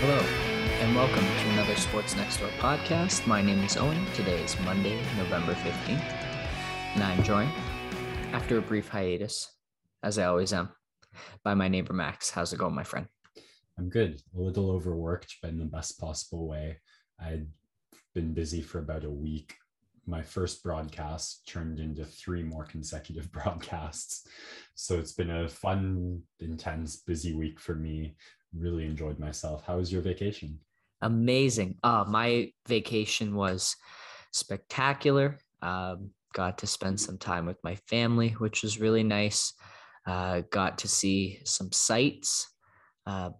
Hello, 0.00 0.18
and 0.80 0.96
welcome 0.96 1.24
to 1.24 1.48
another 1.50 1.76
Sports 1.76 2.16
Next 2.16 2.38
Door 2.38 2.48
podcast. 2.58 3.26
My 3.26 3.42
name 3.42 3.62
is 3.64 3.76
Owen. 3.76 4.06
Today 4.14 4.42
is 4.42 4.58
Monday, 4.60 4.98
November 5.18 5.52
15th, 5.52 6.00
and 6.94 7.02
I'm 7.02 7.22
joined, 7.22 7.52
after 8.32 8.56
a 8.56 8.62
brief 8.62 8.88
hiatus, 8.88 9.52
as 10.02 10.18
I 10.18 10.24
always 10.24 10.54
am, 10.54 10.70
by 11.44 11.52
my 11.52 11.68
neighbor 11.68 11.92
Max. 11.92 12.30
How's 12.30 12.54
it 12.54 12.58
going, 12.58 12.74
my 12.74 12.84
friend? 12.84 13.06
I'm 13.78 13.90
good. 13.90 14.22
A 14.34 14.40
little 14.40 14.70
overworked, 14.70 15.36
but 15.42 15.50
in 15.50 15.58
the 15.58 15.66
best 15.66 16.00
possible 16.00 16.48
way. 16.48 16.78
I'd 17.20 17.46
been 18.14 18.32
busy 18.32 18.62
for 18.62 18.78
about 18.78 19.04
a 19.04 19.10
week. 19.10 19.54
My 20.06 20.22
first 20.22 20.62
broadcast 20.62 21.46
turned 21.46 21.78
into 21.78 22.04
three 22.04 22.42
more 22.42 22.64
consecutive 22.64 23.30
broadcasts. 23.32 24.26
So 24.74 24.98
it's 24.98 25.12
been 25.12 25.30
a 25.30 25.48
fun, 25.48 26.22
intense, 26.40 26.96
busy 26.96 27.34
week 27.34 27.60
for 27.60 27.74
me. 27.74 28.16
Really 28.56 28.84
enjoyed 28.84 29.18
myself. 29.18 29.64
How 29.66 29.76
was 29.76 29.92
your 29.92 30.02
vacation? 30.02 30.58
Amazing. 31.02 31.76
Uh, 31.82 32.04
my 32.06 32.52
vacation 32.68 33.34
was 33.34 33.76
spectacular. 34.32 35.38
Um, 35.62 36.10
got 36.32 36.58
to 36.58 36.66
spend 36.66 37.00
some 37.00 37.18
time 37.18 37.46
with 37.46 37.58
my 37.64 37.76
family, 37.88 38.30
which 38.38 38.62
was 38.62 38.80
really 38.80 39.02
nice. 39.02 39.52
Uh, 40.06 40.42
got 40.50 40.78
to 40.78 40.88
see 40.88 41.40
some 41.44 41.72
sights. 41.72 42.48
Uh, 43.06 43.30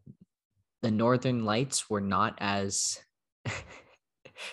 the 0.83 0.91
northern 0.91 1.45
lights 1.45 1.91
were 1.91 2.01
not 2.01 2.35
as 2.38 2.99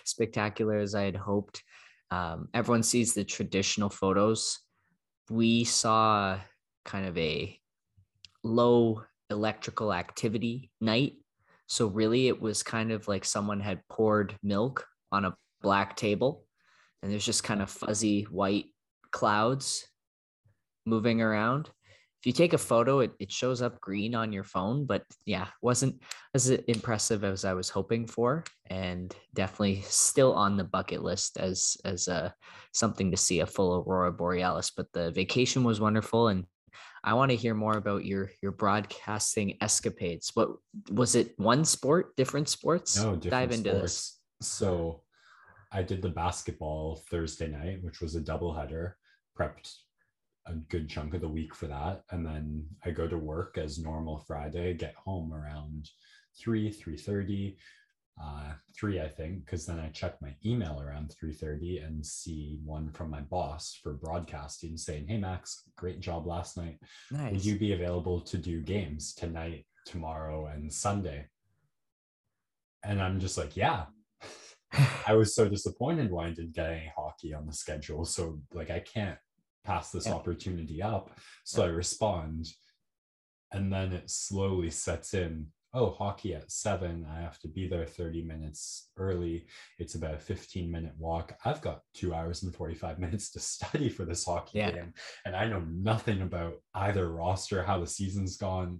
spectacular 0.03 0.77
as 0.77 0.95
I 0.95 1.03
had 1.03 1.15
hoped. 1.15 1.63
Um, 2.11 2.49
everyone 2.53 2.83
sees 2.83 3.13
the 3.13 3.23
traditional 3.23 3.89
photos. 3.89 4.59
We 5.29 5.63
saw 5.63 6.39
kind 6.85 7.05
of 7.05 7.17
a 7.17 7.59
low 8.43 9.03
electrical 9.29 9.93
activity 9.93 10.71
night. 10.79 11.13
So, 11.67 11.87
really, 11.87 12.27
it 12.27 12.41
was 12.41 12.63
kind 12.63 12.91
of 12.91 13.07
like 13.07 13.25
someone 13.25 13.59
had 13.59 13.85
poured 13.89 14.37
milk 14.41 14.85
on 15.11 15.25
a 15.25 15.35
black 15.61 15.97
table, 15.97 16.45
and 17.03 17.11
there's 17.11 17.25
just 17.25 17.43
kind 17.43 17.61
of 17.61 17.69
fuzzy 17.69 18.23
white 18.23 18.67
clouds 19.11 19.85
moving 20.85 21.21
around 21.21 21.69
you 22.27 22.33
take 22.33 22.51
a 22.51 22.57
photo, 22.57 22.99
it, 22.99 23.13
it 23.19 23.31
shows 23.31 23.61
up 23.61 23.79
green 23.79 24.13
on 24.13 24.33
your 24.33 24.43
phone, 24.43 24.85
but 24.85 25.05
yeah, 25.25 25.47
wasn't 25.61 26.03
as 26.33 26.49
impressive 26.49 27.23
as 27.23 27.45
I 27.45 27.53
was 27.53 27.69
hoping 27.69 28.05
for, 28.05 28.43
and 28.65 29.15
definitely 29.33 29.81
still 29.83 30.33
on 30.33 30.57
the 30.57 30.65
bucket 30.65 31.01
list 31.01 31.37
as 31.37 31.77
as 31.85 32.09
a 32.09 32.13
uh, 32.13 32.29
something 32.73 33.11
to 33.11 33.17
see 33.17 33.39
a 33.39 33.45
full 33.45 33.77
aurora 33.77 34.11
borealis. 34.11 34.71
But 34.75 34.91
the 34.91 35.09
vacation 35.11 35.63
was 35.63 35.79
wonderful, 35.79 36.27
and 36.27 36.43
I 37.01 37.13
want 37.13 37.31
to 37.31 37.37
hear 37.37 37.53
more 37.53 37.77
about 37.77 38.03
your 38.03 38.29
your 38.43 38.51
broadcasting 38.51 39.55
escapades. 39.61 40.31
What 40.33 40.49
was 40.91 41.15
it? 41.15 41.31
One 41.39 41.63
sport, 41.63 42.13
different 42.17 42.49
sports? 42.49 42.97
No, 42.97 43.15
different 43.15 43.31
Dive 43.31 43.51
into 43.53 43.69
sports. 43.69 43.81
this. 43.81 44.49
So, 44.49 45.03
I 45.71 45.81
did 45.81 46.01
the 46.01 46.09
basketball 46.09 47.05
Thursday 47.09 47.47
night, 47.47 47.81
which 47.83 48.01
was 48.01 48.17
a 48.17 48.21
doubleheader. 48.21 48.95
Prepped 49.39 49.75
a 50.47 50.53
good 50.69 50.89
chunk 50.89 51.13
of 51.13 51.21
the 51.21 51.27
week 51.27 51.53
for 51.53 51.67
that. 51.67 52.03
And 52.11 52.25
then 52.25 52.65
i 52.85 52.91
go 52.91 53.07
to 53.07 53.17
work 53.17 53.57
as 53.57 53.79
normal 53.79 54.19
friday 54.27 54.73
get 54.73 54.95
home 54.95 55.33
around 55.33 55.89
3 56.41 56.71
3.30 56.71 57.55
uh, 58.23 58.53
3 58.79 59.01
i 59.01 59.07
think 59.07 59.45
because 59.45 59.65
then 59.65 59.79
i 59.79 59.89
check 59.89 60.15
my 60.21 60.33
email 60.45 60.81
around 60.81 61.13
3.30 61.23 61.85
and 61.85 62.05
see 62.05 62.59
one 62.63 62.89
from 62.91 63.09
my 63.09 63.21
boss 63.21 63.79
for 63.81 63.93
broadcasting 63.93 64.77
saying 64.77 65.05
hey 65.07 65.17
max 65.17 65.63
great 65.75 65.99
job 65.99 66.25
last 66.25 66.57
night. 66.57 66.79
Nice. 67.11 67.31
would 67.31 67.45
you 67.45 67.57
be 67.57 67.73
available 67.73 68.21
to 68.21 68.37
do 68.37 68.61
games 68.61 69.13
tonight 69.13 69.65
tomorrow 69.85 70.47
and 70.47 70.71
sunday? 70.71 71.27
And 72.83 73.01
i'm 73.01 73.19
just 73.19 73.37
like 73.37 73.55
yeah. 73.57 73.85
I 75.07 75.13
was 75.13 75.33
so 75.33 75.47
disappointed 75.47 76.11
why 76.11 76.27
i 76.27 76.31
didn't 76.31 76.53
get 76.55 76.71
any 76.71 76.91
hockey 76.95 77.33
on 77.33 77.45
the 77.45 77.53
schedule. 77.53 78.03
So 78.05 78.39
like 78.53 78.69
i 78.69 78.79
can't 78.79 79.17
pass 79.67 79.91
this 79.91 80.07
yeah. 80.07 80.13
opportunity 80.13 80.81
up. 80.81 81.11
So 81.43 81.63
yeah. 81.63 81.69
I 81.69 81.73
respond. 81.73 82.47
And 83.51 83.71
then 83.71 83.93
it 83.93 84.09
slowly 84.09 84.69
sets 84.69 85.13
in. 85.13 85.47
Oh, 85.73 85.91
hockey 85.91 86.33
at 86.33 86.51
seven. 86.51 87.05
I 87.09 87.21
have 87.21 87.39
to 87.39 87.47
be 87.47 87.67
there 87.67 87.85
30 87.85 88.23
minutes 88.23 88.89
early. 88.97 89.45
It's 89.77 89.95
about 89.95 90.15
a 90.15 90.19
15 90.19 90.71
minute 90.71 90.93
walk. 90.97 91.35
I've 91.45 91.61
got 91.61 91.81
two 91.93 92.13
hours 92.13 92.43
and 92.43 92.55
45 92.55 92.99
minutes 93.05 93.29
to 93.31 93.39
study 93.39 93.89
for 93.89 94.05
this 94.05 94.25
hockey 94.25 94.59
yeah. 94.59 94.71
game. 94.71 94.93
And 95.25 95.35
I 95.35 95.45
know 95.47 95.63
nothing 95.69 96.21
about 96.21 96.55
either 96.73 97.11
roster, 97.11 97.63
how 97.63 97.79
the 97.79 97.87
season's 97.87 98.37
gone. 98.37 98.79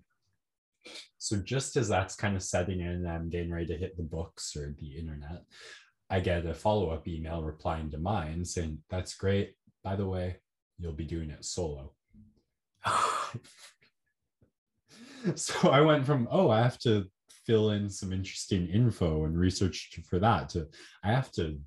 So 1.18 1.38
just 1.38 1.76
as 1.76 1.90
that's 1.90 2.16
kind 2.16 2.36
of 2.36 2.44
setting 2.44 2.80
in, 2.80 3.06
I'm 3.06 3.30
getting 3.30 3.52
ready 3.52 3.68
to 3.68 3.78
hit 3.78 3.98
the 3.98 4.04
books 4.04 4.56
or 4.56 4.74
the 4.80 4.98
internet. 4.98 5.44
I 6.10 6.22
get 6.22 6.46
a 6.46 6.54
follow 6.54 6.90
up 6.92 7.08
email 7.08 7.44
replying 7.44 7.92
to 7.92 7.98
mine 7.98 8.46
saying, 8.46 8.80
That's 8.90 9.16
great. 9.16 9.56
By 9.84 9.98
the 9.98 10.08
way, 10.08 10.38
you'll 10.80 10.94
be 10.94 11.06
doing 11.06 11.30
it 11.30 11.46
solo. 11.46 11.94
so 15.36 15.70
I 15.70 15.82
went 15.82 16.06
from, 16.06 16.28
oh, 16.32 16.50
I 16.50 16.62
have 16.62 16.80
to 16.80 17.06
fill 17.46 17.72
in 17.72 17.90
some 17.90 18.12
interesting 18.12 18.68
info 18.68 19.26
and 19.26 19.38
research 19.38 19.98
for 20.10 20.20
that 20.20 20.50
to 20.50 20.68
I 21.04 21.12
have 21.12 21.32
to 21.34 21.58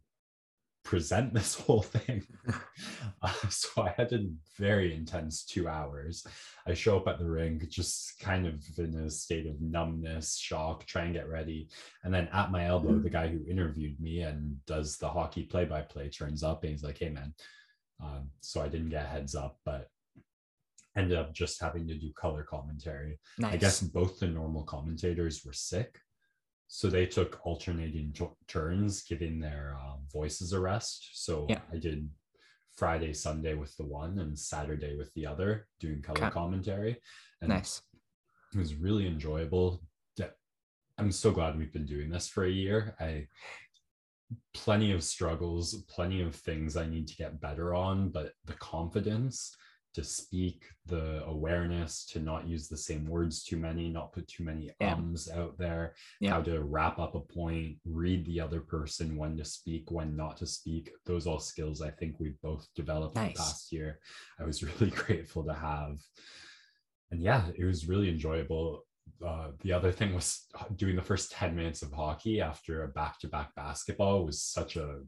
present 0.85 1.33
this 1.35 1.55
whole 1.55 1.83
thing. 1.83 2.27
uh, 3.23 3.33
so 3.49 3.83
I 3.83 3.95
had 3.97 4.13
a 4.13 4.27
very 4.59 4.95
intense 4.95 5.45
two 5.45 5.69
hours. 5.69 6.27
I 6.67 6.75
show 6.75 6.97
up 6.97 7.09
at 7.09 7.19
the 7.19 7.29
ring 7.29 7.67
just 7.71 8.19
kind 8.21 8.47
of 8.47 8.63
in 8.79 8.95
a 8.95 9.11
state 9.11 9.47
of 9.47 9.61
numbness, 9.61 10.37
shock, 10.37 10.87
try 10.87 11.05
and 11.05 11.15
get 11.15 11.29
ready. 11.29 11.69
And 12.05 12.13
then 12.13 12.29
at 12.33 12.51
my 12.51 12.67
elbow, 12.67 12.99
the 12.99 13.11
guy 13.11 13.29
who 13.29 13.41
interviewed 13.49 13.99
me 14.01 14.21
and 14.21 14.57
does 14.67 14.97
the 14.97 15.09
hockey 15.09 15.45
play 15.45 15.65
by 15.65 15.83
play 15.83 16.09
turns 16.09 16.43
up 16.43 16.63
and 16.63 16.73
he's 16.73 16.85
like, 16.85 16.99
hey, 16.99 17.09
man, 17.09 17.35
um, 18.03 18.31
so 18.41 18.61
I 18.61 18.69
didn't 18.69 18.91
get 18.91 19.07
heads 19.07 19.35
up, 19.35 19.59
but 19.65 19.89
ended 20.97 21.19
up 21.19 21.33
just 21.33 21.61
having 21.61 21.87
to 21.89 21.95
do 21.95 22.13
color 22.15 22.43
commentary. 22.43 23.19
Nice. 23.39 23.55
I 23.55 23.57
guess 23.57 23.81
both 23.81 24.19
the 24.19 24.27
normal 24.27 24.65
commentators 24.65 25.45
were 25.45 25.53
sick. 25.53 25.99
So 26.69 26.89
they 26.89 27.07
took 27.07 27.41
alternating 27.45 28.13
t- 28.13 28.29
turns, 28.47 29.03
giving 29.03 29.41
their 29.41 29.77
um, 29.81 30.01
voices 30.13 30.53
a 30.53 30.61
rest. 30.61 31.11
So 31.15 31.47
yeah. 31.49 31.61
I 31.73 31.79
did 31.79 32.09
Friday, 32.77 33.13
Sunday 33.13 33.55
with 33.55 33.77
the 33.77 33.85
one, 33.85 34.21
and 34.21 34.39
Saturday 34.39 34.97
with 34.97 35.13
the 35.15 35.27
other, 35.27 35.67
doing 35.81 36.01
color 36.01 36.25
okay. 36.25 36.31
commentary. 36.31 36.97
And 37.41 37.51
nice. 37.51 37.83
It 38.55 38.59
was 38.59 38.75
really 38.75 39.07
enjoyable. 39.07 39.83
I'm 41.01 41.13
so 41.13 41.31
glad 41.31 41.57
we've 41.57 41.73
been 41.73 41.87
doing 41.87 42.11
this 42.11 42.29
for 42.29 42.45
a 42.45 42.51
year. 42.51 42.95
I 43.01 43.27
plenty 44.55 44.93
of 44.93 45.03
struggles, 45.03 45.75
plenty 45.89 46.23
of 46.23 46.35
things 46.35 46.77
I 46.77 46.87
need 46.87 47.09
to 47.09 47.17
get 47.17 47.41
better 47.41 47.75
on, 47.75 48.11
but 48.11 48.33
the 48.45 48.55
confidence 48.55 49.57
to 49.95 50.05
speak, 50.05 50.65
the 50.87 51.25
awareness 51.25 52.07
to 52.07 52.21
not 52.21 52.47
use 52.47 52.69
the 52.69 52.77
same 52.77 53.07
words 53.07 53.43
too 53.43 53.57
many, 53.57 53.89
not 53.89 54.13
put 54.13 54.29
too 54.29 54.45
many 54.45 54.71
yeah. 54.81 54.95
ums 54.95 55.29
out 55.31 55.59
there, 55.59 55.95
yeah. 56.21 56.31
how 56.31 56.43
to 56.43 56.63
wrap 56.63 56.99
up 56.99 57.15
a 57.15 57.21
point, 57.21 57.77
read 57.85 58.25
the 58.25 58.41
other 58.41 58.61
person, 58.61 59.17
when 59.17 59.37
to 59.37 59.45
speak, 59.45 59.91
when 59.91 60.17
not 60.17 60.37
to 60.37 60.47
speak. 60.47 60.93
Those 61.07 61.27
all 61.27 61.41
skills 61.41 61.83
I 61.83 61.91
think 61.91 62.17
we've 62.19 62.41
both 62.41 62.69
developed 62.77 63.17
nice. 63.17 63.33
the 63.33 63.39
past 63.39 63.73
year. 63.73 63.99
I 64.39 64.45
was 64.45 64.63
really 64.81 64.91
grateful 64.91 65.45
to 65.45 65.55
have. 65.55 65.99
And 67.11 67.21
yeah, 67.21 67.47
it 67.57 67.65
was 67.65 67.89
really 67.89 68.09
enjoyable 68.09 68.85
uh, 69.25 69.49
the 69.63 69.73
other 69.73 69.93
thing 69.93 70.15
was 70.15 70.47
doing 70.77 70.97
the 70.97 71.03
first 71.03 71.33
10 71.33 71.55
minutes 71.55 71.83
of 71.83 71.93
hockey 71.93 72.41
after 72.41 72.85
a 72.85 72.89
back-to-back 72.89 73.55
basketball 73.55 74.25
was 74.25 74.43
such 74.43 74.77
a 74.77 75.01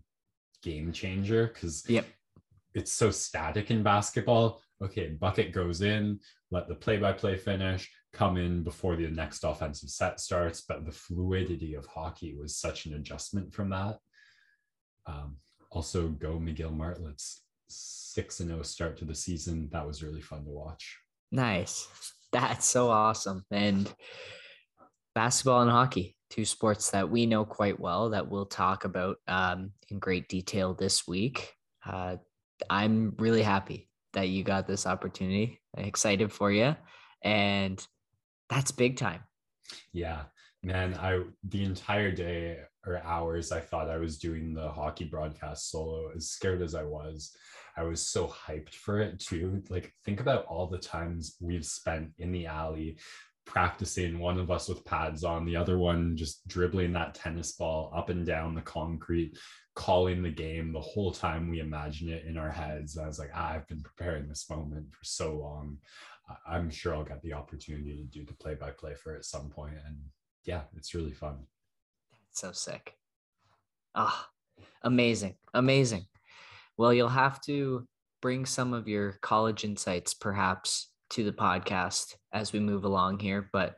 game 0.62 0.92
changer 0.92 1.48
because 1.48 1.84
yep. 1.88 2.06
it's 2.74 2.92
so 2.92 3.10
static 3.10 3.70
in 3.70 3.82
basketball. 3.82 4.60
Okay 4.82 5.08
bucket 5.08 5.52
goes 5.52 5.80
in 5.80 6.18
let 6.50 6.68
the 6.68 6.74
play-by-play 6.74 7.36
finish 7.36 7.90
come 8.12 8.36
in 8.36 8.62
before 8.62 8.96
the 8.96 9.08
next 9.08 9.44
offensive 9.44 9.88
set 9.88 10.20
starts 10.20 10.62
but 10.62 10.84
the 10.84 10.92
fluidity 10.92 11.74
of 11.74 11.86
hockey 11.86 12.34
was 12.34 12.56
such 12.56 12.86
an 12.86 12.94
adjustment 12.94 13.52
from 13.52 13.70
that. 13.70 13.98
Um, 15.06 15.36
also 15.70 16.08
go 16.08 16.38
McGill 16.38 16.76
Martlet's 16.76 17.42
6 17.68 18.40
and 18.40 18.50
0 18.50 18.62
start 18.62 18.98
to 18.98 19.04
the 19.04 19.14
season. 19.14 19.68
That 19.72 19.86
was 19.86 20.02
really 20.02 20.20
fun 20.20 20.44
to 20.44 20.50
watch. 20.50 20.98
Nice 21.30 21.88
that's 22.32 22.66
so 22.66 22.90
awesome. 22.90 23.44
And 23.50 23.92
basketball 25.14 25.62
and 25.62 25.70
hockey, 25.70 26.16
two 26.30 26.44
sports 26.44 26.90
that 26.90 27.10
we 27.10 27.26
know 27.26 27.44
quite 27.44 27.78
well 27.78 28.10
that 28.10 28.28
we'll 28.28 28.46
talk 28.46 28.84
about 28.84 29.18
um, 29.28 29.72
in 29.88 29.98
great 29.98 30.28
detail 30.28 30.74
this 30.74 31.06
week. 31.06 31.52
Uh, 31.84 32.16
I'm 32.70 33.14
really 33.18 33.42
happy 33.42 33.88
that 34.14 34.28
you 34.28 34.44
got 34.44 34.66
this 34.66 34.86
opportunity. 34.86 35.60
I'm 35.76 35.84
excited 35.84 36.32
for 36.32 36.50
you. 36.50 36.76
And 37.22 37.84
that's 38.48 38.72
big 38.72 38.96
time. 38.96 39.20
Yeah, 39.92 40.24
man. 40.62 40.94
I 40.94 41.22
the 41.48 41.64
entire 41.64 42.10
day 42.10 42.58
or 42.86 43.02
hours, 43.04 43.52
I 43.52 43.60
thought 43.60 43.90
I 43.90 43.98
was 43.98 44.18
doing 44.18 44.54
the 44.54 44.68
hockey 44.68 45.04
broadcast 45.04 45.70
solo. 45.70 46.10
As 46.14 46.30
scared 46.30 46.62
as 46.62 46.74
I 46.74 46.82
was, 46.82 47.36
I 47.76 47.84
was 47.84 48.06
so 48.06 48.26
hyped 48.26 48.74
for 48.74 49.00
it 49.00 49.18
too. 49.18 49.62
Like, 49.68 49.92
think 50.04 50.20
about 50.20 50.44
all 50.46 50.66
the 50.66 50.78
times 50.78 51.36
we've 51.40 51.64
spent 51.64 52.10
in 52.18 52.32
the 52.32 52.46
alley 52.46 52.98
practicing, 53.44 54.18
one 54.18 54.38
of 54.38 54.50
us 54.50 54.68
with 54.68 54.84
pads 54.84 55.24
on, 55.24 55.44
the 55.44 55.56
other 55.56 55.78
one 55.78 56.16
just 56.16 56.46
dribbling 56.46 56.92
that 56.92 57.14
tennis 57.14 57.52
ball 57.52 57.92
up 57.94 58.08
and 58.08 58.24
down 58.26 58.54
the 58.54 58.60
concrete, 58.62 59.36
calling 59.74 60.22
the 60.22 60.30
game 60.30 60.72
the 60.72 60.80
whole 60.80 61.12
time 61.12 61.48
we 61.48 61.60
imagine 61.60 62.08
it 62.08 62.24
in 62.26 62.36
our 62.36 62.50
heads. 62.50 62.96
I 62.98 63.06
was 63.06 63.18
like, 63.18 63.30
ah, 63.34 63.52
I've 63.52 63.66
been 63.68 63.82
preparing 63.82 64.28
this 64.28 64.48
moment 64.48 64.86
for 64.92 65.04
so 65.04 65.36
long. 65.36 65.78
I'm 66.46 66.70
sure 66.70 66.94
I'll 66.94 67.04
get 67.04 67.20
the 67.22 67.32
opportunity 67.32 67.96
to 67.96 68.04
do 68.04 68.24
the 68.24 68.34
play 68.34 68.54
by 68.54 68.70
play 68.70 68.94
for 68.94 69.14
at 69.14 69.24
some 69.24 69.50
point. 69.50 69.74
And 69.86 69.96
yeah, 70.44 70.62
it's 70.76 70.94
really 70.94 71.12
fun. 71.12 71.38
So 72.32 72.52
sick. 72.52 72.94
Ah, 73.94 74.28
amazing. 74.82 75.34
Amazing. 75.54 76.06
Well, 76.76 76.92
you'll 76.94 77.08
have 77.08 77.40
to 77.42 77.86
bring 78.20 78.46
some 78.46 78.72
of 78.72 78.88
your 78.88 79.12
college 79.20 79.64
insights 79.64 80.14
perhaps 80.14 80.90
to 81.10 81.24
the 81.24 81.32
podcast 81.32 82.16
as 82.32 82.52
we 82.52 82.60
move 82.60 82.84
along 82.84 83.18
here. 83.18 83.50
But 83.52 83.76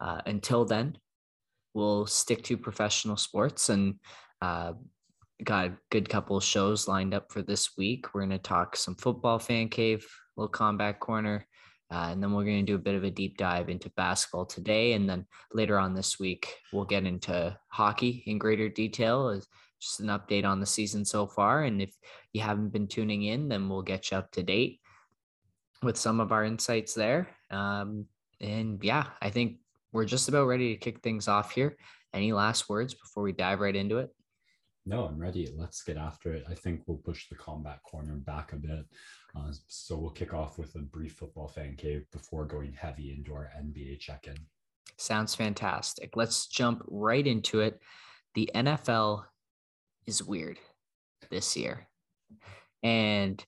uh, 0.00 0.22
until 0.26 0.64
then, 0.64 0.96
we'll 1.74 2.06
stick 2.06 2.42
to 2.44 2.56
professional 2.56 3.16
sports 3.16 3.68
and 3.68 3.96
uh, 4.40 4.72
got 5.44 5.66
a 5.66 5.76
good 5.90 6.08
couple 6.08 6.36
of 6.36 6.44
shows 6.44 6.88
lined 6.88 7.12
up 7.12 7.30
for 7.30 7.42
this 7.42 7.76
week. 7.76 8.14
We're 8.14 8.22
going 8.22 8.30
to 8.30 8.38
talk 8.38 8.76
some 8.76 8.94
football 8.94 9.38
fan 9.38 9.68
cave, 9.68 10.06
little 10.36 10.48
combat 10.48 10.98
corner, 10.98 11.46
uh, 11.92 12.08
and 12.10 12.22
then 12.22 12.32
we're 12.32 12.44
going 12.44 12.64
to 12.64 12.72
do 12.72 12.76
a 12.76 12.78
bit 12.78 12.94
of 12.94 13.04
a 13.04 13.10
deep 13.10 13.36
dive 13.36 13.68
into 13.68 13.90
basketball 13.90 14.46
today. 14.46 14.94
And 14.94 15.08
then 15.08 15.26
later 15.52 15.78
on 15.78 15.92
this 15.92 16.18
week, 16.18 16.56
we'll 16.72 16.86
get 16.86 17.04
into 17.04 17.54
hockey 17.68 18.22
in 18.26 18.38
greater 18.38 18.70
detail, 18.70 19.38
just 19.78 20.00
an 20.00 20.06
update 20.06 20.46
on 20.46 20.58
the 20.58 20.64
season 20.64 21.04
so 21.04 21.26
far. 21.26 21.64
And 21.64 21.82
if 21.82 21.94
you 22.32 22.40
haven't 22.40 22.70
been 22.72 22.88
tuning 22.88 23.24
in, 23.24 23.48
then 23.48 23.68
we'll 23.68 23.82
get 23.82 24.10
you 24.10 24.16
up 24.16 24.30
to 24.32 24.42
date 24.42 24.80
with 25.82 25.98
some 25.98 26.18
of 26.18 26.32
our 26.32 26.44
insights 26.44 26.94
there. 26.94 27.28
Um, 27.50 28.06
and 28.40 28.82
yeah, 28.82 29.08
I 29.20 29.28
think 29.28 29.58
we're 29.92 30.06
just 30.06 30.28
about 30.30 30.46
ready 30.46 30.72
to 30.72 30.80
kick 30.80 31.00
things 31.00 31.28
off 31.28 31.52
here. 31.52 31.76
Any 32.14 32.32
last 32.32 32.70
words 32.70 32.94
before 32.94 33.22
we 33.22 33.32
dive 33.32 33.60
right 33.60 33.76
into 33.76 33.98
it? 33.98 34.10
No, 34.86 35.04
I'm 35.04 35.18
ready. 35.18 35.52
Let's 35.54 35.82
get 35.82 35.96
after 35.98 36.32
it. 36.32 36.44
I 36.48 36.54
think 36.54 36.82
we'll 36.86 36.96
push 36.96 37.28
the 37.28 37.36
combat 37.36 37.82
corner 37.82 38.14
back 38.16 38.52
a 38.52 38.56
bit. 38.56 38.86
Uh, 39.34 39.52
so 39.68 39.96
we'll 39.96 40.10
kick 40.10 40.34
off 40.34 40.58
with 40.58 40.74
a 40.74 40.78
brief 40.78 41.14
football 41.14 41.48
fan 41.48 41.74
cave 41.76 42.04
before 42.12 42.44
going 42.44 42.72
heavy 42.72 43.12
into 43.12 43.32
our 43.32 43.50
NBA 43.58 43.98
check 43.98 44.26
in. 44.26 44.36
Sounds 44.98 45.34
fantastic. 45.34 46.16
Let's 46.16 46.46
jump 46.46 46.82
right 46.86 47.26
into 47.26 47.60
it. 47.60 47.80
The 48.34 48.50
NFL 48.54 49.24
is 50.06 50.22
weird 50.22 50.58
this 51.30 51.56
year. 51.56 51.88
And 52.82 53.42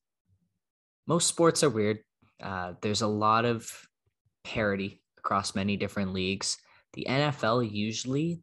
most 1.06 1.28
sports 1.28 1.62
are 1.62 1.70
weird. 1.70 1.98
Uh, 2.42 2.74
there's 2.80 3.02
a 3.02 3.06
lot 3.06 3.44
of 3.44 3.70
parity 4.44 5.02
across 5.18 5.54
many 5.54 5.76
different 5.76 6.12
leagues. 6.12 6.56
The 6.94 7.06
NFL 7.08 7.70
usually 7.70 8.42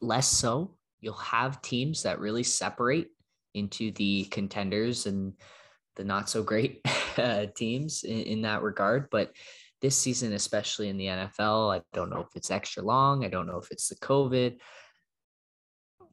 less 0.00 0.28
so. 0.28 0.76
You'll 1.00 1.14
have 1.14 1.62
teams 1.62 2.02
that 2.02 2.20
really 2.20 2.42
separate 2.42 3.08
into 3.54 3.90
the 3.92 4.24
contenders 4.24 5.06
and 5.06 5.32
the 5.96 6.04
not 6.04 6.30
so 6.30 6.42
great 6.42 6.80
uh, 7.16 7.46
teams 7.56 8.04
in, 8.04 8.20
in 8.22 8.42
that 8.42 8.62
regard. 8.62 9.08
But 9.10 9.32
this 9.82 9.96
season, 9.96 10.32
especially 10.32 10.88
in 10.88 10.96
the 10.96 11.06
NFL, 11.06 11.76
I 11.76 11.82
don't 11.92 12.10
know 12.10 12.20
if 12.20 12.34
it's 12.34 12.50
extra 12.50 12.82
long. 12.82 13.24
I 13.24 13.28
don't 13.28 13.46
know 13.46 13.58
if 13.58 13.70
it's 13.70 13.88
the 13.88 13.96
COVID. 13.96 14.58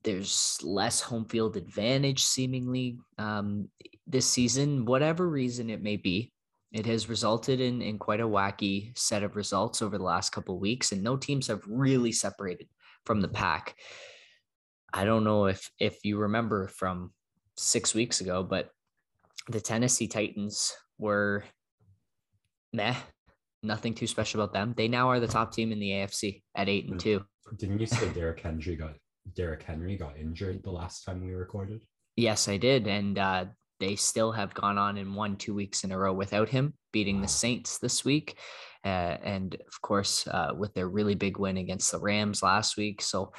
There's 0.03 0.59
less 0.63 0.99
home 0.99 1.25
field 1.25 1.55
advantage 1.55 2.23
seemingly 2.23 2.97
um, 3.17 3.69
this 4.05 4.25
season, 4.25 4.85
whatever 4.85 5.29
reason 5.29 5.69
it 5.69 5.81
may 5.81 5.95
be. 5.95 6.33
It 6.73 6.85
has 6.87 7.07
resulted 7.07 7.61
in, 7.61 7.81
in 7.81 7.99
quite 7.99 8.19
a 8.19 8.27
wacky 8.27 8.97
set 8.97 9.23
of 9.23 9.35
results 9.35 9.81
over 9.81 9.97
the 9.97 10.03
last 10.03 10.31
couple 10.31 10.59
weeks, 10.59 10.91
and 10.91 11.03
no 11.03 11.15
teams 11.15 11.47
have 11.47 11.61
really 11.67 12.11
separated 12.11 12.67
from 13.05 13.21
the 13.21 13.27
pack. 13.27 13.75
I 14.91 15.05
don't 15.05 15.23
know 15.23 15.45
if 15.45 15.71
if 15.79 16.03
you 16.03 16.17
remember 16.17 16.67
from 16.67 17.13
six 17.57 17.93
weeks 17.93 18.21
ago, 18.21 18.43
but 18.43 18.69
the 19.49 19.61
Tennessee 19.61 20.07
Titans 20.07 20.73
were 20.97 21.43
meh, 22.71 22.95
nothing 23.61 23.93
too 23.93 24.07
special 24.07 24.41
about 24.41 24.53
them. 24.53 24.73
They 24.75 24.87
now 24.87 25.09
are 25.09 25.19
the 25.19 25.27
top 25.27 25.51
team 25.53 25.71
in 25.71 25.79
the 25.79 25.91
AFC 25.91 26.41
at 26.55 26.69
eight 26.69 26.89
and 26.89 26.99
two. 26.99 27.23
Didn't 27.57 27.79
you 27.79 27.85
say 27.85 28.09
Derrick 28.13 28.39
Henry 28.39 28.75
got 28.75 28.93
Derrick 29.35 29.63
Henry 29.63 29.97
got 29.97 30.17
injured 30.17 30.63
the 30.63 30.71
last 30.71 31.03
time 31.03 31.23
we 31.23 31.33
recorded? 31.33 31.83
Yes, 32.15 32.47
I 32.47 32.57
did, 32.57 32.87
and 32.87 33.17
uh, 33.17 33.45
they 33.79 33.95
still 33.95 34.31
have 34.31 34.53
gone 34.53 34.77
on 34.77 34.97
and 34.97 35.15
won 35.15 35.35
two 35.35 35.53
weeks 35.53 35.83
in 35.83 35.91
a 35.91 35.97
row 35.97 36.13
without 36.13 36.49
him, 36.49 36.73
beating 36.91 37.21
the 37.21 37.27
Saints 37.27 37.79
this 37.79 38.05
week, 38.05 38.37
uh, 38.85 39.17
and 39.23 39.55
of 39.55 39.81
course 39.81 40.27
uh, 40.27 40.51
with 40.55 40.73
their 40.73 40.89
really 40.89 41.15
big 41.15 41.39
win 41.39 41.57
against 41.57 41.91
the 41.91 41.99
Rams 41.99 42.43
last 42.43 42.77
week. 42.77 43.01
So. 43.01 43.33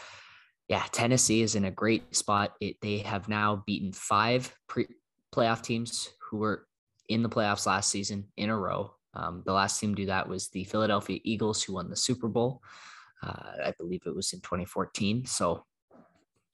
Yeah, 0.67 0.83
Tennessee 0.93 1.43
is 1.43 1.57
in 1.57 1.67
a 1.67 1.71
great 1.71 2.17
spot. 2.17 2.55
It, 2.59 2.77
they 2.81 3.01
have 3.01 3.29
now 3.29 3.63
beaten 3.67 3.93
five 3.93 4.51
pre, 4.67 4.87
playoff 5.35 5.63
teams 5.63 6.11
who 6.31 6.39
were 6.39 6.67
in 7.09 7.23
the 7.23 7.29
playoffs 7.29 7.67
last 7.67 7.91
season 7.91 8.25
in 8.37 8.51
a 8.51 8.57
row. 8.57 8.95
Um, 9.15 9.43
the 9.45 9.53
last 9.53 9.79
team 9.79 9.95
to 9.95 10.03
do 10.03 10.07
that 10.07 10.29
was 10.29 10.49
the 10.49 10.65
Philadelphia 10.65 11.21
Eagles, 11.25 11.63
who 11.63 11.75
won 11.75 11.91
the 11.91 11.97
Super 11.97 12.29
Bowl. 12.29 12.63
Uh, 13.23 13.53
I 13.67 13.75
believe 13.79 14.03
it 14.07 14.15
was 14.15 14.33
in 14.33 14.41
2014. 14.41 15.27
So, 15.27 15.65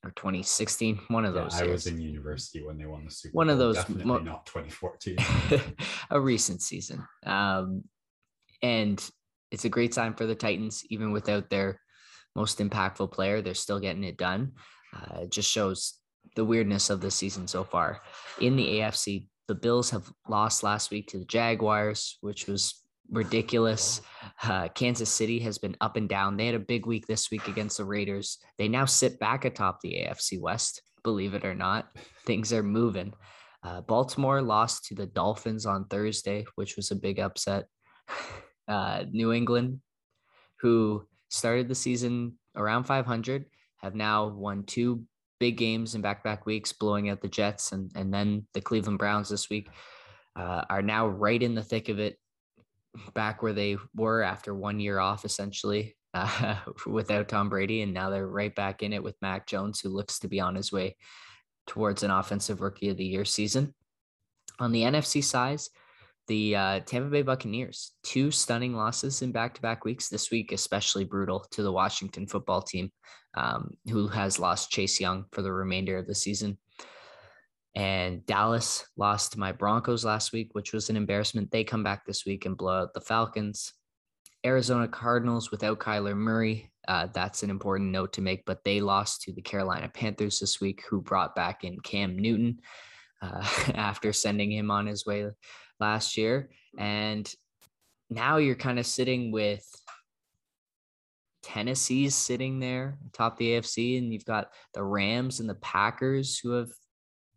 or 0.04 0.10
2016, 0.16 1.00
one 1.08 1.24
of 1.24 1.34
those. 1.34 1.58
Yeah, 1.58 1.66
I 1.66 1.70
was 1.70 1.86
in 1.86 2.00
university 2.00 2.62
when 2.62 2.78
they 2.78 2.86
won 2.86 3.04
the 3.04 3.10
Super 3.10 3.32
one 3.32 3.46
Bowl. 3.46 3.52
of 3.54 3.58
those, 3.58 3.76
Definitely 3.76 4.04
mo- 4.04 4.18
not 4.18 4.46
2014. 4.46 5.16
a 6.10 6.20
recent 6.20 6.62
season. 6.62 7.06
Um, 7.24 7.84
and 8.62 9.02
it's 9.50 9.64
a 9.64 9.70
great 9.70 9.94
sign 9.94 10.14
for 10.14 10.26
the 10.26 10.34
Titans, 10.34 10.84
even 10.90 11.12
without 11.12 11.50
their 11.50 11.80
most 12.36 12.58
impactful 12.58 13.10
player. 13.12 13.40
They're 13.42 13.54
still 13.54 13.80
getting 13.80 14.04
it 14.04 14.16
done. 14.16 14.52
Uh, 14.94 15.20
it 15.22 15.30
just 15.30 15.50
shows 15.50 15.99
the 16.36 16.44
weirdness 16.44 16.90
of 16.90 17.00
the 17.00 17.10
season 17.10 17.46
so 17.46 17.64
far. 17.64 18.00
In 18.40 18.56
the 18.56 18.66
AFC, 18.78 19.26
the 19.48 19.54
Bills 19.54 19.90
have 19.90 20.10
lost 20.28 20.62
last 20.62 20.90
week 20.90 21.08
to 21.08 21.18
the 21.18 21.24
Jaguars, 21.24 22.18
which 22.20 22.46
was 22.46 22.82
ridiculous. 23.10 24.00
Uh, 24.42 24.68
Kansas 24.68 25.10
City 25.10 25.40
has 25.40 25.58
been 25.58 25.76
up 25.80 25.96
and 25.96 26.08
down. 26.08 26.36
They 26.36 26.46
had 26.46 26.54
a 26.54 26.60
big 26.60 26.86
week 26.86 27.06
this 27.06 27.30
week 27.30 27.48
against 27.48 27.78
the 27.78 27.84
Raiders. 27.84 28.38
They 28.58 28.68
now 28.68 28.84
sit 28.84 29.18
back 29.18 29.44
atop 29.44 29.80
the 29.80 30.06
AFC 30.06 30.40
West, 30.40 30.82
believe 31.02 31.34
it 31.34 31.44
or 31.44 31.54
not. 31.54 31.88
Things 32.26 32.52
are 32.52 32.62
moving. 32.62 33.12
Uh, 33.62 33.80
Baltimore 33.82 34.40
lost 34.40 34.86
to 34.86 34.94
the 34.94 35.06
Dolphins 35.06 35.66
on 35.66 35.86
Thursday, 35.86 36.44
which 36.54 36.76
was 36.76 36.90
a 36.90 36.96
big 36.96 37.18
upset. 37.18 37.66
Uh, 38.68 39.04
New 39.10 39.32
England, 39.32 39.80
who 40.60 41.04
started 41.28 41.66
the 41.66 41.74
season 41.74 42.38
around 42.54 42.84
500, 42.84 43.46
have 43.78 43.96
now 43.96 44.28
won 44.28 44.62
two 44.62 45.02
big 45.40 45.56
games 45.56 45.94
in 45.96 46.02
back-to-back 46.02 46.46
weeks, 46.46 46.72
blowing 46.72 47.08
out 47.08 47.20
the 47.20 47.28
Jets 47.28 47.72
and 47.72 47.90
and 47.96 48.14
then 48.14 48.46
the 48.54 48.60
Cleveland 48.60 48.98
Browns 48.98 49.28
this 49.28 49.50
week, 49.50 49.68
uh, 50.36 50.62
are 50.70 50.82
now 50.82 51.08
right 51.08 51.42
in 51.42 51.54
the 51.56 51.62
thick 51.62 51.88
of 51.88 51.98
it, 51.98 52.16
back 53.14 53.42
where 53.42 53.52
they 53.52 53.76
were 53.96 54.22
after 54.22 54.54
one 54.54 54.78
year 54.78 55.00
off 55.00 55.24
essentially 55.24 55.96
uh, 56.14 56.56
without 56.86 57.28
Tom 57.28 57.48
Brady, 57.48 57.82
and 57.82 57.92
now 57.92 58.10
they're 58.10 58.28
right 58.28 58.54
back 58.54 58.82
in 58.82 58.92
it 58.92 59.02
with 59.02 59.16
Mac 59.20 59.46
Jones, 59.46 59.80
who 59.80 59.88
looks 59.88 60.20
to 60.20 60.28
be 60.28 60.38
on 60.38 60.54
his 60.54 60.70
way 60.70 60.96
towards 61.66 62.02
an 62.02 62.10
offensive 62.10 62.60
rookie 62.60 62.88
of 62.88 62.96
the 62.96 63.04
year 63.04 63.24
season. 63.24 63.74
On 64.58 64.72
the 64.72 64.82
NFC 64.82 65.24
side, 65.24 65.60
the 66.30 66.54
uh, 66.54 66.80
Tampa 66.86 67.10
Bay 67.10 67.22
Buccaneers, 67.22 67.90
two 68.04 68.30
stunning 68.30 68.72
losses 68.72 69.20
in 69.20 69.32
back 69.32 69.52
to 69.54 69.60
back 69.60 69.84
weeks. 69.84 70.08
This 70.08 70.30
week, 70.30 70.52
especially 70.52 71.02
brutal 71.02 71.44
to 71.50 71.64
the 71.64 71.72
Washington 71.72 72.28
football 72.28 72.62
team, 72.62 72.92
um, 73.36 73.72
who 73.90 74.06
has 74.06 74.38
lost 74.38 74.70
Chase 74.70 75.00
Young 75.00 75.24
for 75.32 75.42
the 75.42 75.52
remainder 75.52 75.98
of 75.98 76.06
the 76.06 76.14
season. 76.14 76.56
And 77.74 78.24
Dallas 78.26 78.86
lost 78.96 79.32
to 79.32 79.40
my 79.40 79.50
Broncos 79.50 80.04
last 80.04 80.32
week, 80.32 80.50
which 80.52 80.72
was 80.72 80.88
an 80.88 80.96
embarrassment. 80.96 81.50
They 81.50 81.64
come 81.64 81.82
back 81.82 82.06
this 82.06 82.24
week 82.24 82.46
and 82.46 82.56
blow 82.56 82.82
out 82.82 82.94
the 82.94 83.00
Falcons. 83.00 83.72
Arizona 84.46 84.86
Cardinals 84.86 85.50
without 85.50 85.80
Kyler 85.80 86.16
Murray. 86.16 86.70
Uh, 86.86 87.08
that's 87.12 87.42
an 87.42 87.50
important 87.50 87.90
note 87.90 88.12
to 88.12 88.22
make, 88.22 88.44
but 88.46 88.62
they 88.62 88.80
lost 88.80 89.22
to 89.22 89.32
the 89.32 89.42
Carolina 89.42 89.90
Panthers 89.92 90.38
this 90.38 90.60
week, 90.60 90.84
who 90.88 91.02
brought 91.02 91.34
back 91.34 91.64
in 91.64 91.80
Cam 91.80 92.16
Newton 92.16 92.60
uh, 93.20 93.44
after 93.74 94.12
sending 94.12 94.52
him 94.52 94.70
on 94.70 94.86
his 94.86 95.04
way 95.04 95.26
last 95.80 96.16
year. 96.16 96.50
And 96.78 97.32
now 98.08 98.36
you're 98.36 98.54
kind 98.54 98.78
of 98.78 98.86
sitting 98.86 99.32
with 99.32 99.64
Tennessee's 101.42 102.14
sitting 102.14 102.60
there 102.60 102.98
top 103.12 103.36
the 103.36 103.52
AFC, 103.52 103.98
and 103.98 104.12
you've 104.12 104.24
got 104.24 104.50
the 104.74 104.82
Rams 104.82 105.40
and 105.40 105.48
the 105.48 105.54
Packers 105.56 106.38
who 106.38 106.52
have 106.52 106.70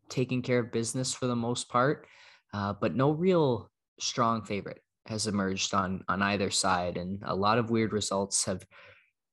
taken 0.10 0.42
care 0.42 0.60
of 0.60 0.72
business 0.72 1.14
for 1.14 1.28
the 1.28 1.36
most 1.36 1.70
part, 1.70 2.08
uh, 2.54 2.74
but 2.74 2.96
no 2.96 3.12
real 3.12 3.72
strong 4.00 4.44
favorite 4.44 4.82
has 5.06 5.28
emerged 5.28 5.74
on 5.74 6.04
on 6.08 6.22
either 6.22 6.50
side, 6.50 6.98
and 6.98 7.22
a 7.26 7.36
lot 7.36 7.58
of 7.58 7.70
weird 7.70 7.94
results 7.94 8.46
have 8.46 8.66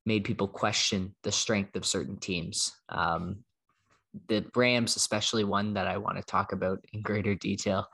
made 0.07 0.25
people 0.25 0.49
question 0.49 1.15
the 1.23 1.33
strength 1.33 1.77
of 1.77 1.85
certain 1.85 2.17
teams. 2.19 2.73
Um, 2.89 3.45
the 4.29 4.45
Rams, 4.55 4.97
especially 4.97 5.45
one 5.45 5.75
that 5.75 5.87
I 5.87 5.99
want 5.99 6.17
to 6.17 6.23
talk 6.23 6.53
about 6.53 6.85
in 6.93 7.03
greater 7.03 7.35
detail 7.35 7.87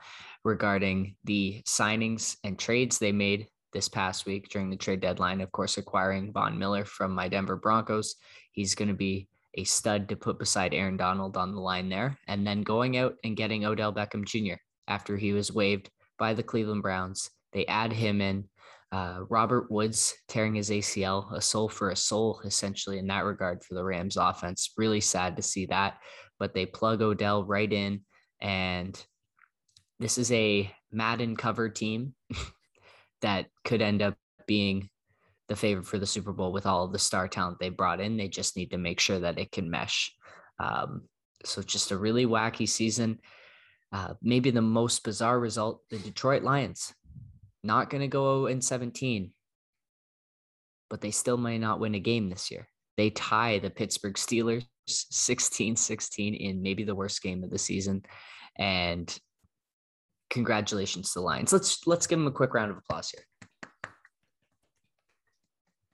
regarding 0.43 1.15
the 1.23 1.61
signings 1.67 2.37
and 2.43 2.57
trades 2.57 2.97
they 2.97 3.11
made 3.11 3.47
this 3.73 3.89
past 3.89 4.25
week 4.25 4.49
during 4.49 4.69
the 4.69 4.77
trade 4.77 5.01
deadline. 5.01 5.41
Of 5.41 5.51
course, 5.51 5.77
acquiring 5.77 6.31
Von 6.31 6.57
Miller 6.57 6.85
from 6.85 7.11
my 7.11 7.27
Denver 7.27 7.57
Broncos. 7.57 8.15
He's 8.51 8.75
going 8.75 8.87
to 8.87 8.93
be 8.93 9.27
a 9.55 9.63
stud 9.63 10.09
to 10.09 10.15
put 10.15 10.39
beside 10.39 10.73
Aaron 10.73 10.97
Donald 10.97 11.35
on 11.35 11.53
the 11.53 11.61
line 11.61 11.89
there. 11.89 12.17
And 12.27 12.45
then 12.45 12.61
going 12.61 12.97
out 12.97 13.15
and 13.23 13.35
getting 13.35 13.65
Odell 13.65 13.93
Beckham 13.93 14.25
Jr. 14.25 14.59
after 14.87 15.17
he 15.17 15.33
was 15.33 15.51
waived 15.51 15.89
by 16.17 16.33
the 16.33 16.43
Cleveland 16.43 16.83
Browns. 16.83 17.29
They 17.53 17.65
add 17.65 17.93
him 17.93 18.21
in. 18.21 18.45
Uh, 18.91 19.21
Robert 19.29 19.69
Woods 19.69 20.13
tearing 20.27 20.55
his 20.55 20.69
ACL, 20.69 21.31
a 21.33 21.41
soul 21.41 21.67
for 21.67 21.89
a 21.89 21.95
soul, 21.95 22.39
essentially, 22.45 22.99
in 22.99 23.07
that 23.07 23.25
regard 23.25 23.63
for 23.63 23.73
the 23.73 23.83
Rams 23.83 24.15
offense. 24.15 24.73
Really 24.77 25.01
sad 25.01 25.35
to 25.35 25.41
see 25.41 25.65
that. 25.67 25.97
But 26.39 26.53
they 26.53 26.65
plug 26.65 27.01
Odell 27.01 27.43
right 27.43 27.71
in. 27.71 28.01
And 28.39 28.99
this 29.99 30.17
is 30.17 30.31
a 30.31 30.71
Madden 30.91 31.35
cover 31.35 31.69
team 31.69 32.13
that 33.21 33.47
could 33.65 33.81
end 33.81 34.01
up 34.01 34.15
being 34.45 34.89
the 35.49 35.55
favorite 35.55 35.87
for 35.87 35.97
the 35.97 36.05
Super 36.05 36.31
Bowl 36.31 36.51
with 36.51 36.65
all 36.65 36.85
of 36.85 36.91
the 36.91 36.99
star 36.99 37.27
talent 37.27 37.57
they 37.59 37.69
brought 37.69 37.99
in. 37.99 38.15
They 38.15 38.27
just 38.27 38.55
need 38.55 38.71
to 38.71 38.77
make 38.77 38.99
sure 38.99 39.19
that 39.19 39.39
it 39.39 39.51
can 39.51 39.69
mesh. 39.69 40.13
Um, 40.59 41.03
so 41.43 41.61
just 41.61 41.91
a 41.91 41.97
really 41.97 42.25
wacky 42.25 42.67
season. 42.67 43.19
Uh, 43.91 44.13
maybe 44.21 44.51
the 44.51 44.61
most 44.61 45.03
bizarre 45.03 45.39
result: 45.39 45.81
the 45.89 45.97
Detroit 45.97 46.43
Lions 46.43 46.93
not 47.67 47.91
going 47.91 48.01
to 48.01 48.07
go 48.07 48.43
oh 48.43 48.45
in 48.47 48.61
17, 48.61 49.31
but 50.89 51.01
they 51.01 51.11
still 51.11 51.37
may 51.37 51.59
not 51.59 51.79
win 51.79 51.93
a 51.93 51.99
game 51.99 52.29
this 52.29 52.49
year. 52.49 52.67
They 52.95 53.11
tie 53.11 53.59
the 53.59 53.69
Pittsburgh 53.69 54.15
Steelers 54.15 54.65
16-16 54.89 56.35
in 56.35 56.63
maybe 56.63 56.83
the 56.83 56.95
worst 56.95 57.21
game 57.21 57.43
of 57.43 57.51
the 57.51 57.59
season, 57.59 58.03
and 58.57 59.15
congratulations 60.31 61.13
to 61.13 61.19
the 61.19 61.25
Lions. 61.25 61.53
Let's 61.53 61.85
let's 61.85 62.07
give 62.07 62.17
them 62.17 62.27
a 62.27 62.31
quick 62.31 62.55
round 62.55 62.71
of 62.71 62.77
applause 62.77 63.11
here. 63.11 63.23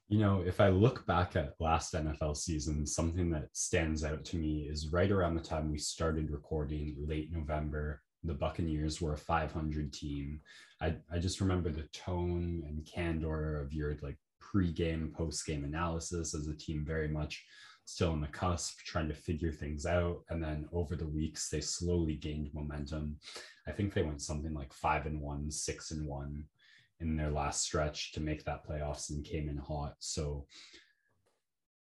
You 0.10 0.20
know, 0.20 0.44
if 0.46 0.62
I 0.62 0.70
look 0.70 1.08
back 1.08 1.36
at 1.36 1.56
last 1.60 1.94
NFL 1.94 2.38
season, 2.38 2.86
something 2.86 3.32
that 3.32 3.48
stands 3.54 4.04
out 4.04 4.24
to 4.26 4.38
me 4.38 4.68
is 4.70 4.90
right 4.90 5.10
around 5.10 5.34
the 5.34 5.42
time 5.42 5.72
we 5.72 5.80
started 5.80 6.30
recording, 6.30 6.96
late 7.08 7.32
November, 7.32 8.02
the 8.24 8.34
Buccaneers 8.34 9.02
were 9.02 9.14
a 9.14 9.18
500 9.18 9.92
team. 9.92 10.40
I, 10.84 10.96
I 11.12 11.18
just 11.18 11.40
remember 11.40 11.70
the 11.70 11.88
tone 11.94 12.64
and 12.68 12.86
candor 12.86 13.62
of 13.62 13.72
your 13.72 13.96
like 14.02 14.18
pre-game, 14.42 15.14
post-game 15.16 15.64
analysis 15.64 16.36
as 16.36 16.48
a 16.48 16.56
team 16.56 16.84
very 16.86 17.08
much 17.08 17.44
still 17.86 18.12
on 18.12 18.22
the 18.22 18.28
cusp, 18.28 18.80
trying 18.80 19.08
to 19.08 19.14
figure 19.14 19.52
things 19.52 19.86
out. 19.86 20.24
And 20.30 20.44
then 20.44 20.68
over 20.74 20.96
the 20.96 21.08
weeks, 21.08 21.50
they 21.50 21.62
slowly 21.62 22.16
gained 22.16 22.54
momentum. 22.54 23.18
I 23.68 23.72
think 23.72 23.94
they 23.94 24.04
went 24.04 24.22
something 24.22 24.54
like 24.54 24.74
five 24.74 25.06
and 25.06 25.22
one, 25.22 25.50
six 25.50 25.92
and 25.92 26.06
one 26.06 26.46
in 27.00 27.16
their 27.16 27.32
last 27.32 27.64
stretch 27.64 28.12
to 28.14 28.22
make 28.22 28.44
that 28.46 28.68
playoffs 28.68 29.10
and 29.10 29.26
came 29.26 29.50
in 29.50 29.58
hot. 29.58 29.96
So 30.00 30.46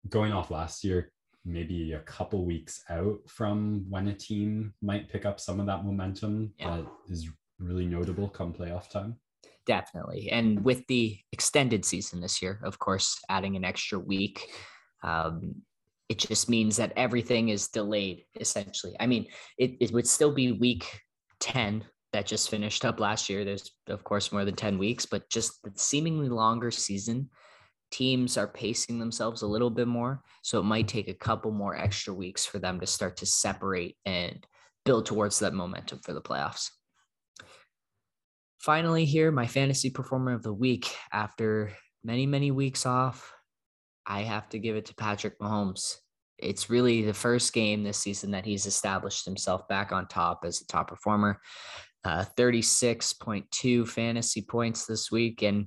going 0.09 0.33
off 0.33 0.51
last 0.51 0.85
year, 0.85 1.13
maybe 1.45 1.93
a 1.93 2.01
couple 2.01 2.45
weeks 2.45 2.83
out 2.91 3.19
from 3.27 3.87
when 3.89 4.09
a 4.09 4.15
team 4.15 4.75
might 4.83 5.09
pick 5.09 5.25
up 5.25 5.41
some 5.41 5.59
of 5.59 5.67
that 5.67 5.85
momentum 5.85 6.53
yeah. 6.59 6.77
that 6.77 6.87
is 7.09 7.29
really 7.61 7.87
notable 7.87 8.29
come 8.29 8.53
playoff 8.53 8.91
time. 8.91 9.17
Definitely. 9.67 10.31
And 10.31 10.65
with 10.65 10.87
the 10.87 11.19
extended 11.33 11.85
season 11.85 12.21
this 12.21 12.43
year, 12.43 12.61
of 12.65 12.79
course, 12.79 13.21
adding 13.29 13.57
an 13.57 13.65
extra 13.65 13.99
week, 13.99 14.49
um, 15.03 15.55
it 16.09 16.19
just 16.19 16.49
means 16.49 16.77
that 16.77 16.93
everything 16.97 17.51
is 17.51 17.69
delayed 17.69 18.25
essentially. 18.39 18.97
I 18.99 19.07
mean, 19.07 19.27
it, 19.59 19.77
it 19.81 19.93
would 19.93 20.09
still 20.09 20.33
be 20.33 20.53
week 20.53 21.01
10 21.39 21.85
that 22.13 22.27
just 22.27 22.51
finished 22.51 22.85
up 22.85 22.99
last 22.99 23.29
year. 23.29 23.45
There's, 23.45 23.71
of 23.87 24.03
course, 24.03 24.33
more 24.33 24.45
than 24.45 24.57
10 24.57 24.79
weeks, 24.79 25.07
but 25.07 25.31
just 25.31 25.63
the 25.63 25.71
seemingly 25.77 26.29
longer 26.29 26.73
season, 26.73 27.31
teams 27.93 28.37
are 28.37 28.49
pacing 28.49 28.99
themselves 28.99 29.43
a 29.43 29.47
little 29.47 29.71
bit 29.71 29.87
more. 29.87 30.23
So 30.43 30.59
it 30.59 30.65
might 30.65 30.89
take 30.89 31.09
a 31.09 31.15
couple 31.15 31.53
more 31.53 31.77
extra 31.77 32.13
weeks 32.13 32.45
for 32.45 32.59
them 32.59 32.81
to 32.81 32.87
start 32.87 33.17
to 33.19 33.27
separate 33.27 33.97
and 34.05 34.45
build 34.85 35.07
towards 35.07 35.39
that 35.41 35.55
momentum 35.55 36.01
for 36.05 36.13
the 36.13 36.21
playoffs. 36.21 36.71
Finally, 38.61 39.05
here, 39.05 39.33
my 39.33 39.47
fantasy 39.47 39.91
performer 39.91 40.33
of 40.33 40.43
the 40.43 40.53
week 40.53 40.95
after 41.13 41.73
many, 42.05 42.27
many 42.27 42.51
weeks 42.51 42.87
off. 42.87 43.33
I 44.07 44.23
have 44.23 44.49
to 44.51 44.59
give 44.59 44.77
it 44.77 44.87
to 44.87 44.95
Patrick 44.95 45.39
Mahomes. 45.39 45.97
It's 46.39 46.71
really 46.71 47.03
the 47.03 47.15
first 47.15 47.53
game 47.53 47.83
this 47.83 47.99
season 47.99 48.31
that 48.33 48.47
he's 48.47 48.67
established 48.67 49.25
himself 49.25 49.69
back 49.69 49.93
on 49.93 50.09
top 50.09 50.41
as 50.45 50.61
a 50.61 50.67
top 50.67 50.89
performer 50.89 51.41
uh, 52.05 52.25
36.2 52.37 53.87
fantasy 53.87 54.43
points 54.43 54.87
this 54.87 55.11
week 55.11 55.43
and 55.43 55.67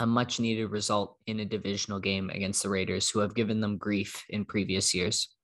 a 0.00 0.06
much 0.06 0.38
needed 0.38 0.66
result 0.66 1.16
in 1.26 1.40
a 1.40 1.44
divisional 1.44 1.98
game 1.98 2.28
against 2.30 2.62
the 2.62 2.68
Raiders, 2.68 3.08
who 3.08 3.20
have 3.20 3.34
given 3.34 3.60
them 3.60 3.78
grief 3.78 4.22
in 4.28 4.44
previous 4.44 4.94
years. 4.94 5.34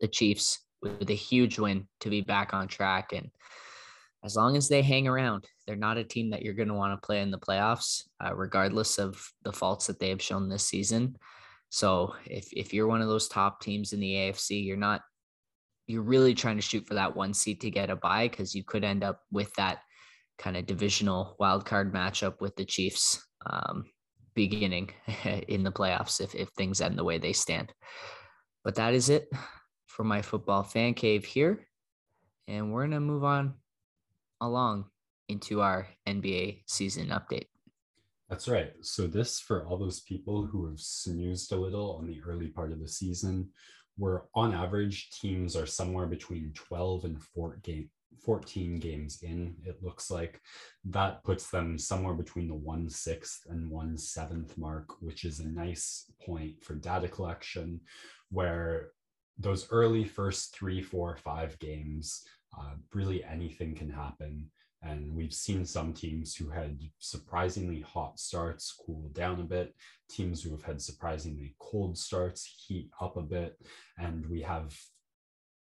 The 0.00 0.08
Chiefs 0.08 0.58
with 0.82 1.10
a 1.10 1.14
huge 1.14 1.58
win 1.58 1.86
to 2.00 2.10
be 2.10 2.20
back 2.20 2.52
on 2.52 2.66
track. 2.66 3.12
And 3.12 3.30
as 4.24 4.34
long 4.34 4.56
as 4.56 4.68
they 4.68 4.82
hang 4.82 5.06
around, 5.06 5.46
they're 5.68 5.76
not 5.76 5.98
a 5.98 6.04
team 6.04 6.30
that 6.30 6.40
you're 6.40 6.54
going 6.54 6.68
to 6.68 6.74
want 6.74 6.98
to 6.98 7.06
play 7.06 7.20
in 7.20 7.30
the 7.30 7.38
playoffs, 7.38 8.04
uh, 8.24 8.34
regardless 8.34 8.96
of 8.96 9.22
the 9.42 9.52
faults 9.52 9.86
that 9.86 10.00
they 10.00 10.08
have 10.08 10.22
shown 10.22 10.48
this 10.48 10.64
season. 10.64 11.14
So 11.68 12.14
if, 12.24 12.50
if 12.54 12.72
you're 12.72 12.86
one 12.86 13.02
of 13.02 13.08
those 13.08 13.28
top 13.28 13.60
teams 13.60 13.92
in 13.92 14.00
the 14.00 14.14
AFC, 14.14 14.64
you're 14.64 14.78
not 14.78 15.02
you're 15.86 16.02
really 16.02 16.34
trying 16.34 16.56
to 16.56 16.62
shoot 16.62 16.86
for 16.86 16.94
that 16.94 17.14
one 17.14 17.34
seat 17.34 17.60
to 17.60 17.70
get 17.70 17.90
a 17.90 17.96
bye 17.96 18.28
because 18.28 18.54
you 18.54 18.62
could 18.64 18.84
end 18.84 19.04
up 19.04 19.20
with 19.30 19.52
that 19.54 19.80
kind 20.38 20.56
of 20.56 20.66
divisional 20.66 21.36
wild 21.38 21.64
card 21.64 21.92
matchup 21.92 22.40
with 22.40 22.56
the 22.56 22.64
Chiefs 22.64 23.26
um, 23.46 23.84
beginning 24.34 24.90
in 25.48 25.62
the 25.62 25.72
playoffs 25.72 26.20
if, 26.20 26.34
if 26.34 26.48
things 26.50 26.80
end 26.80 26.98
the 26.98 27.04
way 27.04 27.18
they 27.18 27.32
stand. 27.32 27.72
But 28.64 28.74
that 28.76 28.94
is 28.94 29.10
it 29.10 29.30
for 29.86 30.04
my 30.04 30.22
football 30.22 30.62
fan 30.62 30.94
cave 30.94 31.24
here. 31.24 31.66
And 32.46 32.72
we're 32.72 32.86
to 32.86 33.00
move 33.00 33.24
on 33.24 33.54
along 34.40 34.86
into 35.28 35.60
our 35.60 35.88
NBA 36.06 36.62
season 36.66 37.08
update. 37.08 37.46
That's 38.28 38.48
right. 38.48 38.72
So, 38.82 39.06
this 39.06 39.40
for 39.40 39.66
all 39.66 39.78
those 39.78 40.00
people 40.00 40.44
who 40.44 40.66
have 40.66 40.80
snoozed 40.80 41.52
a 41.52 41.56
little 41.56 41.96
on 41.96 42.06
the 42.06 42.20
early 42.26 42.48
part 42.48 42.72
of 42.72 42.80
the 42.80 42.88
season, 42.88 43.48
where 43.96 44.24
on 44.34 44.54
average 44.54 45.10
teams 45.10 45.56
are 45.56 45.66
somewhere 45.66 46.06
between 46.06 46.52
12 46.54 47.04
and 47.04 47.22
14, 47.22 47.88
14 48.24 48.78
games 48.78 49.22
in, 49.22 49.56
it 49.64 49.82
looks 49.82 50.10
like. 50.10 50.40
That 50.84 51.24
puts 51.24 51.50
them 51.50 51.78
somewhere 51.78 52.14
between 52.14 52.48
the 52.48 52.54
one 52.54 52.90
sixth 52.90 53.46
and 53.48 53.70
one 53.70 53.96
seventh 53.96 54.58
mark, 54.58 55.00
which 55.00 55.24
is 55.24 55.40
a 55.40 55.48
nice 55.48 56.04
point 56.24 56.62
for 56.62 56.74
data 56.74 57.08
collection, 57.08 57.80
where 58.30 58.90
those 59.38 59.68
early 59.70 60.04
first 60.04 60.54
three, 60.54 60.82
four, 60.82 61.16
five 61.16 61.58
games, 61.60 62.24
uh, 62.58 62.74
really 62.92 63.24
anything 63.24 63.74
can 63.74 63.90
happen. 63.90 64.50
And 64.82 65.14
we've 65.14 65.34
seen 65.34 65.64
some 65.64 65.92
teams 65.92 66.36
who 66.36 66.48
had 66.50 66.78
surprisingly 66.98 67.80
hot 67.80 68.20
starts 68.20 68.72
cool 68.86 69.10
down 69.12 69.40
a 69.40 69.44
bit, 69.44 69.74
teams 70.08 70.42
who 70.42 70.50
have 70.52 70.62
had 70.62 70.80
surprisingly 70.80 71.56
cold 71.58 71.98
starts 71.98 72.64
heat 72.66 72.90
up 73.00 73.16
a 73.16 73.22
bit. 73.22 73.56
And 73.98 74.24
we 74.26 74.40
have, 74.42 74.76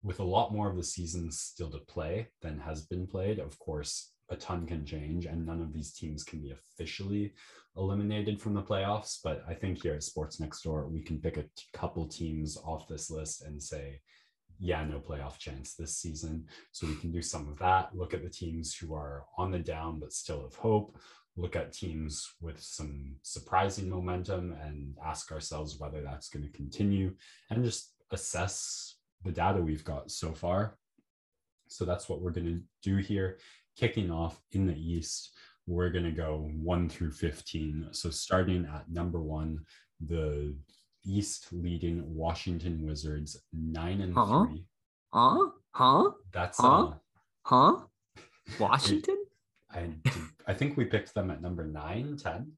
with 0.03 0.19
a 0.21 0.25
lot 0.25 0.53
more 0.53 0.69
of 0.69 0.77
the 0.77 0.83
season 0.83 1.31
still 1.31 1.71
to 1.71 1.79
play 1.79 2.29
than 2.43 2.59
has 2.59 2.83
been 2.87 3.07
played, 3.07 3.39
of 3.39 3.59
course, 3.59 4.13
a 4.29 4.37
ton 4.37 4.67
can 4.67 4.85
change, 4.85 5.27
and 5.27 5.47
none 5.47 5.61
of 5.63 5.73
these 5.73 5.93
teams 5.93 6.25
can 6.25 6.41
be 6.41 6.51
officially 6.51 7.33
eliminated 7.77 8.41
from 8.41 8.55
the 8.55 8.63
playoffs. 8.63 9.19
But 9.23 9.45
I 9.49 9.55
think 9.55 9.83
here 9.83 9.95
at 9.95 10.03
Sports 10.03 10.41
Next 10.41 10.63
Door, 10.63 10.89
we 10.89 11.01
can 11.01 11.21
pick 11.21 11.37
a 11.37 11.45
couple 11.73 12.09
teams 12.09 12.57
off 12.57 12.89
this 12.89 13.09
list 13.09 13.45
and 13.45 13.63
say, 13.63 14.01
yeah, 14.59 14.85
no 14.85 14.99
playoff 14.99 15.39
chance 15.39 15.75
this 15.75 15.97
season. 15.97 16.47
So 16.73 16.87
we 16.87 16.97
can 16.97 17.11
do 17.11 17.23
some 17.23 17.49
of 17.49 17.59
that, 17.59 17.91
look 17.95 18.15
at 18.15 18.23
the 18.23 18.31
teams 18.31 18.75
who 18.75 18.95
are 18.95 19.25
on 19.37 19.51
the 19.51 19.59
down 19.59 20.01
but 20.01 20.13
still 20.13 20.43
have 20.43 20.55
hope, 20.55 20.99
look 21.37 21.57
at 21.57 21.73
teams 21.73 22.35
with 22.41 22.61
some 22.61 23.17
surprising 23.23 23.91
momentum 23.91 24.57
and 24.65 24.95
ask 25.05 25.31
ourselves 25.33 25.79
whether 25.79 26.01
that's 26.01 26.29
going 26.29 26.45
to 26.45 26.57
continue 26.57 27.13
and 27.51 27.65
just 27.65 27.93
assess 28.11 28.97
the 29.25 29.33
data 29.33 29.61
we've 29.61 29.85
got 29.85 30.11
so 30.11 30.33
far. 30.33 30.77
So 31.69 31.85
that's 31.85 32.09
what 32.09 32.21
we're 32.21 32.31
going 32.31 32.47
to 32.47 32.63
do 32.83 32.97
here. 32.97 33.39
Kicking 33.77 34.11
off 34.11 34.41
in 34.53 34.67
the 34.67 34.77
East, 34.77 35.33
we're 35.67 35.91
going 35.91 36.05
to 36.05 36.13
go 36.13 36.49
1 36.63 36.89
through 36.89 37.11
15. 37.11 37.89
So 37.91 38.09
starting 38.09 38.67
at 38.73 38.89
number 38.89 39.21
one, 39.21 39.61
the 40.07 40.55
East 41.07 41.49
leading 41.53 42.03
Washington 42.15 42.85
Wizards 42.85 43.41
nine 43.53 44.01
and 44.01 44.15
huh? 44.15 44.47
three. 44.47 44.65
Huh? 45.13 45.51
Huh? 45.71 46.11
That's 46.33 46.59
huh? 46.59 46.87
Uh, 46.87 46.95
huh? 47.45 47.77
Washington? 48.59 49.17
I 49.71 49.91
I 50.47 50.55
think 50.55 50.77
we 50.77 50.85
picked 50.85 51.15
them 51.15 51.31
at 51.31 51.43
number 51.43 51.65
nine, 51.65 52.17
10 52.17 52.53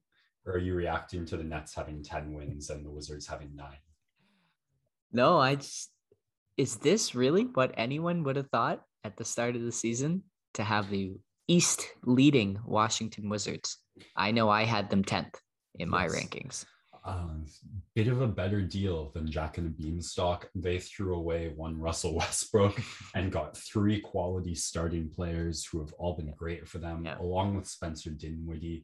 Or 0.45 0.53
are 0.53 0.59
you 0.59 0.75
reacting 0.75 1.25
to 1.25 1.37
the 1.37 1.43
Nets 1.43 1.73
having 1.73 2.03
10 2.03 2.33
wins 2.33 2.69
and 2.69 2.85
the 2.85 2.91
Wizards 2.91 3.27
having 3.27 3.55
nine? 3.55 3.81
No, 5.11 5.39
I 5.39 5.55
just, 5.55 5.91
is 6.55 6.77
this 6.77 7.15
really 7.15 7.45
what 7.45 7.73
anyone 7.77 8.23
would 8.23 8.35
have 8.35 8.49
thought 8.49 8.83
at 9.03 9.17
the 9.17 9.25
start 9.25 9.55
of 9.55 9.63
the 9.63 9.71
season 9.71 10.23
to 10.53 10.63
have 10.63 10.89
the 10.89 11.13
East 11.47 11.87
leading 12.03 12.59
Washington 12.63 13.27
Wizards? 13.27 13.77
I 14.15 14.31
know 14.31 14.49
I 14.49 14.65
had 14.65 14.89
them 14.89 15.03
10th 15.03 15.33
in 15.75 15.89
my 15.89 16.03
yes. 16.03 16.15
rankings. 16.15 16.65
Um, 17.05 17.45
bit 17.95 18.07
of 18.07 18.21
a 18.21 18.27
better 18.27 18.61
deal 18.61 19.11
than 19.13 19.31
Jack 19.31 19.57
and 19.57 19.67
the 19.67 19.83
Beanstalk. 19.83 20.49
They 20.55 20.79
threw 20.79 21.15
away 21.15 21.53
one 21.55 21.79
Russell 21.79 22.15
Westbrook 22.17 22.79
and 23.15 23.31
got 23.31 23.57
three 23.57 23.99
quality 23.99 24.55
starting 24.55 25.09
players 25.09 25.65
who 25.65 25.79
have 25.79 25.93
all 25.93 26.15
been 26.15 26.33
great 26.37 26.67
for 26.67 26.79
them, 26.79 27.05
yeah. 27.05 27.19
along 27.19 27.55
with 27.55 27.67
Spencer 27.67 28.11
Dinwiddie. 28.11 28.83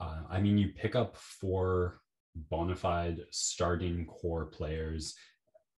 Uh, 0.00 0.22
I 0.30 0.40
mean, 0.40 0.58
you 0.58 0.68
pick 0.68 0.94
up 0.94 1.16
four 1.16 2.00
bona 2.50 2.76
fide 2.76 3.20
starting 3.30 4.06
core 4.06 4.46
players 4.46 5.14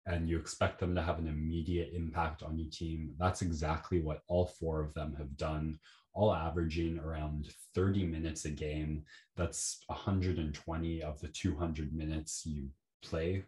and 0.07 0.29
you 0.29 0.39
expect 0.39 0.79
them 0.79 0.95
to 0.95 1.03
have 1.03 1.19
an 1.19 1.29
immediate 1.29 1.91
impact 1.95 2.43
on 2.43 2.59
your 2.59 2.69
team. 2.71 3.15
That's 3.19 3.43
exactly 3.43 4.01
what 4.01 4.23
all 4.29 4.47
four 4.47 4.81
of 4.81 4.93
them 4.95 5.15
have 5.19 5.37
done, 5.37 5.79
all 6.13 6.35
averaging 6.35 6.99
around 6.99 7.49
30 7.75 8.07
minutes 8.07 8.45
a 8.45 8.51
game. 8.51 9.05
That's 9.37 9.83
120 9.87 11.03
of 11.03 11.21
the 11.21 11.29
200 11.29 11.93
minutes 11.95 12.45
you 12.45 12.69
play 13.03 13.45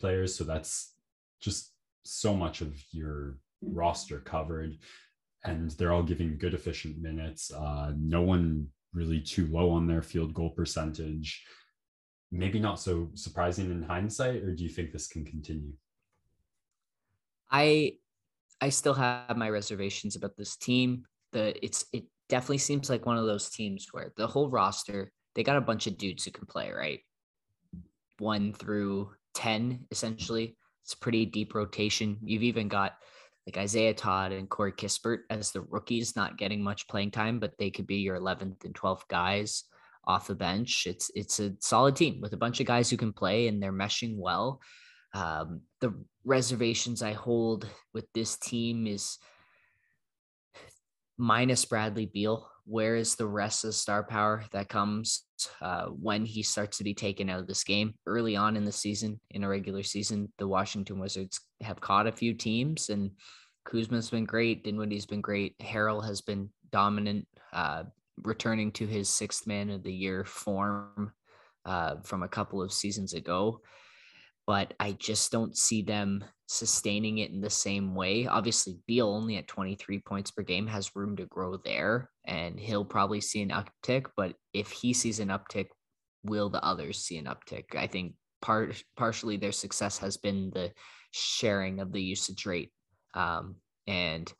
players. 0.00 0.34
So 0.34 0.44
that's 0.44 0.94
just 1.40 1.72
so 2.04 2.34
much 2.34 2.60
of 2.60 2.74
your 2.92 3.38
roster 3.62 4.20
covered. 4.20 4.78
And 5.44 5.70
they're 5.72 5.92
all 5.92 6.02
giving 6.02 6.38
good, 6.38 6.54
efficient 6.54 6.98
minutes. 6.98 7.52
Uh, 7.52 7.92
no 7.96 8.22
one 8.22 8.68
really 8.92 9.20
too 9.20 9.46
low 9.48 9.70
on 9.70 9.86
their 9.86 10.02
field 10.02 10.34
goal 10.34 10.50
percentage. 10.50 11.44
Maybe 12.32 12.58
not 12.58 12.80
so 12.80 13.10
surprising 13.14 13.70
in 13.70 13.82
hindsight, 13.82 14.42
or 14.42 14.54
do 14.54 14.64
you 14.64 14.70
think 14.70 14.90
this 14.90 15.06
can 15.06 15.24
continue? 15.24 15.72
I 17.50 17.98
I 18.60 18.70
still 18.70 18.94
have 18.94 19.36
my 19.36 19.50
reservations 19.50 20.16
about 20.16 20.36
this 20.36 20.56
team. 20.56 21.04
The 21.36 21.54
it's 21.62 21.84
it 21.92 22.04
definitely 22.30 22.58
seems 22.58 22.88
like 22.88 23.04
one 23.04 23.18
of 23.18 23.26
those 23.26 23.50
teams 23.50 23.88
where 23.92 24.10
the 24.16 24.26
whole 24.26 24.48
roster, 24.48 25.12
they 25.34 25.42
got 25.42 25.58
a 25.58 25.60
bunch 25.60 25.86
of 25.86 25.98
dudes 25.98 26.24
who 26.24 26.30
can 26.30 26.46
play, 26.46 26.72
right? 26.72 27.00
One 28.18 28.54
through 28.54 29.10
10, 29.34 29.84
essentially. 29.90 30.56
It's 30.82 30.94
pretty 30.94 31.26
deep 31.26 31.54
rotation. 31.54 32.16
You've 32.24 32.42
even 32.42 32.68
got 32.68 32.94
like 33.46 33.58
Isaiah 33.58 33.92
Todd 33.92 34.32
and 34.32 34.48
Corey 34.48 34.72
Kispert 34.72 35.18
as 35.28 35.52
the 35.52 35.60
rookies, 35.60 36.16
not 36.16 36.38
getting 36.38 36.62
much 36.62 36.88
playing 36.88 37.10
time, 37.10 37.38
but 37.38 37.52
they 37.58 37.70
could 37.70 37.86
be 37.86 37.96
your 37.96 38.18
11th 38.18 38.64
and 38.64 38.74
12th 38.74 39.06
guys 39.08 39.64
off 40.06 40.28
the 40.28 40.34
bench. 40.34 40.86
It's 40.86 41.10
it's 41.14 41.38
a 41.38 41.52
solid 41.60 41.96
team 41.96 42.22
with 42.22 42.32
a 42.32 42.38
bunch 42.38 42.60
of 42.60 42.66
guys 42.66 42.88
who 42.88 42.96
can 42.96 43.12
play 43.12 43.48
and 43.48 43.62
they're 43.62 43.72
meshing 43.74 44.16
well. 44.16 44.62
Um, 45.12 45.60
the 45.82 45.92
reservations 46.24 47.02
I 47.02 47.12
hold 47.12 47.68
with 47.92 48.06
this 48.14 48.38
team 48.38 48.86
is 48.86 49.18
minus 51.18 51.64
Bradley 51.64 52.06
Beal. 52.06 52.48
Where 52.64 52.96
is 52.96 53.14
the 53.14 53.26
rest 53.26 53.64
of 53.64 53.68
the 53.68 53.74
star 53.74 54.02
power 54.02 54.44
that 54.50 54.68
comes 54.68 55.22
uh, 55.62 55.86
when 55.86 56.24
he 56.24 56.42
starts 56.42 56.78
to 56.78 56.84
be 56.84 56.94
taken 56.94 57.30
out 57.30 57.38
of 57.38 57.46
this 57.46 57.62
game 57.62 57.94
early 58.06 58.34
on 58.34 58.56
in 58.56 58.64
the 58.64 58.72
season? 58.72 59.20
In 59.30 59.44
a 59.44 59.48
regular 59.48 59.82
season, 59.82 60.32
the 60.38 60.48
Washington 60.48 60.98
Wizards 60.98 61.40
have 61.62 61.80
caught 61.80 62.08
a 62.08 62.12
few 62.12 62.34
teams, 62.34 62.90
and 62.90 63.12
Kuzma's 63.64 64.10
been 64.10 64.24
great. 64.24 64.64
Dinwiddie's 64.64 65.06
been 65.06 65.20
great. 65.20 65.56
Harrell 65.58 66.04
has 66.04 66.20
been 66.20 66.50
dominant, 66.72 67.28
uh, 67.52 67.84
returning 68.24 68.72
to 68.72 68.86
his 68.86 69.08
sixth 69.08 69.46
man 69.46 69.70
of 69.70 69.84
the 69.84 69.92
year 69.92 70.24
form 70.24 71.12
uh, 71.64 71.96
from 72.02 72.24
a 72.24 72.28
couple 72.28 72.60
of 72.60 72.72
seasons 72.72 73.14
ago 73.14 73.60
but 74.46 74.74
I 74.78 74.92
just 74.92 75.32
don't 75.32 75.56
see 75.56 75.82
them 75.82 76.24
sustaining 76.46 77.18
it 77.18 77.30
in 77.30 77.40
the 77.40 77.50
same 77.50 77.94
way. 77.94 78.26
Obviously, 78.26 78.78
Beal 78.86 79.08
only 79.08 79.36
at 79.36 79.48
23 79.48 80.00
points 80.00 80.30
per 80.30 80.42
game 80.42 80.66
has 80.68 80.94
room 80.94 81.16
to 81.16 81.26
grow 81.26 81.56
there, 81.56 82.08
and 82.24 82.58
he'll 82.58 82.84
probably 82.84 83.20
see 83.20 83.42
an 83.42 83.50
uptick. 83.50 84.06
But 84.16 84.34
if 84.52 84.70
he 84.70 84.92
sees 84.92 85.20
an 85.20 85.28
uptick, 85.28 85.66
will 86.22 86.48
the 86.48 86.64
others 86.64 86.98
see 86.98 87.18
an 87.18 87.26
uptick? 87.26 87.74
I 87.76 87.86
think 87.86 88.14
part 88.40 88.82
partially 88.96 89.36
their 89.36 89.52
success 89.52 89.98
has 89.98 90.16
been 90.16 90.50
the 90.50 90.72
sharing 91.10 91.80
of 91.80 91.92
the 91.92 92.02
usage 92.02 92.46
rate, 92.46 92.70
um, 93.14 93.56
and 93.86 94.32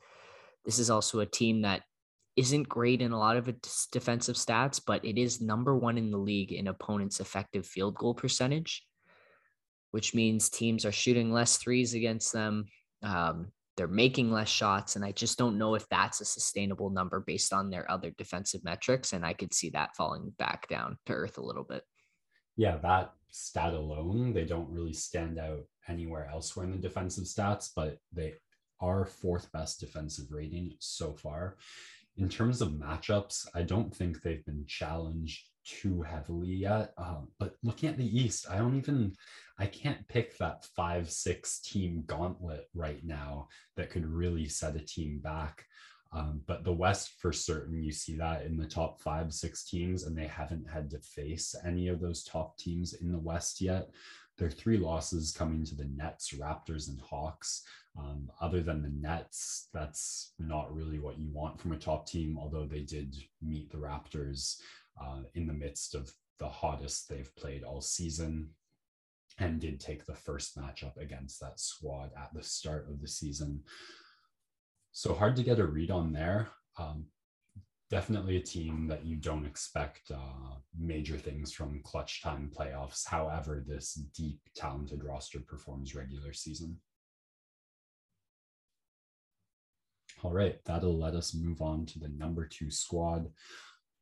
this 0.64 0.78
is 0.78 0.90
also 0.90 1.20
a 1.20 1.26
team 1.26 1.62
that 1.62 1.82
isn't 2.36 2.68
great 2.68 3.00
in 3.00 3.12
a 3.12 3.18
lot 3.18 3.36
of 3.36 3.48
its 3.48 3.86
defensive 3.90 4.36
stats, 4.36 4.80
but 4.84 5.04
it 5.04 5.18
is 5.18 5.40
number 5.40 5.74
one 5.74 5.96
in 5.96 6.10
the 6.10 6.18
league 6.18 6.52
in 6.52 6.68
opponents' 6.68 7.18
effective 7.18 7.66
field 7.66 7.94
goal 7.94 8.14
percentage 8.14 8.84
which 9.96 10.14
means 10.14 10.50
teams 10.50 10.84
are 10.84 10.92
shooting 10.92 11.32
less 11.32 11.56
threes 11.56 11.94
against 11.94 12.30
them. 12.30 12.66
Um, 13.02 13.46
they're 13.78 13.88
making 13.88 14.30
less 14.30 14.50
shots. 14.50 14.94
And 14.94 15.02
I 15.02 15.12
just 15.12 15.38
don't 15.38 15.56
know 15.56 15.74
if 15.74 15.88
that's 15.88 16.20
a 16.20 16.26
sustainable 16.26 16.90
number 16.90 17.20
based 17.20 17.54
on 17.54 17.70
their 17.70 17.90
other 17.90 18.10
defensive 18.18 18.62
metrics. 18.62 19.14
And 19.14 19.24
I 19.24 19.32
could 19.32 19.54
see 19.54 19.70
that 19.70 19.96
falling 19.96 20.34
back 20.38 20.68
down 20.68 20.98
to 21.06 21.14
earth 21.14 21.38
a 21.38 21.42
little 21.42 21.64
bit. 21.64 21.82
Yeah, 22.58 22.76
that 22.82 23.14
stat 23.30 23.72
alone, 23.72 24.34
they 24.34 24.44
don't 24.44 24.68
really 24.68 24.92
stand 24.92 25.38
out 25.38 25.64
anywhere 25.88 26.28
elsewhere 26.30 26.66
in 26.66 26.72
the 26.72 26.76
defensive 26.76 27.24
stats, 27.24 27.70
but 27.74 27.96
they 28.12 28.34
are 28.82 29.06
fourth 29.06 29.50
best 29.50 29.80
defensive 29.80 30.26
rating 30.30 30.74
so 30.78 31.14
far. 31.14 31.56
In 32.18 32.28
terms 32.28 32.60
of 32.60 32.72
matchups, 32.72 33.46
I 33.54 33.62
don't 33.62 33.96
think 33.96 34.20
they've 34.20 34.44
been 34.44 34.66
challenged 34.66 35.48
too 35.66 36.02
heavily 36.02 36.54
yet. 36.54 36.92
Um, 36.96 37.28
but 37.38 37.56
looking 37.62 37.88
at 37.88 37.98
the 37.98 38.20
East, 38.20 38.46
I 38.50 38.58
don't 38.58 38.76
even, 38.76 39.14
I 39.58 39.66
can't 39.66 40.06
pick 40.08 40.38
that 40.38 40.64
five, 40.76 41.10
six 41.10 41.58
team 41.60 42.04
gauntlet 42.06 42.68
right 42.74 43.04
now 43.04 43.48
that 43.76 43.90
could 43.90 44.06
really 44.06 44.48
set 44.48 44.76
a 44.76 44.80
team 44.80 45.18
back. 45.18 45.64
Um, 46.12 46.40
but 46.46 46.64
the 46.64 46.72
West, 46.72 47.14
for 47.18 47.32
certain, 47.32 47.82
you 47.82 47.92
see 47.92 48.16
that 48.16 48.46
in 48.46 48.56
the 48.56 48.66
top 48.66 49.00
five, 49.00 49.34
six 49.34 49.68
teams, 49.68 50.04
and 50.04 50.16
they 50.16 50.26
haven't 50.26 50.68
had 50.70 50.88
to 50.90 51.00
face 51.00 51.54
any 51.64 51.88
of 51.88 52.00
those 52.00 52.24
top 52.24 52.56
teams 52.56 52.94
in 52.94 53.10
the 53.10 53.18
West 53.18 53.60
yet. 53.60 53.90
There 54.38 54.48
are 54.48 54.52
three 54.52 54.76
losses 54.76 55.32
coming 55.32 55.64
to 55.64 55.74
the 55.74 55.88
Nets, 55.96 56.32
Raptors, 56.32 56.88
and 56.88 57.00
Hawks. 57.00 57.62
Um, 57.98 58.30
other 58.40 58.60
than 58.60 58.82
the 58.82 58.90
Nets, 58.90 59.68
that's 59.72 60.34
not 60.38 60.74
really 60.74 60.98
what 60.98 61.18
you 61.18 61.28
want 61.32 61.58
from 61.58 61.72
a 61.72 61.78
top 61.78 62.06
team, 62.06 62.38
although 62.38 62.66
they 62.66 62.82
did 62.82 63.16
meet 63.42 63.70
the 63.70 63.78
Raptors 63.78 64.60
uh, 65.00 65.20
in 65.34 65.46
the 65.46 65.52
midst 65.52 65.94
of 65.94 66.12
the 66.38 66.48
hottest 66.48 67.08
they've 67.08 67.34
played 67.36 67.64
all 67.64 67.80
season 67.80 68.50
and 69.38 69.60
did 69.60 69.80
take 69.80 70.06
the 70.06 70.14
first 70.14 70.58
matchup 70.58 70.96
against 70.96 71.40
that 71.40 71.60
squad 71.60 72.10
at 72.16 72.30
the 72.34 72.42
start 72.42 72.88
of 72.88 73.00
the 73.00 73.08
season. 73.08 73.62
So 74.92 75.12
hard 75.12 75.36
to 75.36 75.42
get 75.42 75.58
a 75.58 75.66
read 75.66 75.90
on 75.90 76.12
there. 76.12 76.48
Um, 76.78 77.06
definitely 77.90 78.36
a 78.36 78.42
team 78.42 78.86
that 78.88 79.04
you 79.04 79.16
don't 79.16 79.46
expect 79.46 80.10
uh, 80.10 80.56
major 80.78 81.16
things 81.16 81.52
from 81.52 81.82
clutch 81.84 82.22
time 82.22 82.50
playoffs. 82.56 83.06
However, 83.06 83.62
this 83.66 83.94
deep, 83.94 84.40
talented 84.54 85.04
roster 85.04 85.40
performs 85.40 85.94
regular 85.94 86.32
season. 86.32 86.78
All 90.22 90.32
right, 90.32 90.58
that'll 90.64 90.98
let 90.98 91.14
us 91.14 91.34
move 91.34 91.60
on 91.60 91.84
to 91.86 91.98
the 91.98 92.08
number 92.08 92.46
two 92.46 92.70
squad 92.70 93.28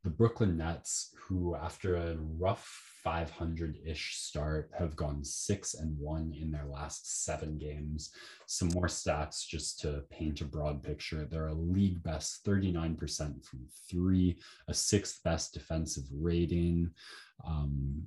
the 0.05 0.11
Brooklyn 0.11 0.59
Nets, 0.59 1.15
who 1.17 1.57
after 1.57 1.97
a 1.97 2.17
rough 2.39 2.95
500 3.03 3.79
ish 3.85 4.17
start 4.17 4.71
have 4.79 4.95
gone 4.97 5.25
six 5.25 5.75
and 5.75 5.99
one 5.99 6.35
in 6.39 6.51
their 6.51 6.67
last 6.67 7.25
seven 7.25 7.57
games. 7.57 8.11
Some 8.47 8.69
more 8.69 8.87
stats 8.87 9.47
just 9.47 9.81
to 9.81 10.05
paint 10.11 10.43
a 10.43 10.45
broad 10.45 10.83
picture. 10.83 11.25
They're 11.25 11.49
a 11.49 11.55
league 11.55 12.03
best 12.03 12.45
39% 12.45 13.45
from 13.45 13.67
three, 13.91 14.39
a 14.69 14.75
sixth 14.75 15.23
best 15.25 15.55
defensive 15.55 16.05
rating. 16.13 16.91
Um, 17.47 18.05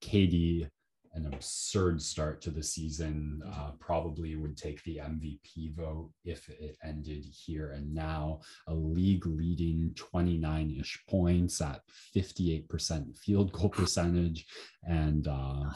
KD 0.00 0.68
an 1.16 1.26
absurd 1.32 2.00
start 2.00 2.40
to 2.42 2.50
the 2.50 2.62
season. 2.62 3.42
Uh, 3.52 3.70
probably 3.80 4.36
would 4.36 4.56
take 4.56 4.82
the 4.84 4.98
MVP 4.98 5.74
vote 5.74 6.10
if 6.24 6.48
it 6.48 6.76
ended 6.84 7.24
here 7.30 7.72
and 7.72 7.92
now. 7.92 8.40
A 8.68 8.74
league 8.74 9.26
leading 9.26 9.92
29 9.96 10.76
ish 10.78 11.02
points 11.08 11.60
at 11.60 11.80
58% 12.14 13.16
field 13.16 13.50
goal 13.52 13.68
percentage 13.70 14.46
and 14.84 15.26
uh, 15.26 15.70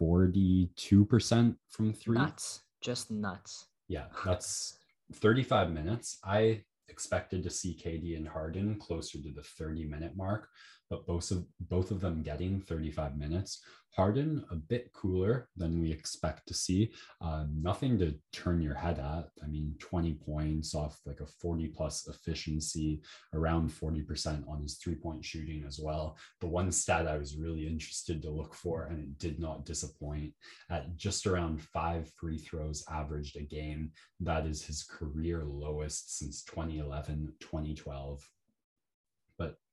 42% 0.00 1.56
from 1.68 1.92
three. 1.92 2.16
Nuts. 2.16 2.62
Just 2.80 3.10
nuts. 3.10 3.66
Yeah, 3.88 4.04
that's 4.24 4.78
35 5.14 5.72
minutes. 5.72 6.18
I 6.24 6.62
expected 6.88 7.42
to 7.42 7.50
see 7.50 7.78
KD 7.82 8.16
and 8.16 8.28
Harden 8.28 8.78
closer 8.78 9.18
to 9.18 9.30
the 9.34 9.42
30 9.42 9.84
minute 9.84 10.16
mark, 10.16 10.48
but 10.94 11.06
both 11.06 11.32
of 11.32 11.44
both 11.58 11.90
of 11.90 12.00
them 12.00 12.22
getting 12.22 12.60
35 12.60 13.18
minutes. 13.18 13.60
Harden 13.96 14.44
a 14.50 14.56
bit 14.56 14.92
cooler 14.92 15.48
than 15.56 15.80
we 15.80 15.90
expect 15.90 16.48
to 16.48 16.54
see. 16.54 16.92
Uh, 17.20 17.44
nothing 17.52 17.96
to 17.98 18.14
turn 18.32 18.60
your 18.60 18.74
head 18.74 18.98
at. 18.98 19.28
I 19.42 19.46
mean, 19.46 19.76
20 19.78 20.14
points 20.14 20.74
off 20.74 20.98
like 21.06 21.20
a 21.20 21.26
40 21.26 21.68
plus 21.68 22.08
efficiency, 22.08 23.02
around 23.32 23.70
40% 23.70 24.48
on 24.48 24.62
his 24.62 24.78
three 24.78 24.96
point 24.96 25.24
shooting 25.24 25.64
as 25.64 25.78
well. 25.80 26.16
The 26.40 26.48
one 26.48 26.72
stat 26.72 27.06
I 27.06 27.18
was 27.18 27.36
really 27.36 27.68
interested 27.68 28.20
to 28.22 28.30
look 28.30 28.52
for, 28.54 28.86
and 28.86 28.98
it 28.98 29.18
did 29.18 29.38
not 29.38 29.64
disappoint, 29.64 30.32
at 30.70 30.96
just 30.96 31.26
around 31.26 31.62
five 31.62 32.08
free 32.18 32.38
throws 32.38 32.84
averaged 32.90 33.36
a 33.36 33.42
game. 33.42 33.92
That 34.18 34.44
is 34.44 34.64
his 34.64 34.82
career 34.82 35.44
lowest 35.44 36.18
since 36.18 36.42
2011, 36.44 37.34
2012 37.40 38.28
but 38.33 38.33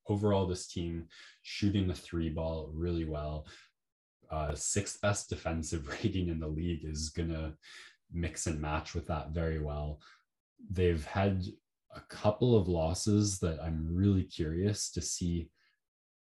overall 0.08 0.46
this 0.46 0.66
team 0.66 1.06
shooting 1.42 1.86
the 1.86 1.94
three 1.94 2.28
ball 2.28 2.70
really 2.74 3.04
well 3.04 3.46
uh, 4.32 4.54
sixth 4.54 5.00
best 5.02 5.28
defensive 5.28 5.88
rating 6.02 6.28
in 6.28 6.40
the 6.40 6.48
league 6.48 6.84
is 6.84 7.10
going 7.10 7.28
to 7.28 7.52
mix 8.12 8.46
and 8.46 8.60
match 8.60 8.94
with 8.94 9.06
that 9.06 9.30
very 9.30 9.60
well. 9.60 10.00
They've 10.70 11.04
had 11.04 11.44
a 11.94 12.00
couple 12.08 12.56
of 12.56 12.68
losses 12.68 13.38
that 13.40 13.60
I'm 13.62 13.86
really 13.94 14.24
curious 14.24 14.90
to 14.92 15.02
see 15.02 15.50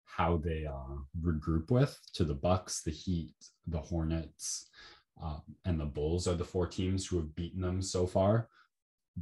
how 0.05 0.39
they 0.39 0.67
uh, 0.67 0.97
regroup 1.23 1.71
with 1.71 1.99
to 2.15 2.25
the 2.25 2.35
Bucks, 2.35 2.83
the 2.83 2.91
Heat, 2.91 3.35
the 3.69 3.79
Hornets, 3.79 4.69
uh, 5.23 5.39
and 5.65 5.79
the 5.79 5.85
Bulls 5.85 6.27
are 6.27 6.35
the 6.35 6.45
four 6.45 6.67
teams 6.67 7.07
who 7.07 7.17
have 7.19 7.37
beaten 7.37 7.61
them 7.61 7.81
so 7.81 8.07
far. 8.07 8.49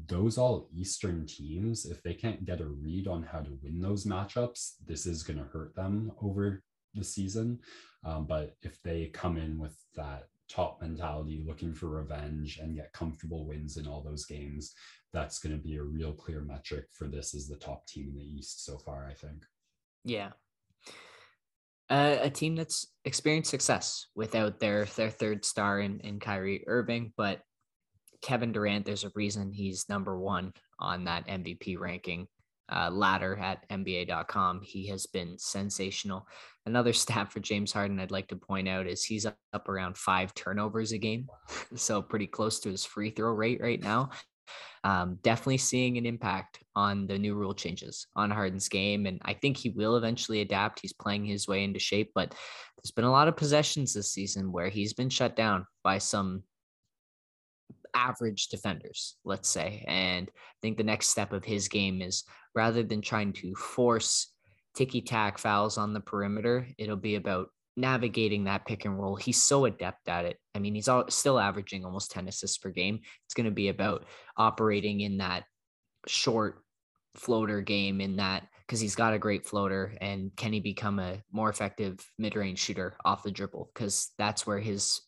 Those 0.07 0.38
all 0.38 0.68
Eastern 0.72 1.27
teams, 1.27 1.87
if 1.87 2.03
they 2.03 2.14
can't 2.14 2.44
get 2.44 2.61
a 2.61 2.66
read 2.66 3.09
on 3.09 3.22
how 3.22 3.40
to 3.40 3.59
win 3.62 3.81
those 3.81 4.05
matchups, 4.05 4.74
this 4.87 5.07
is 5.07 5.22
going 5.22 5.38
to 5.38 5.44
hurt 5.44 5.74
them 5.74 6.12
over 6.22 6.62
the 6.94 7.05
season. 7.05 7.61
Um, 8.05 8.27
but 8.27 8.55
if 8.62 8.81
they 8.83 9.07
come 9.07 9.37
in 9.37 9.59
with 9.59 9.77
that 9.96 10.29
top 10.48 10.81
mentality, 10.81 11.42
looking 11.46 11.74
for 11.74 11.88
revenge 11.88 12.59
and 12.59 12.77
get 12.77 12.92
comfortable 12.92 13.46
wins 13.46 13.77
in 13.77 13.87
all 13.87 14.03
those 14.03 14.24
games, 14.24 14.74
that's 15.12 15.38
going 15.38 15.57
to 15.57 15.62
be 15.62 15.77
a 15.77 15.83
real 15.83 16.12
clear 16.12 16.40
metric 16.40 16.87
for 16.92 17.09
this 17.09 17.35
as 17.35 17.48
the 17.48 17.57
top 17.57 17.87
team 17.87 18.09
in 18.09 18.18
the 18.18 18.24
East 18.24 18.64
so 18.64 18.79
far, 18.79 19.07
I 19.09 19.14
think. 19.14 19.44
Yeah. 20.05 20.31
Uh, 21.90 22.18
a 22.20 22.31
team 22.31 22.55
that's 22.55 22.87
experienced 23.05 23.51
success 23.51 24.07
without 24.14 24.61
their 24.61 24.85
their 24.85 25.09
third 25.09 25.42
star 25.44 25.81
in, 25.81 26.01
in 26.01 26.20
Kyrie 26.20 26.64
Irving, 26.66 27.14
but 27.16 27.40
Kevin 28.22 28.52
Durant, 28.52 28.85
there's 28.85 29.04
a 29.04 29.12
reason 29.14 29.52
he's 29.52 29.88
number 29.88 30.18
one 30.18 30.52
on 30.78 31.04
that 31.04 31.26
MVP 31.26 31.78
ranking 31.78 32.26
uh, 32.70 32.90
ladder 32.90 33.37
at 33.38 33.68
NBA.com. 33.68 34.61
He 34.62 34.87
has 34.88 35.07
been 35.07 35.38
sensational. 35.38 36.26
Another 36.66 36.92
stat 36.94 37.33
for 37.33 37.40
James 37.40 37.72
Harden 37.72 38.00
I'd 38.00 38.11
like 38.11 38.28
to 38.28 38.37
point 38.37 38.68
out 38.68 38.87
is 38.87 39.04
he's 39.04 39.26
up 39.26 39.68
around 39.68 39.96
five 39.96 40.35
turnovers 40.35 40.92
a 40.92 40.98
game, 40.98 41.28
so 41.74 42.02
pretty 42.02 42.26
close 42.26 42.61
to 42.61 42.70
his 42.70 42.85
free 42.85 43.11
throw 43.11 43.33
rate 43.33 43.61
right 43.61 43.83
now. 43.83 44.11
Um, 44.85 45.18
definitely 45.22 45.59
seeing 45.59 45.98
an 45.98 46.07
impact 46.07 46.61
on 46.76 47.07
the 47.07 47.18
new 47.18 47.35
rule 47.35 47.52
changes 47.52 48.07
on 48.14 48.31
Harden's 48.31 48.68
game, 48.68 49.07
and 49.07 49.20
I 49.24 49.35
think 49.35 49.57
he 49.57 49.70
will 49.70 49.96
eventually 49.96 50.40
adapt. 50.40 50.81
He's 50.81 50.92
playing 50.92 51.24
his 51.24 51.48
way 51.48 51.64
into 51.64 51.81
shape, 51.81 52.12
but 52.14 52.31
there's 52.31 52.92
been 52.92 53.04
a 53.04 53.11
lot 53.11 53.28
of 53.28 53.37
possessions 53.37 53.92
this 53.92 54.12
season 54.12 54.52
where 54.52 54.68
he's 54.68 54.92
been 54.92 55.11
shut 55.11 55.35
down 55.35 55.66
by 55.83 55.98
some 55.98 56.44
average 57.98 58.48
defenders, 58.48 59.16
let's 59.24 59.48
say. 59.48 59.84
And 59.88 60.28
I 60.28 60.58
think 60.62 60.76
the 60.76 60.84
next 60.84 61.08
step 61.08 61.32
of 61.32 61.44
his 61.44 61.68
game 61.68 62.00
is 62.00 62.24
rather 62.54 62.82
than 62.82 63.02
trying 63.02 63.32
to 63.34 63.54
force 63.54 64.32
ticky 64.74 65.00
tack 65.00 65.38
fouls 65.38 65.78
on 65.78 65.92
the 65.92 66.00
perimeter, 66.00 66.68
it'll 66.78 66.96
be 66.96 67.16
about 67.16 67.48
navigating 67.76 68.44
that 68.44 68.66
pick 68.66 68.84
and 68.84 68.98
roll. 68.98 69.16
He's 69.16 69.42
so 69.42 69.64
adept 69.64 70.08
at 70.08 70.24
it. 70.24 70.37
I 70.54 70.58
mean, 70.58 70.74
he's 70.74 70.88
all, 70.88 71.04
still 71.08 71.38
averaging 71.38 71.84
almost 71.84 72.11
10 72.11 72.28
assists 72.28 72.58
per 72.58 72.70
game. 72.70 73.00
It's 73.26 73.34
going 73.34 73.46
to 73.46 73.52
be 73.52 73.68
about 73.68 74.04
operating 74.37 75.00
in 75.00 75.18
that 75.18 75.44
short 76.06 76.62
floater 77.14 77.61
game 77.61 78.00
in 78.00 78.16
that 78.16 78.46
because 78.66 78.80
he's 78.80 78.94
got 78.94 79.14
a 79.14 79.18
great 79.18 79.46
floater 79.46 79.96
and 80.00 80.30
can 80.37 80.52
he 80.52 80.61
become 80.61 80.98
a 80.98 81.22
more 81.32 81.48
effective 81.48 81.98
mid-range 82.18 82.58
shooter 82.58 82.96
off 83.04 83.22
the 83.22 83.30
dribble 83.30 83.70
because 83.72 84.11
that's 84.18 84.46
where 84.46 84.58
his 84.58 85.00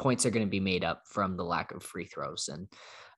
points 0.00 0.26
are 0.26 0.30
going 0.30 0.46
to 0.46 0.50
be 0.50 0.60
made 0.60 0.82
up 0.82 1.02
from 1.04 1.36
the 1.36 1.44
lack 1.44 1.72
of 1.72 1.82
free 1.82 2.06
throws. 2.06 2.48
And 2.48 2.66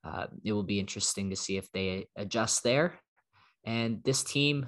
uh, 0.05 0.27
it 0.45 0.53
will 0.53 0.65
be 0.65 0.81
interesting 0.81 1.31
to 1.31 1.37
see 1.37 1.57
if 1.57 1.71
they 1.73 2.09
adjust 2.17 2.65
there. 2.65 2.99
And 3.65 4.03
this 4.05 4.25
team, 4.25 4.67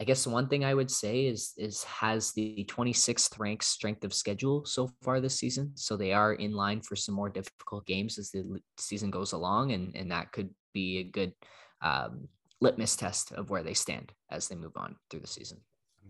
I 0.00 0.04
guess 0.04 0.26
one 0.26 0.48
thing 0.48 0.64
I 0.64 0.72
would 0.72 0.90
say 0.90 1.26
is 1.26 1.52
is 1.58 1.84
has 1.84 2.32
the 2.32 2.66
26th 2.70 3.38
ranked 3.38 3.64
strength 3.64 4.02
of 4.02 4.14
schedule 4.14 4.64
so 4.64 4.90
far 5.02 5.20
this 5.20 5.38
season. 5.38 5.72
So 5.74 5.96
they 5.96 6.14
are 6.14 6.32
in 6.32 6.52
line 6.52 6.80
for 6.80 6.96
some 6.96 7.14
more 7.14 7.28
difficult 7.28 7.84
games 7.86 8.18
as 8.18 8.30
the 8.30 8.60
season 8.78 9.10
goes 9.10 9.32
along, 9.32 9.72
and 9.72 9.94
and 9.94 10.10
that 10.10 10.32
could 10.32 10.48
be 10.72 10.98
a 11.00 11.04
good 11.04 11.34
um, 11.82 12.28
litmus 12.62 12.96
test 12.96 13.32
of 13.32 13.50
where 13.50 13.62
they 13.62 13.74
stand 13.74 14.10
as 14.30 14.48
they 14.48 14.56
move 14.56 14.76
on 14.76 14.96
through 15.10 15.20
the 15.20 15.26
season 15.26 15.58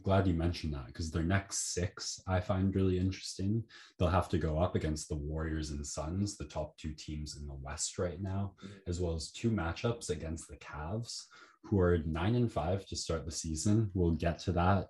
glad 0.03 0.27
you 0.27 0.35
mentioned 0.35 0.75
that 0.75 0.87
because 0.87 1.11
their 1.11 1.23
next 1.23 1.75
six 1.75 2.21
I 2.27 2.41
find 2.41 2.75
really 2.75 2.99
interesting. 2.99 3.65
They'll 3.99 4.09
have 4.09 4.29
to 4.31 4.39
go 4.39 4.59
up 4.59 4.75
against 4.75 5.09
the 5.09 5.17
Warriors 5.17 5.71
and 5.71 5.87
Suns, 5.87 6.37
the 6.37 6.45
top 6.45 6.77
two 6.77 6.93
teams 6.93 7.37
in 7.37 7.47
the 7.47 7.55
West 7.55 7.99
right 7.99 8.21
now, 8.21 8.53
mm-hmm. 8.65 8.89
as 8.89 9.01
well 9.01 9.15
as 9.15 9.31
two 9.31 9.51
matchups 9.51 10.11
against 10.11 10.49
the 10.49 10.57
Cavs, 10.57 11.25
who 11.65 11.79
are 11.81 11.99
nine 11.99 12.35
and 12.35 12.51
five 12.51 12.87
to 12.87 12.97
start 12.97 13.25
the 13.25 13.33
season. 13.33 13.91
We'll 13.95 14.13
get 14.13 14.39
to 14.41 14.53
that 14.53 14.89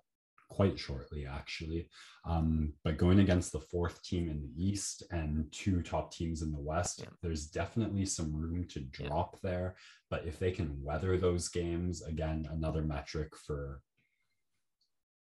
quite 0.51 0.77
shortly, 0.77 1.25
actually. 1.25 1.87
Um, 2.25 2.73
but 2.83 2.97
going 2.97 3.19
against 3.19 3.51
the 3.51 3.61
fourth 3.61 4.03
team 4.03 4.29
in 4.29 4.41
the 4.41 4.63
East 4.63 5.03
and 5.09 5.45
two 5.51 5.81
top 5.81 6.13
teams 6.13 6.41
in 6.41 6.51
the 6.51 6.59
West, 6.59 6.99
yeah. 6.99 7.09
there's 7.23 7.47
definitely 7.47 8.05
some 8.05 8.35
room 8.35 8.67
to 8.69 8.81
drop 8.81 9.39
yeah. 9.41 9.49
there. 9.49 9.75
But 10.09 10.25
if 10.25 10.37
they 10.37 10.51
can 10.51 10.83
weather 10.83 11.17
those 11.17 11.47
games, 11.47 12.03
again, 12.03 12.47
another 12.51 12.81
metric 12.81 13.33
for 13.35 13.81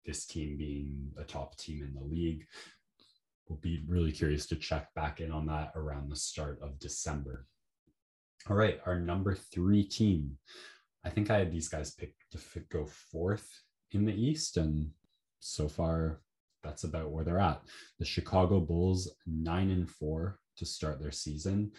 this 0.06 0.26
team 0.26 0.56
being 0.56 1.10
a 1.18 1.24
top 1.24 1.56
team 1.56 1.84
in 1.84 1.94
the 1.94 2.06
league. 2.06 2.46
We'll 3.48 3.58
be 3.58 3.84
really 3.86 4.12
curious 4.12 4.46
to 4.46 4.56
check 4.56 4.92
back 4.94 5.20
in 5.20 5.30
on 5.30 5.46
that 5.46 5.72
around 5.76 6.10
the 6.10 6.16
start 6.16 6.58
of 6.62 6.78
December. 6.78 7.46
All 8.48 8.56
right, 8.56 8.80
our 8.86 8.98
number 8.98 9.34
three 9.34 9.84
team. 9.84 10.38
I 11.04 11.10
think 11.10 11.30
I 11.30 11.38
had 11.38 11.52
these 11.52 11.68
guys 11.68 11.92
picked 11.92 12.30
to 12.32 12.60
go 12.70 12.86
fourth 12.86 13.48
in 13.92 14.04
the 14.04 14.14
East, 14.14 14.56
and 14.56 14.90
so 15.40 15.68
far 15.68 16.20
that's 16.62 16.84
about 16.84 17.10
where 17.10 17.24
they're 17.24 17.38
at. 17.38 17.62
The 17.98 18.04
Chicago 18.04 18.60
Bulls, 18.60 19.10
nine 19.26 19.70
and 19.70 19.88
four 19.88 20.40
to 20.56 20.66
start 20.66 21.00
their 21.00 21.12
season 21.12 21.72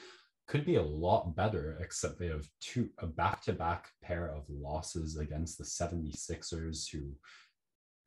could 0.47 0.65
be 0.65 0.75
a 0.75 0.83
lot 0.83 1.35
better, 1.35 1.77
except 1.81 2.19
they 2.19 2.27
have 2.27 2.47
two 2.61 2.89
a 2.99 3.05
back-to-back 3.05 3.89
pair 4.01 4.29
of 4.29 4.45
losses 4.49 5.17
against 5.17 5.57
the 5.57 5.63
76ers, 5.63 6.89
who 6.89 7.11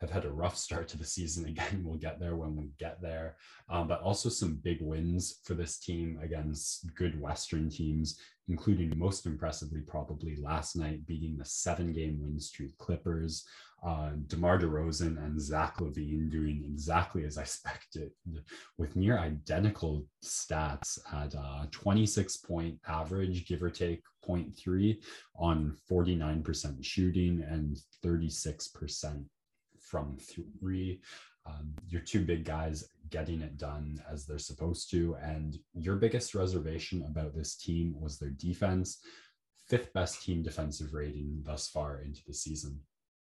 have 0.01 0.11
had 0.11 0.25
a 0.25 0.31
rough 0.31 0.57
start 0.57 0.89
to 0.89 0.99
the 0.99 1.05
season. 1.05 1.47
Again, 1.47 1.83
we'll 1.85 1.99
get 1.99 2.19
there 2.19 2.37
when 2.37 2.57
we 2.57 2.71
get 2.79 3.01
there. 3.03 3.37
Um, 3.69 3.89
but 3.89 4.01
also 4.01 4.29
some 4.29 4.61
big 4.63 4.79
wins 4.81 5.41
for 5.45 5.55
this 5.55 5.79
team 5.79 6.19
against 6.23 6.93
good 6.95 7.21
Western 7.21 7.69
teams, 7.69 8.19
including 8.49 8.99
most 8.99 9.27
impressively, 9.27 9.81
probably 9.81 10.37
last 10.37 10.77
night, 10.77 11.07
beating 11.07 11.37
the 11.37 11.45
seven 11.45 11.93
game 11.93 12.19
win 12.21 12.41
streak 12.41 12.77
Clippers. 12.79 13.45
Uh, 13.83 14.11
DeMar 14.27 14.59
DeRozan 14.59 15.17
and 15.25 15.41
Zach 15.41 15.79
LaVine 15.79 16.31
doing 16.31 16.63
exactly 16.71 17.25
as 17.25 17.39
I 17.39 17.43
expected 17.43 18.11
with 18.77 18.95
near 18.97 19.19
identical 19.19 20.05
stats 20.25 20.99
at 21.13 21.35
uh, 21.35 21.67
26 21.71 22.39
point 22.39 22.79
average, 22.87 23.47
give 23.47 23.63
or 23.63 23.71
take 23.71 24.03
0.3 24.27 24.99
on 25.37 25.77
49% 25.91 26.85
shooting 26.85 27.43
and 27.49 27.79
36% 28.05 29.25
from 29.91 30.17
three. 30.61 31.01
Um, 31.47 31.75
your 31.89 32.03
two 32.03 32.25
big 32.25 32.45
guys 32.45 32.85
getting 33.11 33.41
it 33.41 33.59
done 33.59 34.01
as 34.11 34.25
they're 34.25 34.39
supposed 34.39 34.91
to. 34.93 35.17
And 35.23 35.59
your 35.75 35.97
biggest 35.97 36.35
reservation 36.35 37.05
about 37.09 37.35
this 37.35 37.57
team 37.57 37.97
was 37.99 38.19
their 38.19 38.31
defense, 38.31 38.99
fifth 39.69 39.93
best 39.93 40.23
team 40.23 40.43
defensive 40.43 40.95
rating 40.95 41.43
thus 41.45 41.69
far 41.69 42.03
into 42.03 42.21
the 42.27 42.35
season. 42.35 42.81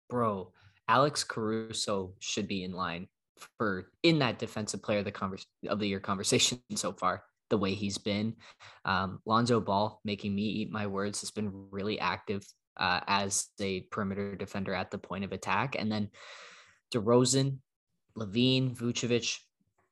Bro, 0.09 0.51
Alex 0.87 1.23
Caruso 1.23 2.13
should 2.19 2.47
be 2.47 2.63
in 2.63 2.73
line 2.73 3.07
for 3.57 3.89
in 4.03 4.19
that 4.19 4.37
defensive 4.37 4.83
player 4.83 4.99
of 4.99 5.05
the 5.05 5.45
of 5.69 5.79
the 5.79 5.87
year 5.87 5.99
conversation 5.99 6.59
so 6.75 6.93
far. 6.93 7.23
The 7.49 7.57
way 7.57 7.73
he's 7.73 7.99
been, 7.99 8.35
um, 8.83 9.19
Lonzo 9.27 9.59
Ball 9.59 9.99
making 10.03 10.33
me 10.33 10.41
eat 10.41 10.71
my 10.71 10.87
words 10.87 11.21
has 11.21 11.29
been 11.29 11.67
really 11.69 11.99
active 11.99 12.43
uh, 12.77 13.01
as 13.07 13.47
a 13.59 13.81
perimeter 13.81 14.35
defender 14.35 14.73
at 14.73 14.91
the 14.91 14.97
point 14.97 15.23
of 15.23 15.31
attack. 15.31 15.75
And 15.77 15.91
then 15.91 16.09
DeRozan, 16.93 17.57
LaVine, 18.17 18.75
Vucevic, 18.75 19.39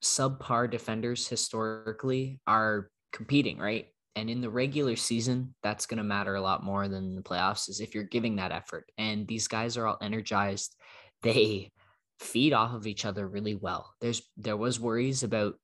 subpar 0.04 0.70
defenders 0.70 1.28
historically 1.28 2.40
are 2.48 2.90
competing, 3.12 3.58
right? 3.58 3.88
and 4.16 4.30
in 4.30 4.42
the 4.42 4.50
regular 4.50 4.96
season, 4.96 5.56
that's 5.64 5.86
going 5.86 5.98
to 5.98 6.04
matter 6.04 6.36
a 6.36 6.42
lot 6.42 6.64
more 6.64 6.88
than 6.88 7.16
the 7.16 7.22
playoffs 7.22 7.70
is 7.70 7.80
if 7.80 7.96
you're 7.96 8.04
giving 8.04 8.36
that 8.36 8.52
effort. 8.52 8.92
And 8.98 9.28
these 9.28 9.48
guys 9.48 9.78
are 9.78 9.88
all 9.88 9.98
energized. 10.02 10.76
They 11.22 11.72
feed 12.20 12.54
off 12.54 12.74
of 12.74 12.88
each 12.88 13.06
other 13.06 13.28
really 13.28 13.56
well. 13.56 13.94
There's 14.02 14.22
there 14.38 14.58
was 14.58 14.80
worries 14.80 15.24
about 15.24 15.56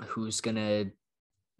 who's 0.00 0.40
going 0.40 0.56
to 0.56 0.90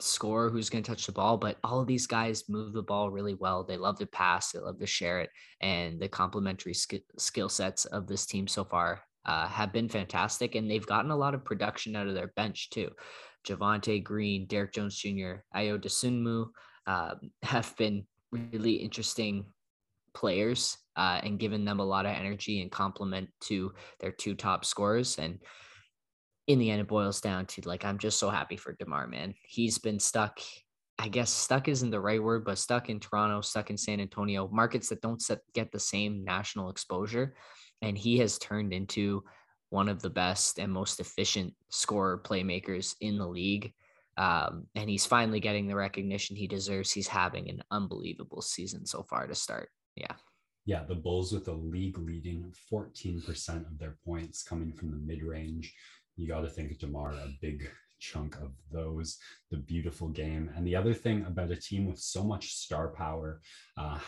score, 0.00 0.50
who's 0.50 0.70
going 0.70 0.84
to 0.84 0.90
touch 0.90 1.06
the 1.06 1.12
ball, 1.12 1.36
but 1.36 1.58
all 1.64 1.80
of 1.80 1.86
these 1.86 2.06
guys 2.06 2.48
move 2.48 2.72
the 2.72 2.82
ball 2.82 3.10
really 3.10 3.34
well. 3.34 3.64
They 3.64 3.76
love 3.76 3.98
to 3.98 4.06
pass, 4.06 4.52
they 4.52 4.58
love 4.58 4.78
to 4.78 4.86
share 4.86 5.20
it, 5.20 5.30
and 5.60 6.00
the 6.00 6.08
complementary 6.08 6.74
sk- 6.74 7.06
skill 7.18 7.48
sets 7.48 7.84
of 7.86 8.06
this 8.06 8.26
team 8.26 8.46
so 8.46 8.64
far 8.64 9.02
uh, 9.24 9.48
have 9.48 9.72
been 9.72 9.88
fantastic, 9.88 10.54
and 10.54 10.70
they've 10.70 10.86
gotten 10.86 11.10
a 11.10 11.16
lot 11.16 11.34
of 11.34 11.44
production 11.44 11.96
out 11.96 12.08
of 12.08 12.14
their 12.14 12.32
bench 12.36 12.70
too. 12.70 12.90
Javonte 13.46 14.02
Green, 14.02 14.46
Derrick 14.46 14.72
Jones 14.72 14.96
Jr., 14.96 15.42
Ayo 15.54 15.78
Dosunmu 15.78 16.48
uh, 16.86 17.14
have 17.42 17.74
been 17.76 18.06
really 18.32 18.74
interesting 18.74 19.46
players 20.14 20.78
uh, 20.96 21.20
and 21.22 21.38
given 21.38 21.64
them 21.64 21.78
a 21.78 21.84
lot 21.84 22.06
of 22.06 22.12
energy 22.12 22.62
and 22.62 22.70
complement 22.70 23.28
to 23.42 23.72
their 24.00 24.10
two 24.10 24.34
top 24.34 24.64
scorers. 24.64 25.18
And 25.18 25.38
in 26.46 26.58
the 26.58 26.70
end, 26.70 26.80
it 26.80 26.88
boils 26.88 27.20
down 27.20 27.46
to 27.46 27.68
like, 27.68 27.84
I'm 27.84 27.98
just 27.98 28.18
so 28.18 28.30
happy 28.30 28.56
for 28.56 28.72
DeMar, 28.74 29.08
man. 29.08 29.34
He's 29.42 29.78
been 29.78 29.98
stuck. 29.98 30.40
I 30.98 31.08
guess 31.08 31.30
stuck 31.30 31.68
isn't 31.68 31.90
the 31.90 32.00
right 32.00 32.22
word, 32.22 32.44
but 32.44 32.58
stuck 32.58 32.88
in 32.88 33.00
Toronto, 33.00 33.40
stuck 33.40 33.70
in 33.70 33.76
San 33.76 34.00
Antonio, 34.00 34.48
markets 34.48 34.88
that 34.88 35.02
don't 35.02 35.20
set, 35.20 35.40
get 35.54 35.72
the 35.72 35.80
same 35.80 36.24
national 36.24 36.70
exposure. 36.70 37.34
And 37.82 37.98
he 37.98 38.18
has 38.18 38.38
turned 38.38 38.72
into 38.72 39.24
one 39.70 39.88
of 39.88 40.00
the 40.00 40.10
best 40.10 40.58
and 40.58 40.72
most 40.72 41.00
efficient 41.00 41.52
scorer 41.70 42.18
playmakers 42.24 42.94
in 43.00 43.18
the 43.18 43.26
league. 43.26 43.72
Um, 44.16 44.66
and 44.74 44.88
he's 44.88 45.04
finally 45.04 45.40
getting 45.40 45.66
the 45.66 45.74
recognition 45.74 46.36
he 46.36 46.46
deserves. 46.46 46.92
He's 46.92 47.08
having 47.08 47.50
an 47.50 47.62
unbelievable 47.70 48.40
season 48.40 48.86
so 48.86 49.02
far 49.02 49.26
to 49.26 49.34
start. 49.34 49.68
Yeah. 49.96 50.14
Yeah, 50.64 50.82
the 50.82 50.96
Bulls 50.96 51.32
with 51.32 51.46
a 51.46 51.52
league 51.52 51.96
leading 51.96 52.52
14% 52.72 53.70
of 53.70 53.78
their 53.78 53.96
points 54.04 54.42
coming 54.42 54.72
from 54.72 54.90
the 54.90 54.96
mid 54.96 55.22
range. 55.22 55.72
You 56.16 56.28
got 56.28 56.40
to 56.40 56.48
think 56.48 56.70
of 56.70 56.78
DeMar, 56.78 57.12
a 57.12 57.28
big 57.40 57.68
chunk 57.98 58.36
of 58.36 58.52
those, 58.70 59.18
the 59.50 59.56
beautiful 59.56 60.08
game. 60.08 60.50
And 60.56 60.66
the 60.66 60.76
other 60.76 60.94
thing 60.94 61.24
about 61.26 61.50
a 61.50 61.56
team 61.56 61.86
with 61.86 61.98
so 61.98 62.22
much 62.22 62.54
star 62.54 62.88
power, 62.88 63.40
uh, 63.76 63.98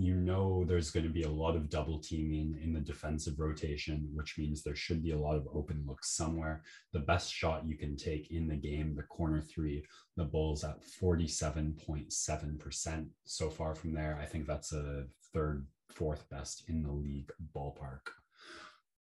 you 0.00 0.14
know 0.14 0.64
there's 0.64 0.92
going 0.92 1.06
to 1.06 1.12
be 1.12 1.24
a 1.24 1.30
lot 1.30 1.56
of 1.56 1.68
double 1.68 1.98
teaming 1.98 2.56
in 2.62 2.72
the 2.72 2.80
defensive 2.80 3.40
rotation, 3.40 4.08
which 4.14 4.38
means 4.38 4.62
there 4.62 4.76
should 4.76 5.02
be 5.02 5.10
a 5.10 5.18
lot 5.18 5.34
of 5.34 5.48
open 5.52 5.82
looks 5.86 6.14
somewhere. 6.14 6.62
The 6.92 7.00
best 7.00 7.34
shot 7.34 7.66
you 7.66 7.76
can 7.76 7.96
take 7.96 8.30
in 8.30 8.46
the 8.46 8.54
game, 8.54 8.94
the 8.94 9.02
corner 9.02 9.40
three, 9.40 9.84
the 10.16 10.24
Bulls 10.24 10.62
at 10.62 10.84
47.7% 11.02 13.06
so 13.24 13.50
far 13.50 13.74
from 13.74 13.92
there. 13.92 14.16
I 14.22 14.24
think 14.24 14.46
that's 14.46 14.72
a 14.72 15.06
third, 15.34 15.66
fourth 15.90 16.30
best 16.30 16.62
in 16.68 16.84
the 16.84 16.92
league 16.92 17.32
ballpark. 17.54 18.02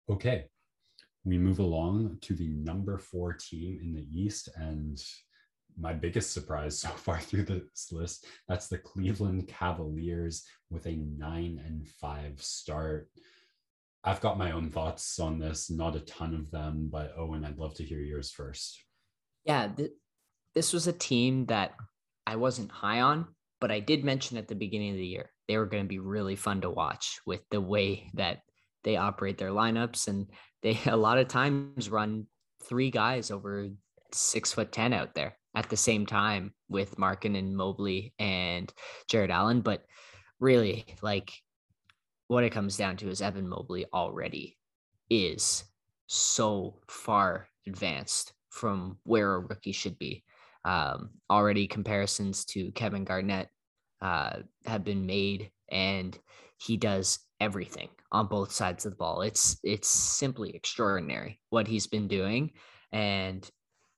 Okay, 0.09 0.45
we 1.25 1.39
move 1.39 1.59
along 1.59 2.19
to 2.23 2.35
the 2.35 2.49
number 2.49 2.99
four 2.99 3.33
team 3.33 3.79
in 3.83 3.93
the 3.95 4.07
East. 4.13 4.49
And 4.57 5.03
my 5.79 5.93
biggest 5.93 6.33
surprise 6.33 6.79
so 6.81 6.89
far 6.89 7.21
through 7.21 7.45
this 7.45 7.89
list. 7.91 8.27
That's 8.49 8.69
the 8.69 8.79
Cleveland 8.79 9.49
Cavaliers 9.49 10.45
with 10.71 10.87
a 10.87 10.97
nine 10.97 11.61
and 11.65 11.87
five 11.87 12.41
start. 12.43 13.09
I've 14.07 14.21
got 14.21 14.39
my 14.39 14.53
own 14.53 14.69
thoughts 14.69 15.19
on 15.19 15.39
this, 15.39 15.71
not 15.71 15.97
a 15.97 16.01
ton 16.01 16.35
of 16.35 16.51
them, 16.51 16.89
but 16.93 17.15
Owen, 17.17 17.45
I'd 17.45 17.59
love 17.59 17.75
to 17.77 17.85
hear 17.85 18.01
yours 18.01 18.31
first. 18.31 18.79
Yeah, 19.47 19.69
th- 19.69 19.93
this 20.55 20.75
was 20.75 20.87
a 20.87 20.93
team 20.93 21.47
that 21.47 21.75
I 22.27 22.37
wasn't 22.37 22.71
high 22.71 23.01
on, 23.01 23.29
but 23.63 23.71
I 23.71 23.81
did 23.81 24.05
mention 24.05 24.37
at 24.37 24.47
the 24.47 24.55
beginning 24.55 24.91
of 24.91 24.97
the 24.97 25.07
year 25.07 25.31
they 25.49 25.57
were 25.57 25.67
going 25.67 25.85
to 25.85 25.89
be 25.89 25.99
really 25.99 26.37
fun 26.37 26.61
to 26.63 26.71
watch 26.71 27.21
with 27.27 27.41
the 27.51 27.61
way 27.61 28.11
that 28.15 28.41
they 28.85 28.97
operate 28.97 29.39
their 29.39 29.51
lineups 29.51 30.09
and 30.09 30.31
they 30.63 30.79
a 30.87 30.97
lot 30.97 31.19
of 31.19 31.29
times 31.29 31.91
run 31.91 32.27
three 32.63 32.91
guys 32.91 33.31
over 33.31 33.69
six 34.13 34.53
foot 34.53 34.71
ten 34.73 34.93
out 34.93 35.15
there 35.15 35.37
at 35.57 35.69
the 35.69 35.77
same 35.77 36.07
time 36.07 36.53
with 36.69 36.97
Markkanen 36.97 37.39
and 37.39 37.57
Mobley 37.57 38.13
and 38.19 38.73
Jarrett 39.09 39.31
Allen. 39.31 39.61
But 39.61 39.85
really, 40.41 40.85
like 41.03 41.33
what 42.29 42.45
it 42.45 42.51
comes 42.51 42.77
down 42.77 42.97
to 42.99 43.09
is 43.09 43.23
Evan 43.23 43.49
Mobley 43.49 43.87
already 43.93 44.57
is 45.11 45.65
so 46.07 46.81
far 46.89 47.49
advanced 47.67 48.33
from 48.51 48.99
where 49.05 49.35
a 49.35 49.41
rookie 49.41 49.73
should 49.73 49.99
be. 49.99 50.25
Um, 50.65 51.11
already 51.31 51.67
comparisons 51.67 52.45
to 52.47 52.73
Kevin 52.73 53.05
Garnett 53.05 53.49
uh, 54.01 54.39
have 54.65 54.85
been 54.85 55.07
made, 55.07 55.51
and 55.71 56.19
he 56.59 56.77
does 56.77 57.19
everything 57.41 57.89
on 58.13 58.27
both 58.27 58.53
sides 58.53 58.85
of 58.85 58.93
the 58.93 58.97
ball. 58.97 59.23
It's 59.23 59.59
it's 59.63 59.89
simply 59.89 60.55
extraordinary 60.55 61.41
what 61.51 61.67
he's 61.67 61.87
been 61.87 62.09
doing, 62.09 62.53
and 62.93 63.49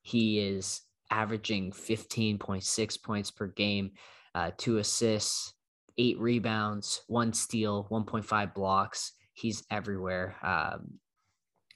he 0.03 0.39
is 0.39 0.83
averaging 1.11 1.73
15.6 1.73 3.03
points 3.03 3.31
per 3.31 3.47
game, 3.49 3.93
uh, 4.35 4.51
two 4.57 4.79
assists, 4.79 5.55
eight 5.99 6.19
rebounds, 6.19 7.03
one 7.07 7.33
steal, 7.33 7.87
1.5 7.91 8.55
blocks. 8.55 9.13
He's 9.33 9.65
everywhere. 9.71 10.37
Um, 10.43 10.99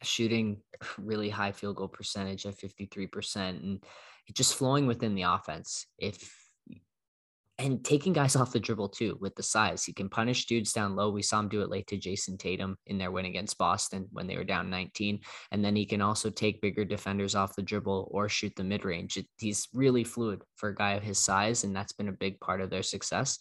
shooting 0.02 0.62
really 0.98 1.28
high 1.28 1.52
field 1.52 1.76
goal 1.76 1.88
percentage 1.88 2.46
at 2.46 2.56
53% 2.56 3.36
and 3.36 3.84
just 4.32 4.54
flowing 4.54 4.86
within 4.86 5.14
the 5.14 5.22
offense. 5.22 5.86
If 5.98 6.39
and 7.60 7.84
taking 7.84 8.12
guys 8.12 8.36
off 8.36 8.52
the 8.52 8.60
dribble 8.60 8.88
too 8.88 9.18
with 9.20 9.34
the 9.34 9.42
size. 9.42 9.84
He 9.84 9.92
can 9.92 10.08
punish 10.08 10.46
dudes 10.46 10.72
down 10.72 10.96
low. 10.96 11.10
We 11.10 11.22
saw 11.22 11.40
him 11.40 11.48
do 11.48 11.60
it 11.60 11.68
late 11.68 11.86
to 11.88 11.98
Jayson 11.98 12.38
Tatum 12.38 12.76
in 12.86 12.96
their 12.96 13.10
win 13.10 13.26
against 13.26 13.58
Boston 13.58 14.08
when 14.12 14.26
they 14.26 14.36
were 14.36 14.44
down 14.44 14.70
19. 14.70 15.20
And 15.52 15.64
then 15.64 15.76
he 15.76 15.84
can 15.84 16.00
also 16.00 16.30
take 16.30 16.62
bigger 16.62 16.84
defenders 16.84 17.34
off 17.34 17.54
the 17.54 17.62
dribble 17.62 18.08
or 18.10 18.28
shoot 18.28 18.54
the 18.56 18.64
mid 18.64 18.84
range. 18.84 19.18
He's 19.38 19.68
really 19.74 20.04
fluid 20.04 20.42
for 20.56 20.70
a 20.70 20.74
guy 20.74 20.92
of 20.92 21.02
his 21.02 21.18
size, 21.18 21.64
and 21.64 21.76
that's 21.76 21.92
been 21.92 22.08
a 22.08 22.12
big 22.12 22.40
part 22.40 22.60
of 22.60 22.70
their 22.70 22.82
success. 22.82 23.38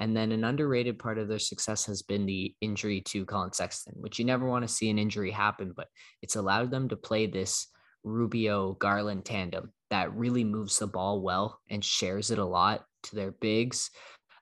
And 0.00 0.16
then 0.16 0.32
an 0.32 0.44
underrated 0.44 0.98
part 0.98 1.18
of 1.18 1.28
their 1.28 1.38
success 1.38 1.84
has 1.86 2.02
been 2.02 2.24
the 2.24 2.54
injury 2.60 3.00
to 3.02 3.26
Collin 3.26 3.52
Sexton, 3.52 3.94
which 3.96 4.18
you 4.18 4.24
never 4.24 4.48
want 4.48 4.66
to 4.66 4.72
see 4.72 4.88
an 4.88 4.98
injury 4.98 5.30
happen, 5.30 5.74
but 5.76 5.88
it's 6.22 6.36
allowed 6.36 6.70
them 6.70 6.88
to 6.88 6.96
play 6.96 7.26
this 7.26 7.66
Rubio 8.04 8.74
Garland 8.74 9.24
tandem 9.24 9.72
that 9.90 10.14
really 10.14 10.44
moves 10.44 10.78
the 10.78 10.86
ball 10.86 11.20
well 11.20 11.60
and 11.68 11.84
shares 11.84 12.30
it 12.30 12.38
a 12.38 12.44
lot 12.44 12.84
to 13.04 13.16
their 13.16 13.32
bigs, 13.32 13.90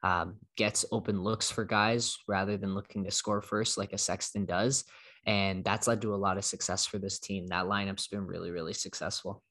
um, 0.02 0.36
gets 0.56 0.84
open 0.92 1.22
looks 1.22 1.50
for 1.50 1.64
guys 1.64 2.16
rather 2.28 2.56
than 2.56 2.74
looking 2.74 3.04
to 3.04 3.10
score 3.10 3.42
first 3.42 3.78
like 3.78 3.92
a 3.92 3.98
Sexton 3.98 4.44
does. 4.44 4.84
And 5.26 5.64
that's 5.64 5.88
led 5.88 6.00
to 6.02 6.14
a 6.14 6.16
lot 6.16 6.38
of 6.38 6.44
success 6.44 6.86
for 6.86 6.98
this 6.98 7.18
team. 7.18 7.48
That 7.48 7.64
lineup's 7.64 8.06
been 8.06 8.26
really, 8.26 8.50
really 8.50 8.72
successful. 8.72 9.42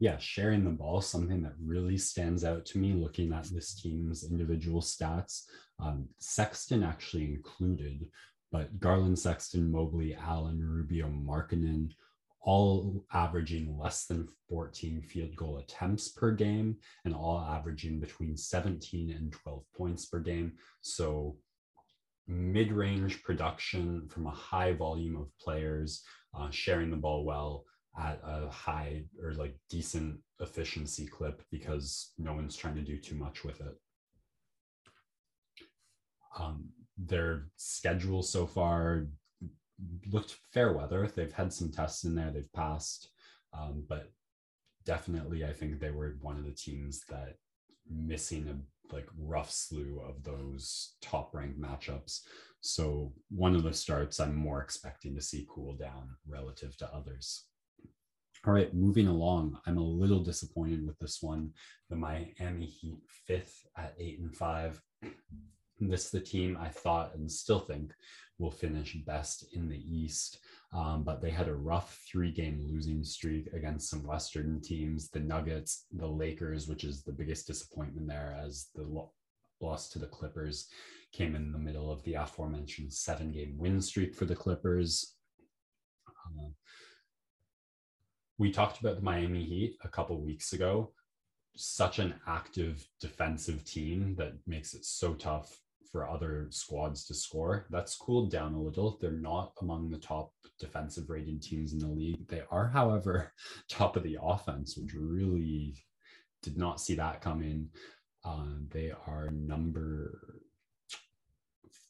Yeah, 0.00 0.18
sharing 0.18 0.64
the 0.64 0.70
ball, 0.70 1.00
something 1.00 1.42
that 1.42 1.52
really 1.64 1.96
stands 1.96 2.44
out 2.44 2.66
to 2.66 2.78
me 2.78 2.94
looking 2.94 3.32
at 3.32 3.44
this 3.44 3.80
team's 3.80 4.28
individual 4.28 4.80
stats. 4.80 5.42
Um, 5.80 6.08
Sexton 6.18 6.82
actually 6.82 7.26
included, 7.26 8.08
but 8.50 8.80
Garland, 8.80 9.18
Sexton, 9.18 9.70
Mobley, 9.70 10.14
Allen, 10.14 10.60
Rubio, 10.60 11.06
Markkanen, 11.06 11.90
all 12.44 13.04
averaging 13.12 13.78
less 13.78 14.04
than 14.04 14.28
14 14.48 15.00
field 15.00 15.34
goal 15.34 15.58
attempts 15.58 16.10
per 16.10 16.30
game 16.30 16.76
and 17.04 17.14
all 17.14 17.40
averaging 17.40 17.98
between 17.98 18.36
17 18.36 19.10
and 19.10 19.32
12 19.32 19.62
points 19.74 20.06
per 20.06 20.18
game. 20.18 20.52
So 20.82 21.38
mid 22.28 22.70
range 22.70 23.22
production 23.22 24.06
from 24.08 24.26
a 24.26 24.30
high 24.30 24.72
volume 24.72 25.16
of 25.16 25.36
players 25.38 26.02
uh, 26.38 26.50
sharing 26.50 26.90
the 26.90 26.96
ball 26.96 27.24
well 27.24 27.64
at 27.98 28.20
a 28.24 28.48
high 28.50 29.04
or 29.22 29.32
like 29.34 29.56
decent 29.70 30.18
efficiency 30.40 31.06
clip 31.06 31.42
because 31.50 32.12
no 32.18 32.34
one's 32.34 32.56
trying 32.56 32.74
to 32.74 32.82
do 32.82 32.98
too 32.98 33.14
much 33.14 33.44
with 33.44 33.60
it. 33.60 33.74
Um, 36.38 36.68
their 36.98 37.46
schedule 37.56 38.22
so 38.22 38.46
far 38.46 39.06
looked 40.10 40.36
fair 40.52 40.72
weather. 40.72 41.08
They've 41.08 41.32
had 41.32 41.52
some 41.52 41.70
tests 41.70 42.04
in 42.04 42.14
there 42.14 42.30
they've 42.30 42.52
passed, 42.52 43.10
um, 43.52 43.84
but 43.88 44.10
definitely 44.84 45.44
I 45.44 45.52
think 45.52 45.80
they 45.80 45.90
were 45.90 46.16
one 46.20 46.38
of 46.38 46.44
the 46.44 46.52
teams 46.52 47.04
that 47.08 47.36
missing 47.90 48.48
a 48.48 48.94
like 48.94 49.08
rough 49.18 49.50
slew 49.50 50.00
of 50.06 50.22
those 50.22 50.94
top 51.00 51.34
ranked 51.34 51.60
matchups. 51.60 52.20
So 52.60 53.12
one 53.30 53.54
of 53.54 53.62
the 53.62 53.72
starts 53.72 54.20
I'm 54.20 54.34
more 54.34 54.60
expecting 54.60 55.14
to 55.14 55.22
see 55.22 55.46
cool 55.48 55.74
down 55.74 56.16
relative 56.28 56.76
to 56.78 56.94
others. 56.94 57.46
All 58.46 58.52
right, 58.52 58.74
moving 58.74 59.06
along. 59.06 59.58
I'm 59.66 59.78
a 59.78 59.82
little 59.82 60.22
disappointed 60.22 60.86
with 60.86 60.98
this 60.98 61.22
one. 61.22 61.52
The 61.88 61.96
Miami 61.96 62.66
Heat 62.66 62.98
fifth 63.26 63.66
at 63.76 63.94
eight 63.98 64.18
and 64.18 64.34
five. 64.36 64.80
This 65.80 66.06
is 66.06 66.10
the 66.10 66.20
team 66.20 66.58
I 66.60 66.68
thought 66.68 67.14
and 67.14 67.30
still 67.30 67.58
think 67.58 67.92
will 68.38 68.50
finish 68.50 68.94
best 69.06 69.46
in 69.52 69.68
the 69.68 69.82
East. 69.88 70.38
Um, 70.72 71.04
but 71.04 71.22
they 71.22 71.30
had 71.30 71.48
a 71.48 71.54
rough 71.54 72.00
three 72.10 72.32
game 72.32 72.66
losing 72.68 73.04
streak 73.04 73.52
against 73.52 73.88
some 73.88 74.04
Western 74.04 74.60
teams 74.60 75.08
the 75.08 75.20
Nuggets, 75.20 75.86
the 75.92 76.06
Lakers, 76.06 76.66
which 76.66 76.84
is 76.84 77.02
the 77.02 77.12
biggest 77.12 77.46
disappointment 77.46 78.08
there, 78.08 78.36
as 78.44 78.68
the 78.74 78.82
lo- 78.82 79.12
loss 79.60 79.88
to 79.90 79.98
the 79.98 80.06
Clippers 80.06 80.68
came 81.12 81.36
in 81.36 81.52
the 81.52 81.58
middle 81.58 81.92
of 81.92 82.02
the 82.02 82.14
aforementioned 82.14 82.92
seven 82.92 83.30
game 83.30 83.56
win 83.56 83.80
streak 83.80 84.14
for 84.14 84.24
the 84.24 84.34
Clippers. 84.34 85.14
Uh, 86.08 86.48
we 88.36 88.50
talked 88.50 88.80
about 88.80 88.96
the 88.96 89.02
Miami 89.02 89.44
Heat 89.44 89.76
a 89.84 89.88
couple 89.88 90.20
weeks 90.20 90.52
ago. 90.52 90.92
Such 91.56 92.00
an 92.00 92.14
active 92.26 92.84
defensive 93.00 93.64
team 93.64 94.16
that 94.18 94.32
makes 94.44 94.74
it 94.74 94.84
so 94.84 95.14
tough 95.14 95.60
for 95.94 96.10
other 96.10 96.48
squads 96.50 97.04
to 97.04 97.14
score. 97.14 97.66
That's 97.70 97.94
cooled 97.94 98.32
down 98.32 98.54
a 98.54 98.60
little. 98.60 98.98
They're 99.00 99.12
not 99.12 99.52
among 99.60 99.90
the 99.90 99.98
top 99.98 100.32
defensive 100.58 101.08
rated 101.08 101.40
teams 101.40 101.72
in 101.72 101.78
the 101.78 101.86
league. 101.86 102.26
They 102.26 102.42
are, 102.50 102.66
however, 102.66 103.32
top 103.68 103.96
of 103.96 104.02
the 104.02 104.18
offense, 104.20 104.76
which 104.76 104.92
really 104.92 105.76
did 106.42 106.58
not 106.58 106.80
see 106.80 106.96
that 106.96 107.20
coming. 107.20 107.68
Uh, 108.24 108.56
they 108.72 108.92
are 109.06 109.30
number 109.30 110.42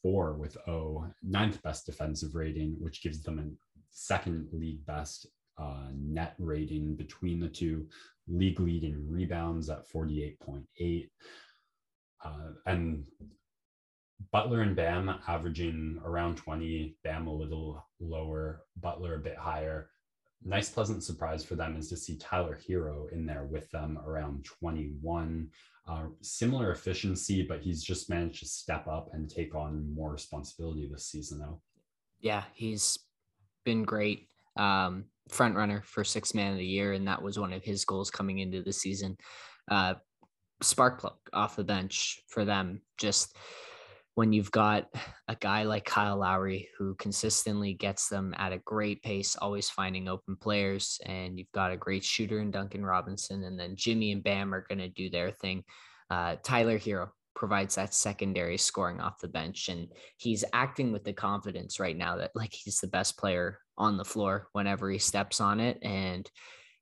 four 0.03 0.33
with 0.33 0.55
O, 0.67 1.07
ninth 1.23 1.63
best 1.63 1.87
defensive 1.87 2.35
rating, 2.35 2.75
which 2.79 3.01
gives 3.01 3.23
them 3.23 3.39
a 3.39 3.49
second 3.89 4.49
league 4.51 4.85
best 4.85 5.25
uh, 5.57 5.87
net 5.97 6.35
rating 6.37 6.95
between 6.95 7.39
the 7.39 7.49
two, 7.49 7.87
league 8.27 8.59
leading 8.59 9.09
rebounds 9.09 9.67
at 9.71 9.89
48.8. 9.89 11.09
Uh, 12.23 12.29
and 12.67 13.05
Butler 14.31 14.61
and 14.61 14.75
Bam 14.75 15.13
averaging 15.27 15.99
around 16.03 16.37
20, 16.37 16.97
Bam 17.03 17.27
a 17.27 17.33
little 17.33 17.85
lower, 17.99 18.63
Butler 18.77 19.15
a 19.15 19.19
bit 19.19 19.37
higher. 19.37 19.89
Nice, 20.43 20.69
pleasant 20.69 21.03
surprise 21.03 21.43
for 21.43 21.55
them 21.55 21.75
is 21.75 21.89
to 21.89 21.97
see 21.97 22.17
Tyler 22.17 22.59
Herro 22.67 23.11
in 23.11 23.25
there 23.25 23.45
with 23.45 23.69
them 23.71 23.97
around 24.05 24.45
21. 24.45 25.49
Uh, 25.87 26.05
similar 26.21 26.71
efficiency, 26.71 27.43
but 27.43 27.61
he's 27.61 27.83
just 27.83 28.09
managed 28.09 28.39
to 28.39 28.45
step 28.45 28.87
up 28.87 29.09
and 29.13 29.29
take 29.29 29.55
on 29.55 29.93
more 29.93 30.11
responsibility 30.11 30.87
this 30.91 31.07
season, 31.07 31.39
though. 31.39 31.61
Yeah, 32.19 32.43
he's 32.53 32.99
been 33.65 33.83
great. 33.83 34.27
Um, 34.57 35.05
front 35.29 35.55
runner 35.55 35.81
for 35.85 36.03
six 36.03 36.33
man 36.33 36.53
of 36.53 36.57
the 36.57 36.65
year, 36.65 36.93
and 36.93 37.07
that 37.07 37.21
was 37.21 37.39
one 37.39 37.53
of 37.53 37.63
his 37.63 37.85
goals 37.85 38.11
coming 38.11 38.39
into 38.39 38.61
the 38.61 38.73
season. 38.73 39.17
Uh, 39.69 39.95
spark 40.61 40.99
plug 40.99 41.15
off 41.33 41.55
the 41.55 41.63
bench 41.63 42.21
for 42.29 42.45
them. 42.45 42.81
Just 42.97 43.35
when 44.15 44.31
you've 44.31 44.51
got 44.51 44.89
a 45.27 45.35
guy 45.35 45.63
like 45.63 45.85
Kyle 45.85 46.17
Lowry 46.17 46.69
who 46.77 46.95
consistently 46.95 47.73
gets 47.73 48.07
them 48.07 48.33
at 48.37 48.53
a 48.53 48.59
great 48.59 49.03
pace, 49.03 49.35
always 49.35 49.69
finding 49.69 50.07
open 50.07 50.37
players, 50.37 50.99
and 51.05 51.37
you've 51.37 51.51
got 51.51 51.71
a 51.71 51.77
great 51.77 52.03
shooter 52.03 52.39
in 52.39 52.49
Duncan 52.49 52.85
Robinson, 52.85 53.43
and 53.43 53.59
then 53.59 53.75
Jimmy 53.75 54.11
and 54.13 54.23
Bam 54.23 54.53
are 54.53 54.65
going 54.67 54.79
to 54.79 54.87
do 54.87 55.09
their 55.09 55.31
thing. 55.31 55.63
Uh, 56.09 56.37
Tyler 56.43 56.79
Herro 56.79 57.09
provides 57.35 57.75
that 57.75 57.93
secondary 57.93 58.57
scoring 58.57 59.01
off 59.01 59.19
the 59.19 59.27
bench, 59.27 59.67
and 59.67 59.89
he's 60.17 60.45
acting 60.53 60.93
with 60.93 61.03
the 61.03 61.13
confidence 61.13 61.79
right 61.79 61.97
now 61.97 62.15
that 62.15 62.31
like 62.35 62.53
he's 62.53 62.79
the 62.79 62.87
best 62.87 63.17
player 63.17 63.59
on 63.77 63.97
the 63.97 64.05
floor 64.05 64.47
whenever 64.53 64.89
he 64.89 64.97
steps 64.97 65.41
on 65.41 65.59
it, 65.59 65.77
and 65.81 66.29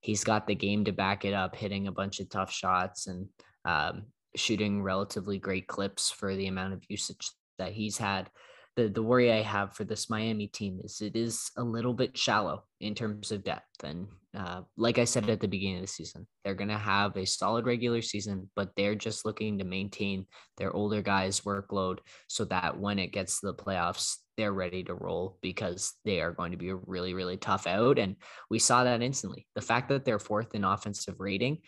he's 0.01 0.23
got 0.23 0.45
the 0.45 0.53
game 0.53 0.85
to 0.85 0.91
back 0.91 1.25
it 1.25 1.33
up, 1.33 1.55
hitting 1.55 1.87
a 1.87 1.91
bunch 1.91 2.19
of 2.19 2.29
tough 2.29 2.51
shots 2.51 3.07
and 3.07 3.27
um, 3.65 4.03
shooting 4.35 4.81
relatively 4.81 5.37
great 5.39 5.67
clips 5.67 6.09
for 6.09 6.35
the 6.35 6.47
amount 6.47 6.73
of 6.73 6.83
usage 6.89 7.31
that 7.59 7.73
he's 7.73 7.97
had. 7.97 8.29
The 8.75 8.87
the 8.87 9.03
worry 9.03 9.31
I 9.31 9.41
have 9.41 9.75
for 9.75 9.83
this 9.83 10.09
Miami 10.09 10.47
team 10.47 10.79
is 10.83 10.99
it 11.01 11.15
is 11.15 11.51
a 11.57 11.63
little 11.63 11.93
bit 11.93 12.17
shallow 12.17 12.63
in 12.81 12.95
terms 12.95 13.31
of 13.31 13.43
depth. 13.43 13.83
And 13.83 14.07
uh, 14.35 14.61
like 14.77 14.97
I 14.97 15.03
said 15.03 15.29
at 15.29 15.39
the 15.39 15.47
beginning 15.47 15.77
of 15.77 15.81
the 15.83 15.87
season, 15.87 16.25
they're 16.43 16.55
going 16.55 16.69
to 16.69 16.77
have 16.77 17.15
a 17.15 17.25
solid 17.25 17.67
regular 17.67 18.01
season, 18.01 18.49
but 18.55 18.71
they're 18.75 18.95
just 18.95 19.25
looking 19.25 19.59
to 19.59 19.63
maintain 19.63 20.25
their 20.57 20.73
older 20.73 21.03
guys' 21.03 21.41
workload 21.41 21.99
so 22.27 22.45
that 22.45 22.79
when 22.79 22.97
it 22.97 23.13
gets 23.13 23.39
to 23.39 23.47
the 23.47 23.53
playoffs, 23.53 24.15
they're 24.37 24.53
ready 24.53 24.83
to 24.85 24.95
roll 24.95 25.37
because 25.43 25.93
they 26.03 26.19
are 26.19 26.31
going 26.31 26.51
to 26.51 26.57
be 26.57 26.69
a 26.69 26.75
really, 26.75 27.13
really 27.13 27.37
tough 27.37 27.67
out. 27.67 27.99
And 27.99 28.15
we 28.49 28.57
saw 28.57 28.83
that 28.83 29.03
instantly. 29.03 29.45
The 29.53 29.61
fact 29.61 29.89
that 29.89 30.03
they're 30.03 30.17
fourth 30.17 30.55
in 30.55 30.63
offensive 30.63 31.19
rating 31.19 31.59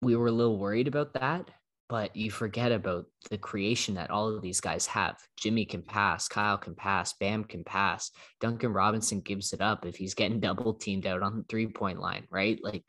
we 0.00 0.16
were 0.16 0.28
a 0.28 0.32
little 0.32 0.58
worried 0.58 0.88
about 0.88 1.12
that, 1.14 1.50
but 1.88 2.14
you 2.14 2.30
forget 2.30 2.70
about 2.70 3.06
the 3.30 3.38
creation 3.38 3.94
that 3.94 4.10
all 4.10 4.28
of 4.28 4.42
these 4.42 4.60
guys 4.60 4.86
have. 4.86 5.16
Jimmy 5.36 5.64
can 5.64 5.82
pass, 5.82 6.28
Kyle 6.28 6.58
can 6.58 6.74
pass, 6.74 7.14
Bam 7.14 7.44
can 7.44 7.64
pass. 7.64 8.10
Duncan 8.40 8.72
Robinson 8.72 9.20
gives 9.20 9.52
it 9.52 9.60
up 9.60 9.86
if 9.86 9.96
he's 9.96 10.14
getting 10.14 10.40
double 10.40 10.74
teamed 10.74 11.06
out 11.06 11.22
on 11.22 11.38
the 11.38 11.44
three 11.48 11.66
point 11.66 11.98
line, 11.98 12.26
right? 12.30 12.58
Like 12.62 12.84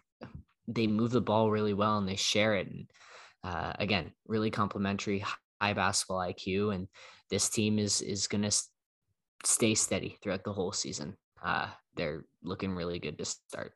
they 0.68 0.88
move 0.88 1.12
the 1.12 1.22
ball 1.22 1.50
really 1.50 1.74
well 1.74 1.98
and 1.98 2.08
they 2.08 2.16
share 2.16 2.56
it. 2.56 2.68
And 2.68 2.92
uh, 3.44 3.74
again, 3.80 4.12
really 4.28 4.52
complimentary, 4.52 5.24
high 5.62 5.74
basketball 5.74 6.20
IQ. 6.20 6.76
And 6.76 6.88
this 7.30 7.50
team 7.50 7.80
is 7.80 8.02
is 8.02 8.28
going 8.28 8.44
to 8.44 8.64
stay 9.46 9.74
steady 9.74 10.18
throughout 10.22 10.44
the 10.44 10.54
whole 10.54 10.72
season. 10.72 11.16
Uh, 11.44 11.68
they're 11.96 12.26
looking 12.44 12.76
really 12.76 13.00
good 13.00 13.18
to 13.18 13.26
start 13.26 13.74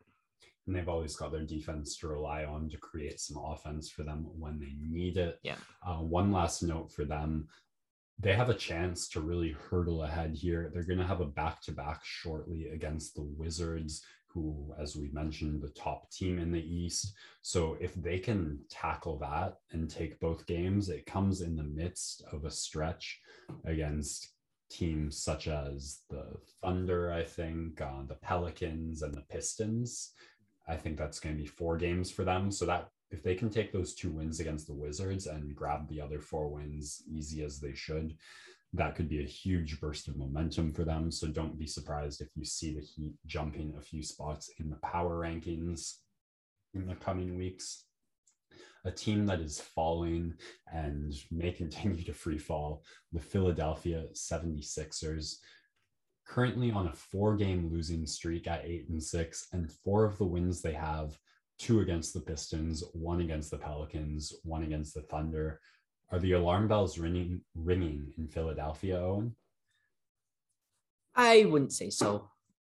and 0.66 0.76
they've 0.76 0.90
always 0.90 1.16
got 1.16 1.32
their 1.32 1.46
defense 1.46 1.98
to 1.98 2.08
rely 2.08 2.46
on 2.46 2.70
to 2.70 2.78
create 2.78 3.20
some 3.20 3.42
offense 3.44 3.90
for 3.90 4.04
them 4.04 4.26
when 4.38 4.60
they 4.60 4.74
need 4.80 5.18
it. 5.18 5.40
Yeah. 5.44 5.56
Uh, 5.86 5.98
one 5.98 6.32
last 6.32 6.64
note 6.64 6.92
for 6.92 7.04
them 7.06 7.48
they 8.20 8.34
have 8.34 8.50
a 8.50 8.56
chance 8.56 9.10
to 9.10 9.22
really 9.22 9.52
hurdle 9.52 10.04
ahead 10.04 10.36
here. 10.36 10.72
They're 10.74 10.84
going 10.84 11.00
to 11.00 11.06
have 11.06 11.22
a 11.22 11.26
back 11.26 11.62
to 11.64 11.72
back 11.72 12.02
shortly 12.04 12.70
against 12.70 13.16
the 13.16 13.24
Wizards, 13.24 14.04
who, 14.28 14.74
as 14.80 14.96
we 14.96 15.10
mentioned, 15.12 15.62
the 15.62 15.70
top 15.70 16.12
team 16.12 16.40
in 16.40 16.52
the 16.52 16.64
East. 16.64 17.14
So 17.42 17.78
if 17.80 17.94
they 17.96 18.20
can 18.20 18.60
tackle 18.70 19.18
that 19.20 19.56
and 19.72 19.90
take 19.90 20.20
both 20.20 20.46
games, 20.46 20.90
it 20.90 21.06
comes 21.06 21.42
in 21.42 21.56
the 21.56 21.64
midst 21.64 22.24
of 22.32 22.46
a 22.46 22.52
stretch 22.52 23.20
against 23.66 24.30
teams 24.70 25.22
such 25.22 25.48
as 25.48 26.02
the 26.10 26.26
Thunder, 26.62 27.12
I 27.12 27.24
think, 27.24 27.80
uh, 27.82 28.04
the 28.08 28.16
Pelicans, 28.16 29.02
and 29.02 29.14
the 29.14 29.26
Pistons. 29.30 30.12
I 30.68 30.76
think 30.76 30.98
that's 30.98 31.20
going 31.20 31.36
to 31.36 31.42
be 31.42 31.48
four 31.48 31.78
games 31.78 32.10
for 32.12 32.24
them. 32.24 32.52
So 32.52 32.66
that 32.66 32.90
if 33.12 33.22
they 33.22 33.36
can 33.36 33.50
take 33.50 33.72
those 33.72 33.94
two 33.94 34.10
wins 34.10 34.40
against 34.40 34.68
the 34.68 34.74
Wizards 34.74 35.28
and 35.28 35.56
grab 35.56 35.88
the 35.88 36.02
other 36.02 36.20
four 36.20 36.48
wins 36.50 37.04
easy 37.08 37.44
as 37.44 37.60
they 37.60 37.74
should, 37.74 38.16
that 38.74 38.96
could 38.96 39.08
be 39.08 39.22
a 39.22 39.28
huge 39.28 39.80
burst 39.80 40.08
of 40.08 40.18
momentum 40.18 40.74
for 40.74 40.84
them. 40.84 41.12
So 41.12 41.28
don't 41.28 41.60
be 41.60 41.68
surprised 41.68 42.22
if 42.22 42.30
you 42.36 42.44
see 42.44 42.74
the 42.74 42.82
Heat 42.82 43.14
jumping 43.26 43.76
a 43.78 43.82
few 43.82 44.02
spots 44.02 44.50
in 44.60 44.70
the 44.70 44.78
power 44.78 45.20
rankings 45.20 45.98
in 46.74 46.88
the 46.88 46.96
coming 46.96 47.38
weeks. 47.38 47.86
A 48.86 48.92
team 48.92 49.26
that 49.28 49.40
is 49.40 49.62
falling 49.62 50.34
and 50.74 51.14
may 51.32 51.52
continue 51.64 52.04
to 52.04 52.14
free 52.14 52.40
fall, 52.40 52.84
the 53.12 53.20
Philadelphia 53.20 54.06
76ers 54.14 55.36
currently 56.34 56.72
on 56.72 56.88
a 56.88 56.94
four 56.94 57.36
game 57.36 57.70
losing 57.72 58.08
streak 58.08 58.48
at 58.48 58.66
eight 58.66 58.90
and 58.90 59.02
six, 59.02 59.50
and 59.54 59.72
four 59.72 60.04
of 60.04 60.18
the 60.18 60.26
wins 60.26 60.62
they 60.62 60.74
have 60.74 61.16
two 61.60 61.82
against 61.82 62.14
the 62.14 62.22
Pistons, 62.22 62.84
one 62.94 63.22
against 63.22 63.52
the 63.52 63.58
Pelicans, 63.58 64.34
one 64.44 64.64
against 64.64 64.96
the 64.96 65.02
Thunder. 65.04 65.60
Are 66.12 66.18
the 66.18 66.32
alarm 66.32 66.68
bells 66.68 66.98
ringing 66.98 67.42
ringing 67.56 68.14
in 68.18 68.28
Philadelphia, 68.28 69.00
Owen? 69.00 69.36
I 71.16 71.46
wouldn't 71.46 71.74
say 71.74 71.92
so. 71.92 72.30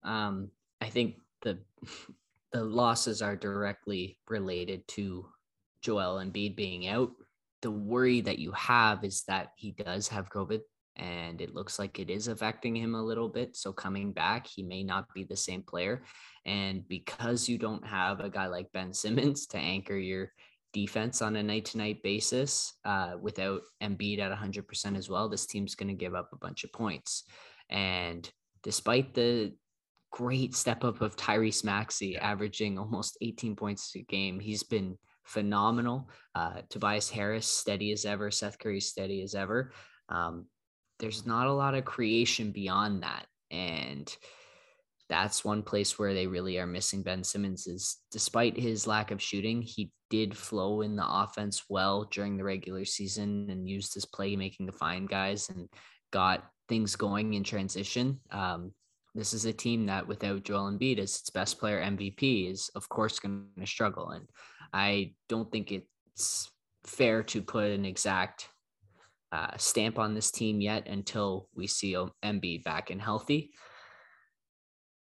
Um, 0.05 0.51
I 0.81 0.87
think 0.87 1.17
the 1.43 1.59
the 2.53 2.63
losses 2.63 3.21
are 3.23 3.37
directly 3.37 4.19
related 4.29 4.87
to 4.89 5.27
Joel 5.83 6.25
Embiid 6.25 6.55
being 6.55 6.87
out. 6.87 7.11
The 7.63 7.73
worry 7.73 8.21
that 8.21 8.39
you 8.39 8.53
have 8.53 9.05
is 9.05 9.25
that 9.25 9.49
he 9.57 9.73
does 9.73 10.07
have 10.09 10.31
COVID 10.31 10.61
and 10.99 11.41
it 11.41 11.55
looks 11.55 11.79
like 11.79 11.99
it 11.99 12.11
is 12.11 12.29
affecting 12.29 12.75
him 12.75 12.95
a 12.95 13.03
little 13.03 13.29
bit. 13.29 13.57
So 13.57 13.73
coming 13.73 14.13
back, 14.13 14.47
he 14.47 14.63
may 14.63 14.83
not 14.83 15.13
be 15.15 15.25
the 15.25 15.37
same 15.37 15.63
player. 15.63 16.03
And 16.45 16.87
because 16.89 17.49
you 17.49 17.59
don't 17.59 17.87
have 17.87 18.21
a 18.21 18.31
guy 18.31 18.47
like 18.47 18.73
Ben 18.73 18.93
Simmons 18.93 19.47
to 19.49 19.59
anchor 19.59 19.97
your 19.97 20.33
defense 20.73 21.23
on 21.23 21.37
a 21.37 21.43
night 21.43 21.67
to 21.67 21.79
night 21.79 22.03
basis, 22.03 22.75
uh, 22.85 23.15
without 23.21 23.63
Embiid 23.83 24.19
at 24.19 24.37
100% 24.37 24.97
as 24.97 25.09
well, 25.09 25.29
this 25.29 25.47
team's 25.47 25.75
going 25.75 25.89
to 25.89 25.95
give 25.95 26.15
up 26.15 26.31
a 26.33 26.39
bunch 26.39 26.65
of 26.65 26.73
points. 26.73 27.25
And 27.71 28.29
despite 28.63 29.15
the 29.15 29.55
great 30.11 30.55
step 30.55 30.85
up 30.85 31.01
of 31.01 31.17
Tyrese 31.17 31.65
Maxey, 31.65 32.17
averaging 32.17 32.79
almost 32.79 33.19
18 33.21 33.57
points 33.57 33.95
a 33.95 34.01
game, 34.01 34.41
he's 34.41 34.63
been 34.63 34.99
phenomenal. 35.25 36.09
Uh, 36.35 36.63
Tobias 36.71 37.11
Harris, 37.11 37.47
steady 37.47 37.93
as 37.93 38.05
ever. 38.05 38.31
Seth 38.31 38.59
Curry, 38.59 38.81
steady 38.81 39.23
as 39.23 39.35
ever. 39.35 39.73
Um, 40.09 40.47
there's 40.99 41.27
not 41.27 41.47
a 41.47 41.53
lot 41.53 41.75
of 41.75 41.85
creation 41.85 42.51
beyond 42.51 43.03
that. 43.03 43.27
And 43.51 44.15
that's 45.09 45.45
one 45.45 45.63
place 45.63 45.99
where 45.99 46.13
they 46.13 46.27
really 46.27 46.59
are 46.59 46.67
missing 46.67 47.03
Ben 47.03 47.25
Simmons 47.25 47.67
is 47.67 47.99
despite 48.11 48.59
his 48.59 48.87
lack 48.87 49.11
of 49.11 49.23
shooting, 49.23 49.63
he 49.63 49.91
did 50.11 50.37
flow 50.37 50.83
in 50.83 50.97
the 50.97 51.07
offense 51.07 51.65
well 51.69 52.05
during 52.05 52.37
the 52.37 52.45
regular 52.45 52.85
season 52.85 53.49
and 53.51 53.69
used 53.69 53.95
his 53.95 54.05
playmaking 54.05 54.67
to 54.67 54.73
find 54.73 55.09
guys 55.09 55.49
and 55.49 55.69
got 56.11 56.51
things 56.69 56.97
going 56.97 57.35
in 57.35 57.43
transition. 57.43 58.21
Um, 58.31 58.73
this 59.15 59.33
is 59.33 59.47
a 59.47 59.53
team 59.53 59.87
that 59.87 60.07
without 60.07 60.45
Joel 60.45 60.71
Embiid 60.71 60.99
as 60.99 61.17
its 61.17 61.31
best 61.31 61.59
player 61.59 61.83
MVP 61.83 62.51
is 62.51 62.71
of 62.75 62.89
course 62.89 63.19
going 63.19 63.47
to 63.59 63.67
struggle. 63.67 64.11
And 64.11 64.29
I 64.73 65.15
don't 65.29 65.51
think 65.51 65.73
it's 65.73 66.51
fair 66.85 67.23
to 67.25 67.43
put 67.43 67.71
an 67.71 67.85
exact 67.85 68.49
uh, 69.33 69.57
stamp 69.57 69.99
on 69.99 70.15
this 70.15 70.31
team 70.31 70.61
yet 70.61 70.87
until 70.87 71.49
we 71.55 71.67
see 71.67 71.97
Embiid 72.25 72.65
back 72.65 72.91
and 72.91 73.01
healthy. 73.01 73.51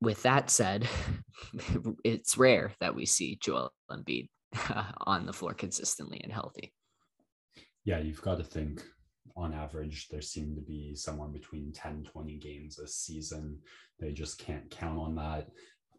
With 0.00 0.22
that 0.22 0.50
said, 0.50 0.88
it's 2.04 2.36
rare 2.36 2.72
that 2.80 2.94
we 2.94 3.06
see 3.06 3.38
Joel 3.40 3.72
Embiid 3.90 4.28
on 5.00 5.26
the 5.26 5.32
floor 5.32 5.54
consistently 5.54 6.20
and 6.22 6.32
healthy. 6.32 6.72
Yeah, 7.84 7.98
you've 7.98 8.22
got 8.22 8.38
to 8.38 8.44
think 8.44 8.82
on 9.36 9.52
average, 9.52 10.08
there 10.08 10.20
seem 10.20 10.54
to 10.54 10.60
be 10.60 10.94
somewhere 10.94 11.28
between 11.28 11.72
10, 11.72 12.04
20 12.04 12.36
games 12.38 12.78
a 12.78 12.86
season. 12.86 13.58
They 13.98 14.12
just 14.12 14.38
can't 14.38 14.70
count 14.70 14.98
on 14.98 15.14
that. 15.16 15.48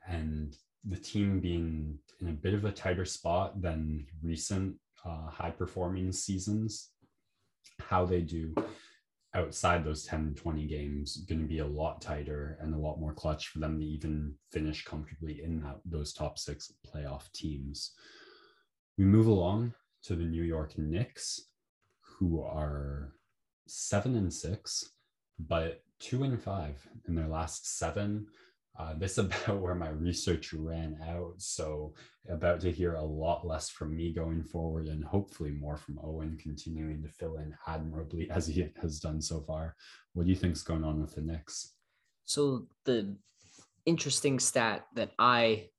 And 0.08 0.56
the 0.88 0.98
team 0.98 1.40
being 1.40 1.98
in 2.22 2.30
a 2.30 2.32
bit 2.32 2.54
of 2.54 2.66
a 2.66 2.72
tighter 2.72 3.06
spot 3.06 3.62
than 3.62 4.06
recent 4.22 4.76
uh, 5.06 5.30
high 5.30 5.52
performing 5.52 6.12
seasons, 6.12 6.92
how 7.80 8.06
they 8.06 8.22
do 8.22 8.54
outside 9.34 9.84
those 9.84 10.06
10 10.06 10.36
20 10.36 10.66
games 10.66 11.18
going 11.28 11.42
to 11.42 11.48
be 11.48 11.60
a 11.60 11.66
lot 11.66 12.02
tighter 12.02 12.58
and 12.62 12.74
a 12.74 12.78
lot 12.78 13.00
more 13.00 13.14
clutch 13.14 13.50
for 13.50 13.60
them 13.60 13.80
to 13.80 13.86
even 13.86 14.34
finish 14.52 14.86
comfortably 14.86 15.42
in 15.44 15.62
that, 15.62 15.78
those 15.86 16.14
top 16.14 16.40
six 16.40 16.72
playoff 16.88 17.32
teams. 17.34 17.92
We 18.98 19.04
move 19.04 19.28
along 19.28 19.74
to 20.04 20.16
the 20.16 20.24
new 20.24 20.44
york 20.44 20.78
knicks 20.78 21.50
who 22.00 22.42
are 22.42 23.14
seven 23.68 24.16
and 24.16 24.32
six 24.32 24.92
but 25.40 25.84
two 26.00 26.24
and 26.24 26.42
five 26.42 26.88
in 27.08 27.16
their 27.16 27.28
last 27.28 27.78
seven 27.78 28.28
uh, 28.78 28.94
this 28.98 29.18
is 29.18 29.20
about 29.20 29.58
where 29.62 29.76
my 29.76 29.90
research 29.90 30.54
ran 30.54 30.98
out. 31.08 31.34
So, 31.38 31.94
about 32.30 32.60
to 32.62 32.72
hear 32.72 32.96
a 32.96 33.04
lot 33.04 33.46
less 33.46 33.70
from 33.70 33.96
me 33.96 34.12
going 34.12 34.44
forward, 34.44 34.88
and 34.88 35.04
hopefully 35.04 35.52
more 35.52 35.78
from 35.78 36.00
Owen 36.04 36.38
continuing 36.42 37.02
to 37.04 37.10
fill 37.10 37.38
in 37.38 37.56
admirably 37.68 38.30
as 38.32 38.48
he 38.48 38.68
has 38.82 39.00
done 39.00 39.22
so 39.22 39.42
far. 39.42 39.76
What 40.14 40.26
do 40.26 40.30
you 40.30 40.36
think 40.36 40.54
is 40.54 40.64
going 40.64 40.84
on 40.84 41.02
with 41.02 41.16
the 41.16 41.22
Knicks? 41.22 41.74
So, 42.26 42.68
the 42.86 43.16
interesting 43.86 44.40
stat 44.40 44.86
that 44.96 45.12
I 45.20 45.70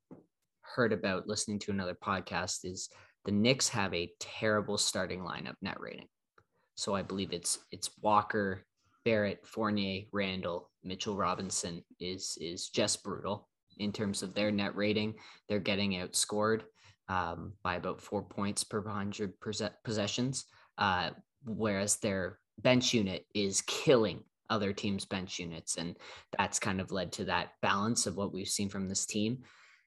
heard 0.61 0.93
about 0.93 1.27
listening 1.27 1.59
to 1.59 1.71
another 1.71 1.95
podcast 1.95 2.59
is 2.63 2.89
the 3.25 3.31
Knicks 3.31 3.69
have 3.69 3.93
a 3.93 4.11
terrible 4.19 4.77
starting 4.77 5.19
lineup 5.19 5.55
net 5.61 5.79
rating. 5.79 6.07
So, 6.75 6.95
I 6.95 7.03
believe 7.03 7.31
it's 7.31 7.59
it's 7.71 7.91
Walker, 8.01 8.63
Barrett, 9.07 9.47
Fournier, 9.47 10.03
Randle, 10.11 10.69
Mitchell 10.83 11.15
Robinson 11.15 11.81
is 11.97 12.37
is 12.41 12.67
just 12.67 13.05
brutal 13.05 13.47
in 13.77 13.93
terms 13.93 14.21
of 14.21 14.33
their 14.33 14.51
net 14.51 14.75
rating. 14.75 15.13
They're 15.47 15.59
getting 15.59 15.91
outscored 15.91 16.63
um, 17.07 17.53
by 17.63 17.75
about 17.75 18.01
four 18.01 18.21
points 18.21 18.65
per 18.65 18.85
hundred 18.85 19.31
possessions, 19.85 20.43
uh, 20.77 21.11
whereas 21.45 21.95
their 21.95 22.39
bench 22.57 22.93
unit 22.93 23.25
is 23.33 23.61
killing 23.61 24.25
other 24.49 24.73
teams' 24.73 25.05
bench 25.05 25.39
units, 25.39 25.77
and 25.77 25.95
that's 26.37 26.59
kind 26.59 26.81
of 26.81 26.91
led 26.91 27.13
to 27.13 27.23
that 27.23 27.51
balance 27.61 28.07
of 28.07 28.17
what 28.17 28.33
we've 28.33 28.49
seen 28.49 28.67
from 28.67 28.89
this 28.89 29.05
team. 29.05 29.37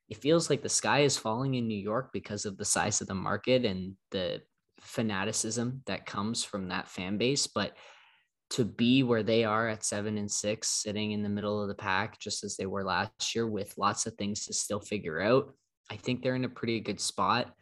It 0.09 0.17
feels 0.17 0.49
like 0.49 0.63
the 0.63 0.71
sky 0.71 1.01
is 1.01 1.19
falling 1.19 1.57
in 1.57 1.69
New 1.69 1.79
York 1.79 2.09
because 2.15 2.47
of 2.47 2.57
the 2.57 2.65
size 2.65 3.03
of 3.03 3.07
the 3.07 3.15
market 3.15 3.67
and 3.67 3.97
the 4.13 4.41
fanaticism 4.81 5.83
that 5.85 6.07
comes 6.07 6.43
from 6.43 6.69
that 6.69 6.89
fan 6.89 7.19
base, 7.19 7.47
but 7.47 7.77
to 8.51 8.65
be 8.65 9.03
where 9.03 9.23
they 9.23 9.45
are 9.45 9.69
at 9.69 9.85
seven 9.85 10.19
and 10.19 10.31
six, 10.31 10.69
sitting 10.69 11.13
in 11.13 11.23
the 11.23 11.29
middle 11.29 11.63
of 11.63 11.69
the 11.69 11.75
pack, 11.75 12.19
just 12.19 12.43
as 12.45 12.57
they 12.57 12.67
were 12.67 12.85
last 12.85 13.35
year, 13.35 13.47
with 13.47 13.79
lots 13.79 14.07
of 14.07 14.15
things 14.15 14.47
to 14.47 14.53
still 14.53 14.81
figure 14.81 15.21
out. 15.21 15.55
I 15.91 15.97
think 15.97 16.23
they're 16.23 16.37
in 16.37 16.45
a 16.45 16.49
pretty 16.49 16.81
good 16.81 17.01
spot. 17.01 17.55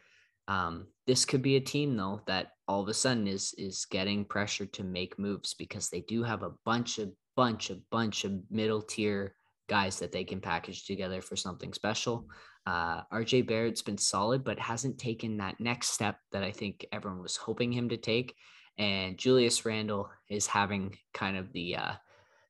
Um, 0.47 0.87
this 1.05 1.25
could 1.25 1.43
be 1.43 1.55
a 1.57 1.61
team 1.61 1.95
though 1.95 2.21
that 2.25 2.51
all 2.67 2.81
of 2.81 2.87
a 2.87 2.93
sudden 2.93 3.27
is 3.27 3.53
is 3.57 3.85
getting 3.85 4.25
pressure 4.25 4.65
to 4.65 4.83
make 4.83 5.19
moves 5.19 5.53
because 5.53 5.89
they 5.89 6.01
do 6.01 6.23
have 6.23 6.41
a 6.41 6.53
bunch 6.65 6.97
of 6.97 7.11
bunch 7.35 7.69
of 7.69 7.87
bunch 7.91 8.25
of 8.25 8.33
middle 8.49 8.81
tier 8.81 9.35
guys 9.67 9.99
that 9.99 10.11
they 10.11 10.23
can 10.23 10.41
package 10.41 10.85
together 10.85 11.21
for 11.21 11.35
something 11.35 11.71
special. 11.71 12.27
Uh, 12.65 13.01
RJ 13.13 13.47
Barrett's 13.47 13.83
been 13.83 13.97
solid, 13.97 14.43
but 14.43 14.59
hasn't 14.59 14.97
taken 14.97 15.37
that 15.37 15.59
next 15.59 15.89
step 15.89 16.17
that 16.31 16.43
I 16.43 16.51
think 16.51 16.85
everyone 16.91 17.21
was 17.21 17.37
hoping 17.37 17.71
him 17.71 17.89
to 17.89 17.97
take 17.97 18.35
and 18.79 19.17
Julius 19.17 19.65
Randle 19.65 20.09
is 20.29 20.47
having 20.47 20.97
kind 21.13 21.37
of 21.37 21.51
the 21.51 21.75
uh, 21.75 21.91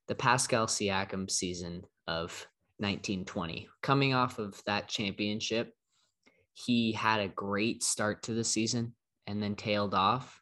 the 0.06 0.14
Pascal 0.14 0.66
Siakam 0.66 1.30
season 1.30 1.84
of 2.06 2.46
1920. 2.78 3.68
Coming 3.82 4.14
off 4.14 4.38
of 4.38 4.62
that 4.64 4.88
championship, 4.88 5.74
he 6.54 6.92
had 6.92 7.20
a 7.20 7.28
great 7.28 7.82
start 7.82 8.22
to 8.22 8.32
the 8.32 8.44
season 8.44 8.94
and 9.26 9.42
then 9.42 9.54
tailed 9.56 9.94
off. 9.94 10.40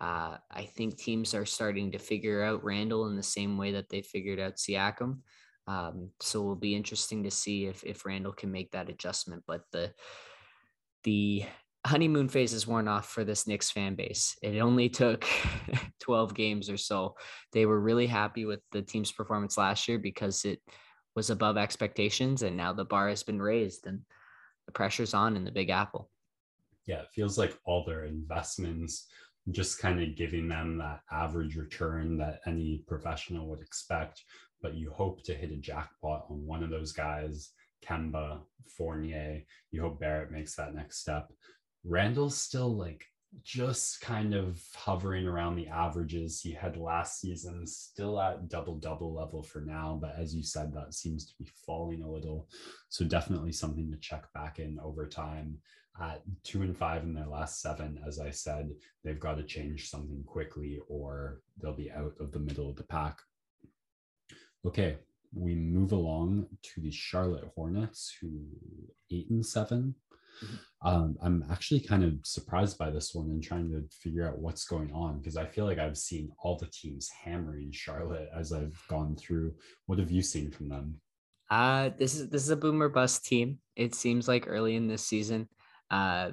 Uh, 0.00 0.36
I 0.50 0.64
think 0.64 0.96
teams 0.96 1.34
are 1.34 1.46
starting 1.46 1.92
to 1.92 1.98
figure 1.98 2.42
out 2.42 2.64
Randle 2.64 3.06
in 3.06 3.16
the 3.16 3.22
same 3.22 3.56
way 3.56 3.72
that 3.72 3.88
they 3.88 4.02
figured 4.02 4.40
out 4.40 4.56
Siakam. 4.56 5.18
Um, 5.66 6.10
so 6.20 6.40
it'll 6.40 6.56
be 6.56 6.74
interesting 6.74 7.22
to 7.22 7.30
see 7.30 7.66
if 7.66 7.84
if 7.84 8.04
Randle 8.04 8.32
can 8.32 8.52
make 8.52 8.72
that 8.72 8.90
adjustment. 8.90 9.44
But 9.46 9.62
the 9.72 9.94
the 11.04 11.44
honeymoon 11.84 12.28
phase 12.28 12.52
is 12.52 12.66
worn 12.66 12.88
off 12.88 13.08
for 13.08 13.24
this 13.24 13.46
Knicks 13.46 13.70
fan 13.70 13.94
base. 13.94 14.36
It 14.42 14.58
only 14.60 14.88
took 14.88 15.26
12 16.00 16.34
games 16.34 16.70
or 16.70 16.76
so. 16.76 17.16
They 17.52 17.66
were 17.66 17.80
really 17.80 18.06
happy 18.06 18.44
with 18.44 18.60
the 18.70 18.82
team's 18.82 19.12
performance 19.12 19.58
last 19.58 19.88
year 19.88 19.98
because 19.98 20.44
it 20.44 20.60
was 21.14 21.30
above 21.30 21.56
expectations 21.56 22.42
and 22.42 22.56
now 22.56 22.72
the 22.72 22.84
bar 22.84 23.08
has 23.08 23.22
been 23.22 23.42
raised 23.42 23.86
and 23.86 24.00
the 24.66 24.72
pressure's 24.72 25.14
on 25.14 25.36
in 25.36 25.44
the 25.44 25.50
Big 25.50 25.70
Apple. 25.70 26.08
Yeah, 26.86 27.00
it 27.00 27.10
feels 27.12 27.36
like 27.36 27.58
all 27.64 27.84
their 27.84 28.04
investments 28.04 29.08
just 29.50 29.80
kind 29.80 30.00
of 30.00 30.16
giving 30.16 30.48
them 30.48 30.78
that 30.78 31.00
average 31.10 31.56
return 31.56 32.16
that 32.18 32.40
any 32.46 32.84
professional 32.86 33.48
would 33.48 33.60
expect, 33.60 34.22
but 34.60 34.74
you 34.74 34.92
hope 34.92 35.22
to 35.24 35.34
hit 35.34 35.50
a 35.50 35.56
jackpot 35.56 36.26
on 36.30 36.46
one 36.46 36.62
of 36.62 36.70
those 36.70 36.92
guys, 36.92 37.50
Kemba, 37.84 38.40
Fournier. 38.76 39.42
You 39.72 39.82
hope 39.82 39.98
Barrett 39.98 40.30
makes 40.30 40.54
that 40.56 40.74
next 40.74 41.00
step. 41.00 41.32
Randle's 41.84 42.36
still 42.36 42.76
like 42.76 43.04
just 43.42 44.00
kind 44.00 44.34
of 44.34 44.62
hovering 44.74 45.26
around 45.26 45.56
the 45.56 45.68
averages 45.68 46.40
he 46.40 46.52
had 46.52 46.76
last 46.76 47.20
season, 47.20 47.66
still 47.66 48.20
at 48.20 48.48
double 48.48 48.76
double 48.76 49.14
level 49.14 49.42
for 49.42 49.60
now. 49.60 49.98
But 50.00 50.14
as 50.18 50.34
you 50.34 50.42
said, 50.42 50.72
that 50.74 50.94
seems 50.94 51.26
to 51.26 51.34
be 51.38 51.48
falling 51.66 52.02
a 52.02 52.10
little. 52.10 52.48
So 52.88 53.04
definitely 53.04 53.52
something 53.52 53.90
to 53.90 53.96
check 53.98 54.30
back 54.34 54.58
in 54.58 54.78
over 54.80 55.06
time. 55.06 55.58
At 56.00 56.22
two 56.42 56.62
and 56.62 56.76
five 56.76 57.02
in 57.02 57.12
their 57.12 57.26
last 57.26 57.60
seven, 57.60 58.00
as 58.06 58.18
I 58.18 58.30
said, 58.30 58.70
they've 59.04 59.20
got 59.20 59.36
to 59.36 59.42
change 59.42 59.90
something 59.90 60.22
quickly 60.24 60.80
or 60.88 61.42
they'll 61.60 61.74
be 61.76 61.90
out 61.90 62.14
of 62.18 62.32
the 62.32 62.38
middle 62.38 62.70
of 62.70 62.76
the 62.76 62.84
pack. 62.84 63.18
Okay, 64.64 64.96
we 65.34 65.54
move 65.54 65.92
along 65.92 66.46
to 66.62 66.80
the 66.80 66.90
Charlotte 66.90 67.50
Hornets, 67.54 68.14
who 68.20 68.40
eight 69.10 69.28
and 69.28 69.44
seven 69.44 69.94
Mm-hmm. 70.44 70.54
Um, 70.84 71.16
I'm 71.22 71.44
actually 71.50 71.80
kind 71.80 72.02
of 72.02 72.14
surprised 72.24 72.76
by 72.76 72.90
this 72.90 73.14
one 73.14 73.30
and 73.30 73.42
trying 73.42 73.70
to 73.70 73.84
figure 73.96 74.26
out 74.26 74.38
what's 74.38 74.64
going 74.64 74.92
on 74.92 75.18
because 75.18 75.36
I 75.36 75.46
feel 75.46 75.64
like 75.64 75.78
I've 75.78 75.96
seen 75.96 76.32
all 76.38 76.58
the 76.58 76.66
teams 76.72 77.08
hammering 77.08 77.70
Charlotte 77.70 78.28
as 78.36 78.52
I've 78.52 78.76
gone 78.88 79.14
through. 79.14 79.54
What 79.86 80.00
have 80.00 80.10
you 80.10 80.22
seen 80.22 80.50
from 80.50 80.68
them? 80.68 81.00
Uh, 81.50 81.90
this 81.98 82.14
is 82.16 82.30
this 82.30 82.42
is 82.42 82.50
a 82.50 82.56
boomer 82.56 82.88
bust 82.88 83.24
team. 83.24 83.58
It 83.76 83.94
seems 83.94 84.26
like 84.26 84.48
early 84.48 84.74
in 84.74 84.88
this 84.88 85.04
season, 85.04 85.48
uh, 85.90 86.30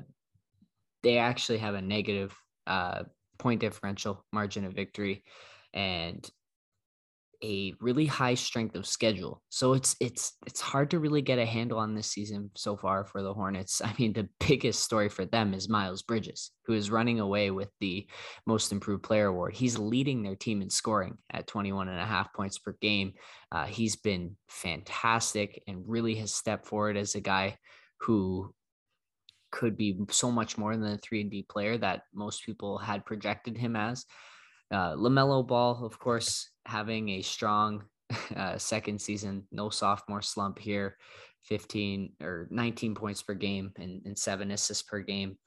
they 1.03 1.17
actually 1.17 1.59
have 1.59 1.75
a 1.75 1.81
negative 1.81 2.33
uh, 2.65 3.03
point 3.37 3.59
differential 3.59 4.25
margin 4.31 4.65
of 4.65 4.73
victory, 4.73 5.23
and 5.73 6.27
a 7.43 7.73
really 7.79 8.05
high 8.05 8.33
strength 8.33 8.75
of 8.75 8.85
schedule. 8.85 9.41
So 9.49 9.73
it's 9.73 9.95
it's 9.99 10.33
it's 10.45 10.61
hard 10.61 10.91
to 10.91 10.99
really 10.99 11.21
get 11.21 11.39
a 11.39 11.45
handle 11.45 11.79
on 11.79 11.95
this 11.95 12.07
season 12.07 12.51
so 12.55 12.75
far 12.75 13.05
for 13.05 13.21
the 13.21 13.33
Hornets. 13.33 13.81
I 13.85 13.93
mean, 13.97 14.13
the 14.13 14.27
biggest 14.45 14.81
story 14.83 15.09
for 15.09 15.25
them 15.25 15.53
is 15.53 15.69
Miles 15.69 16.01
Bridges, 16.01 16.51
who 16.65 16.73
is 16.73 16.91
running 16.91 17.19
away 17.19 17.51
with 17.51 17.69
the 17.79 18.07
most 18.45 18.71
improved 18.71 19.03
player 19.03 19.27
award. 19.27 19.55
He's 19.55 19.79
leading 19.79 20.23
their 20.23 20.35
team 20.35 20.61
in 20.61 20.69
scoring 20.69 21.17
at 21.31 21.47
21 21.47 21.87
and 21.87 21.99
a 21.99 22.05
half 22.05 22.33
points 22.33 22.59
per 22.59 22.75
game. 22.81 23.13
Uh, 23.51 23.65
he's 23.65 23.95
been 23.95 24.35
fantastic 24.49 25.63
and 25.67 25.83
really 25.87 26.15
has 26.15 26.33
stepped 26.33 26.67
forward 26.67 26.97
as 26.97 27.15
a 27.15 27.21
guy 27.21 27.57
who 28.01 28.53
could 29.51 29.75
be 29.75 29.97
so 30.11 30.31
much 30.31 30.57
more 30.57 30.75
than 30.75 30.93
a 30.93 30.97
3 30.97 31.21
and 31.21 31.31
D 31.31 31.45
player 31.49 31.77
that 31.77 32.03
most 32.13 32.45
people 32.45 32.77
had 32.77 33.05
projected 33.05 33.57
him 33.57 33.75
as. 33.75 34.05
Uh, 34.71 34.93
LaMelo 34.95 35.45
Ball, 35.45 35.83
of 35.83 35.97
course, 35.97 36.51
having 36.70 37.09
a 37.09 37.22
strong 37.22 37.84
uh, 38.36 38.57
second 38.57 39.01
season, 39.01 39.43
no 39.51 39.70
sophomore 39.70 40.22
slump 40.22 40.59
here, 40.59 40.97
15 41.43 42.13
or 42.22 42.47
19 42.51 42.95
points 42.95 43.22
per 43.22 43.34
game 43.34 43.72
and, 43.78 44.01
and 44.05 44.17
seven 44.17 44.51
assists 44.51 44.84
per 44.84 44.99
game. 44.99 45.38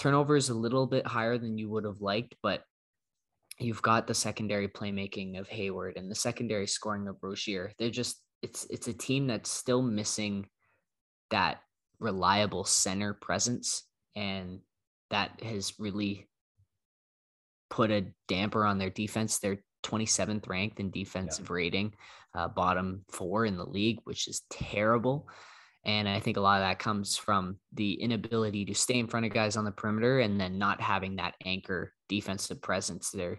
Turnover 0.00 0.36
is 0.36 0.48
a 0.48 0.54
little 0.54 0.86
bit 0.86 1.06
higher 1.06 1.38
than 1.38 1.56
you 1.56 1.70
would 1.70 1.84
have 1.84 2.00
liked, 2.00 2.34
but 2.42 2.64
you've 3.60 3.82
got 3.82 4.06
the 4.06 4.14
secondary 4.14 4.66
playmaking 4.66 5.38
of 5.38 5.48
Hayward 5.48 5.96
and 5.96 6.10
the 6.10 6.16
secondary 6.16 6.66
scoring 6.66 7.06
of 7.06 7.16
Rozier. 7.22 7.72
They're 7.78 7.90
just 7.90 8.20
it's 8.42 8.66
it's 8.70 8.88
a 8.88 8.92
team 8.92 9.28
that's 9.28 9.50
still 9.50 9.82
missing 9.82 10.46
that 11.30 11.60
reliable 12.00 12.64
center 12.64 13.14
presence 13.14 13.84
and 14.16 14.60
that 15.10 15.40
has 15.42 15.74
really 15.78 16.28
put 17.70 17.90
a 17.90 18.06
damper 18.26 18.64
on 18.64 18.78
their 18.78 18.90
defense. 18.90 19.38
They're 19.38 19.62
27th 19.84 20.48
ranked 20.48 20.80
in 20.80 20.90
defensive 20.90 21.46
yeah. 21.48 21.54
rating, 21.54 21.94
uh, 22.34 22.48
bottom 22.48 23.04
four 23.10 23.44
in 23.44 23.56
the 23.56 23.64
league, 23.64 23.98
which 24.04 24.26
is 24.26 24.42
terrible. 24.50 25.28
And 25.84 26.08
I 26.08 26.18
think 26.18 26.36
a 26.36 26.40
lot 26.40 26.62
of 26.62 26.66
that 26.66 26.78
comes 26.78 27.16
from 27.16 27.58
the 27.74 27.94
inability 27.94 28.64
to 28.66 28.74
stay 28.74 28.98
in 28.98 29.06
front 29.06 29.26
of 29.26 29.32
guys 29.32 29.56
on 29.56 29.64
the 29.64 29.70
perimeter 29.70 30.20
and 30.20 30.40
then 30.40 30.58
not 30.58 30.80
having 30.80 31.16
that 31.16 31.34
anchor 31.44 31.92
defensive 32.08 32.62
presence 32.62 33.10
there. 33.10 33.38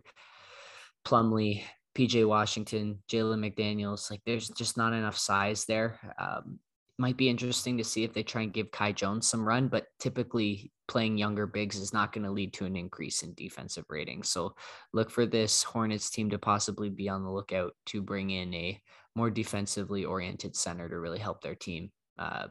Plumlee, 1.06 1.64
PJ 1.96 2.28
Washington, 2.28 3.00
Jalen 3.10 3.39
McDaniels, 3.39 4.12
like 4.12 4.22
there's 4.26 4.50
just 4.50 4.78
not 4.78 4.93
enough 4.93 5.18
size 5.18 5.66
there. 5.66 6.00
Um, 6.20 6.60
might 6.98 7.18
be 7.18 7.30
interesting 7.30 7.78
to 7.78 7.84
see 7.84 8.04
if 8.04 8.14
they 8.14 8.24
try 8.24 8.43
and 8.43 8.54
give 8.54 8.72
Kai 8.72 8.93
Jones 8.93 9.28
some 9.28 9.46
run, 9.46 9.68
but 9.68 9.88
typically 10.00 10.72
playing 10.88 11.18
younger 11.18 11.46
bigs 11.46 11.78
is 11.78 11.93
not 11.93 12.14
going 12.14 12.24
to 12.24 12.32
lead 12.32 12.54
to 12.54 12.66
an 12.66 12.76
increase 12.76 13.24
in 13.24 13.34
defensive 13.34 13.86
rating. 13.89 14.24
So 14.24 14.56
look 14.93 15.10
for 15.10 15.26
this 15.26 15.64
Hornets 15.64 16.10
team 16.10 16.30
to 16.30 16.38
possibly 16.38 16.89
be 16.89 17.10
on 17.10 17.24
the 17.24 17.32
lookout 17.32 17.74
to 17.88 18.02
bring 18.02 18.30
in 18.30 18.54
a 18.54 18.80
more 19.16 19.30
defensively 19.30 20.06
oriented 20.06 20.56
center 20.56 20.88
to 20.88 21.00
really 21.00 21.20
help 21.20 21.41
their 21.41 21.56
team 21.56 21.91
uh, 22.18 22.48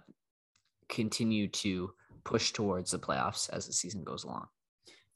continue 0.88 1.48
to 1.48 1.92
push 2.24 2.52
towards 2.52 2.90
the 2.90 2.98
playoffs 2.98 3.48
as 3.50 3.66
the 3.66 3.72
season 3.72 4.02
goes 4.04 4.24
along. 4.24 4.46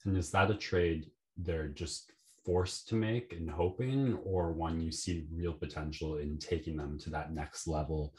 And 0.05 0.16
is 0.16 0.31
that 0.31 0.51
a 0.51 0.55
trade 0.55 1.11
they're 1.37 1.68
just 1.68 2.12
forced 2.45 2.89
to 2.89 2.95
make 2.95 3.33
and 3.33 3.51
hoping, 3.51 4.18
or 4.24 4.53
one 4.53 4.81
you 4.81 4.91
see 4.91 5.26
real 5.35 5.53
potential 5.53 6.16
in 6.16 6.39
taking 6.39 6.76
them 6.76 6.99
to 7.01 7.11
that 7.11 7.35
next 7.35 7.66
level? 7.66 8.14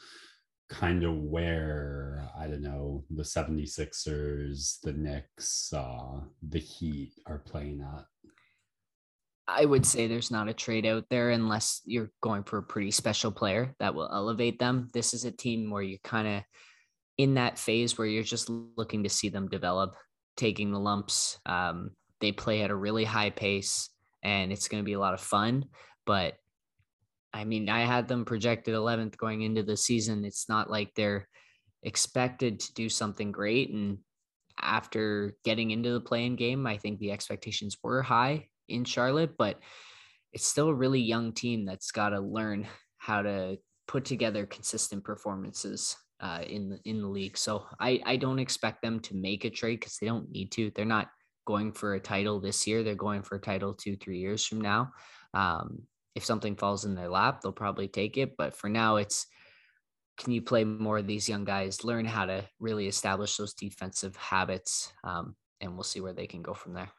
Kind 0.70 1.04
of 1.04 1.16
where, 1.16 2.28
I 2.38 2.46
don't 2.46 2.62
know, 2.62 3.04
the 3.10 3.24
76ers, 3.24 4.80
the 4.82 4.92
Knicks, 4.92 5.72
uh, 5.72 6.20
the 6.48 6.60
Heat 6.60 7.12
are 7.26 7.38
playing 7.38 7.80
at. 7.82 8.04
I 9.48 9.64
would 9.64 9.84
say 9.84 10.06
there's 10.06 10.30
not 10.30 10.48
a 10.48 10.54
trade 10.54 10.86
out 10.86 11.06
there 11.10 11.30
unless 11.30 11.82
you're 11.84 12.12
going 12.22 12.44
for 12.44 12.58
a 12.58 12.62
pretty 12.62 12.92
special 12.92 13.32
player 13.32 13.74
that 13.80 13.94
will 13.94 14.08
elevate 14.12 14.60
them. 14.60 14.88
This 14.94 15.12
is 15.12 15.24
a 15.24 15.32
team 15.32 15.70
where 15.70 15.82
you're 15.82 15.98
kind 16.04 16.28
of 16.28 16.42
in 17.18 17.34
that 17.34 17.58
phase 17.58 17.98
where 17.98 18.06
you're 18.06 18.22
just 18.22 18.48
looking 18.48 19.02
to 19.02 19.08
see 19.10 19.28
them 19.28 19.48
develop, 19.48 19.96
taking 20.36 20.70
the 20.70 20.78
lumps. 20.78 21.38
Um, 21.46 21.90
they 22.20 22.30
play 22.30 22.62
at 22.62 22.70
a 22.70 22.76
really 22.76 23.04
high 23.04 23.30
pace 23.30 23.90
and 24.22 24.52
it's 24.52 24.68
going 24.68 24.82
to 24.82 24.86
be 24.86 24.92
a 24.92 25.00
lot 25.00 25.14
of 25.14 25.20
fun. 25.20 25.64
But 26.06 26.34
I 27.32 27.44
mean, 27.44 27.68
I 27.68 27.84
had 27.84 28.08
them 28.08 28.24
projected 28.24 28.74
11th 28.74 29.16
going 29.16 29.42
into 29.42 29.62
the 29.62 29.76
season. 29.76 30.24
It's 30.24 30.48
not 30.48 30.70
like 30.70 30.94
they're 30.94 31.28
expected 31.82 32.60
to 32.60 32.74
do 32.74 32.88
something 32.88 33.32
great. 33.32 33.70
And 33.70 33.98
after 34.60 35.34
getting 35.44 35.70
into 35.70 35.92
the 35.92 36.00
playing 36.00 36.36
game, 36.36 36.66
I 36.66 36.76
think 36.76 36.98
the 36.98 37.12
expectations 37.12 37.76
were 37.82 38.02
high 38.02 38.48
in 38.68 38.84
Charlotte, 38.84 39.36
but 39.38 39.58
it's 40.32 40.46
still 40.46 40.68
a 40.68 40.74
really 40.74 41.00
young 41.00 41.32
team 41.32 41.64
that's 41.64 41.90
got 41.90 42.10
to 42.10 42.20
learn 42.20 42.66
how 42.98 43.22
to 43.22 43.58
put 43.88 44.04
together 44.04 44.46
consistent 44.46 45.02
performances 45.04 45.96
uh, 46.20 46.42
in 46.46 46.68
the 46.68 46.78
in 46.84 47.00
the 47.00 47.08
league. 47.08 47.36
So 47.36 47.64
I 47.80 48.00
I 48.04 48.16
don't 48.16 48.38
expect 48.38 48.82
them 48.82 49.00
to 49.00 49.16
make 49.16 49.44
a 49.44 49.50
trade 49.50 49.80
because 49.80 49.96
they 49.98 50.06
don't 50.06 50.30
need 50.30 50.52
to. 50.52 50.70
They're 50.74 50.84
not 50.84 51.08
going 51.46 51.72
for 51.72 51.94
a 51.94 52.00
title 52.00 52.40
this 52.40 52.66
year. 52.66 52.82
They're 52.82 52.94
going 52.94 53.22
for 53.22 53.36
a 53.36 53.40
title 53.40 53.74
two 53.74 53.96
three 53.96 54.18
years 54.18 54.44
from 54.46 54.60
now. 54.60 54.92
Um, 55.34 55.82
if 56.14 56.24
something 56.24 56.56
falls 56.56 56.84
in 56.84 56.94
their 56.94 57.08
lap, 57.08 57.40
they'll 57.40 57.52
probably 57.52 57.88
take 57.88 58.16
it. 58.16 58.36
But 58.36 58.54
for 58.54 58.68
now, 58.68 58.96
it's 58.96 59.26
can 60.18 60.32
you 60.32 60.42
play 60.42 60.64
more 60.64 60.98
of 60.98 61.06
these 61.06 61.28
young 61.28 61.44
guys, 61.44 61.82
learn 61.82 62.04
how 62.04 62.26
to 62.26 62.44
really 62.58 62.86
establish 62.86 63.36
those 63.36 63.54
defensive 63.54 64.14
habits, 64.16 64.92
um, 65.02 65.34
and 65.60 65.74
we'll 65.74 65.82
see 65.82 66.00
where 66.00 66.12
they 66.12 66.26
can 66.26 66.42
go 66.42 66.52
from 66.52 66.74
there. 66.74 66.90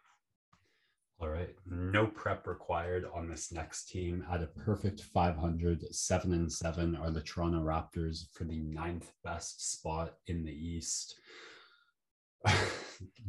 All 1.21 1.29
right. 1.29 1.53
No 1.69 2.07
prep 2.07 2.47
required 2.47 3.05
on 3.13 3.29
this 3.29 3.51
next 3.51 3.89
team. 3.89 4.25
At 4.31 4.41
a 4.41 4.47
perfect 4.47 5.01
500, 5.01 5.93
seven 5.93 6.33
and 6.33 6.51
seven 6.51 6.95
are 6.95 7.11
the 7.11 7.21
Toronto 7.21 7.59
Raptors 7.59 8.25
for 8.33 8.43
the 8.45 8.57
ninth 8.57 9.11
best 9.23 9.71
spot 9.71 10.15
in 10.25 10.43
the 10.43 10.51
East. 10.51 11.19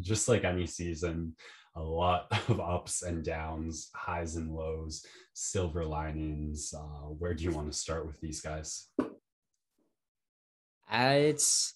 Just 0.01 0.27
like 0.27 0.45
any 0.45 0.67
season, 0.67 1.37
a 1.75 1.83
lot 1.83 2.27
of 2.49 2.61
ups 2.61 3.03
and 3.03 3.25
downs, 3.25 3.91
highs 3.95 4.37
and 4.37 4.55
lows, 4.55 5.05
silver 5.33 5.85
linings. 5.85 6.75
Uh, 6.77 7.09
where 7.19 7.35
do 7.35 7.45
you 7.45 7.53
want 7.53 7.71
to 7.71 7.77
start 7.77 8.07
with 8.07 8.21
these 8.21 8.41
guys? 8.41 8.89
Uh, 10.91 11.15
it's 11.17 11.75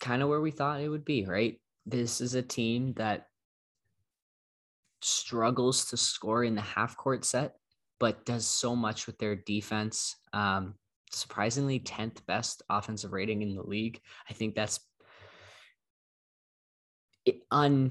kind 0.00 0.22
of 0.22 0.28
where 0.28 0.40
we 0.40 0.50
thought 0.50 0.80
it 0.80 0.88
would 0.88 1.04
be, 1.04 1.24
right? 1.24 1.60
This 1.84 2.20
is 2.20 2.34
a 2.34 2.42
team 2.42 2.94
that 2.94 3.26
struggles 5.02 5.86
to 5.86 5.96
score 5.96 6.44
in 6.44 6.54
the 6.54 6.62
half 6.62 6.96
court 6.96 7.24
set, 7.24 7.56
but 8.00 8.24
does 8.24 8.46
so 8.46 8.74
much 8.74 9.06
with 9.06 9.18
their 9.18 9.36
defense. 9.36 10.16
Um, 10.32 10.74
surprisingly, 11.10 11.80
10th 11.80 12.24
best 12.26 12.62
offensive 12.70 13.12
rating 13.12 13.42
in 13.42 13.54
the 13.54 13.62
league. 13.62 14.00
I 14.28 14.32
think 14.32 14.54
that's 14.54 14.80
on. 17.50 17.90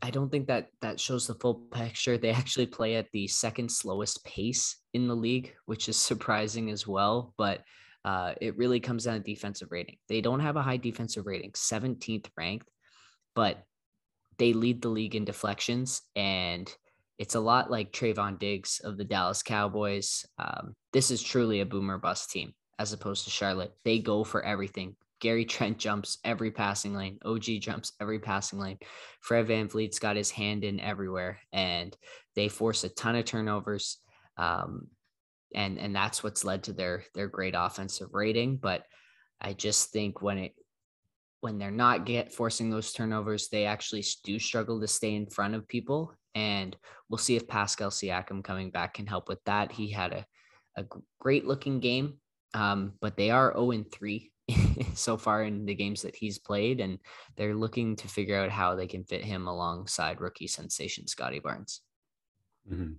I 0.00 0.10
don't 0.10 0.30
think 0.30 0.46
that 0.46 0.68
that 0.80 1.00
shows 1.00 1.26
the 1.26 1.34
full 1.34 1.54
picture. 1.54 2.16
They 2.16 2.30
actually 2.30 2.66
play 2.66 2.96
at 2.96 3.10
the 3.12 3.26
second 3.26 3.70
slowest 3.70 4.24
pace 4.24 4.76
in 4.94 5.08
the 5.08 5.14
league, 5.14 5.54
which 5.66 5.88
is 5.88 5.96
surprising 6.10 6.70
as 6.70 6.86
well. 6.86 7.34
But 7.36 7.62
uh, 8.04 8.34
it 8.40 8.56
really 8.56 8.80
comes 8.80 9.04
down 9.04 9.18
to 9.18 9.20
defensive 9.20 9.68
rating. 9.70 9.96
They 10.08 10.20
don't 10.20 10.40
have 10.40 10.56
a 10.56 10.62
high 10.62 10.76
defensive 10.76 11.26
rating, 11.26 11.52
17th 11.52 12.26
ranked, 12.36 12.68
but 13.34 13.62
they 14.38 14.52
lead 14.52 14.82
the 14.82 14.88
league 14.88 15.16
in 15.16 15.24
deflections, 15.24 16.02
and 16.14 16.72
it's 17.18 17.34
a 17.34 17.40
lot 17.40 17.70
like 17.70 17.92
Trevon 17.92 18.38
Diggs 18.38 18.80
of 18.84 18.96
the 18.96 19.04
Dallas 19.04 19.42
Cowboys. 19.42 20.24
Um, 20.38 20.76
this 20.92 21.10
is 21.10 21.20
truly 21.22 21.60
a 21.60 21.66
boomer 21.66 21.98
bust 21.98 22.30
team 22.30 22.54
as 22.78 22.92
opposed 22.92 23.24
to 23.24 23.30
Charlotte. 23.30 23.74
They 23.84 23.98
go 23.98 24.22
for 24.22 24.42
everything. 24.42 24.94
Gary 25.20 25.44
Trent 25.44 25.78
jumps 25.78 26.18
every 26.24 26.50
passing 26.50 26.94
lane. 26.94 27.18
OG 27.24 27.44
jumps 27.60 27.92
every 28.00 28.18
passing 28.18 28.58
lane. 28.58 28.78
Fred 29.20 29.46
Van 29.46 29.68
VanVleet's 29.68 29.98
got 29.98 30.16
his 30.16 30.30
hand 30.30 30.64
in 30.64 30.80
everywhere, 30.80 31.38
and 31.52 31.96
they 32.36 32.48
force 32.48 32.84
a 32.84 32.88
ton 32.88 33.16
of 33.16 33.24
turnovers. 33.24 33.98
Um, 34.36 34.88
and 35.54 35.78
and 35.78 35.94
that's 35.94 36.22
what's 36.22 36.44
led 36.44 36.64
to 36.64 36.72
their 36.72 37.04
their 37.14 37.28
great 37.28 37.54
offensive 37.56 38.10
rating. 38.12 38.56
But 38.56 38.84
I 39.40 39.54
just 39.54 39.90
think 39.90 40.22
when 40.22 40.38
it 40.38 40.54
when 41.40 41.58
they're 41.58 41.70
not 41.70 42.04
get 42.04 42.32
forcing 42.32 42.70
those 42.70 42.92
turnovers, 42.92 43.48
they 43.48 43.64
actually 43.64 44.04
do 44.24 44.38
struggle 44.38 44.80
to 44.80 44.88
stay 44.88 45.14
in 45.14 45.26
front 45.26 45.54
of 45.54 45.68
people. 45.68 46.12
And 46.34 46.76
we'll 47.08 47.18
see 47.18 47.36
if 47.36 47.48
Pascal 47.48 47.90
Siakam 47.90 48.42
coming 48.42 48.70
back 48.70 48.94
can 48.94 49.06
help 49.06 49.28
with 49.28 49.42
that. 49.44 49.72
He 49.72 49.90
had 49.90 50.12
a, 50.12 50.26
a 50.76 50.84
great 51.20 51.46
looking 51.46 51.80
game, 51.80 52.14
um, 52.54 52.94
but 53.00 53.16
they 53.16 53.30
are 53.30 53.52
0 53.52 53.84
3 53.92 54.32
so 54.94 55.16
far 55.16 55.44
in 55.44 55.64
the 55.66 55.74
games 55.74 56.02
that 56.02 56.16
he's 56.16 56.38
played. 56.38 56.80
And 56.80 56.98
they're 57.36 57.54
looking 57.54 57.96
to 57.96 58.08
figure 58.08 58.36
out 58.36 58.50
how 58.50 58.74
they 58.74 58.86
can 58.86 59.04
fit 59.04 59.24
him 59.24 59.46
alongside 59.46 60.20
rookie 60.20 60.46
sensation 60.46 61.06
Scottie 61.06 61.40
Barnes. 61.40 61.82
Mm-hmm. 62.70 62.92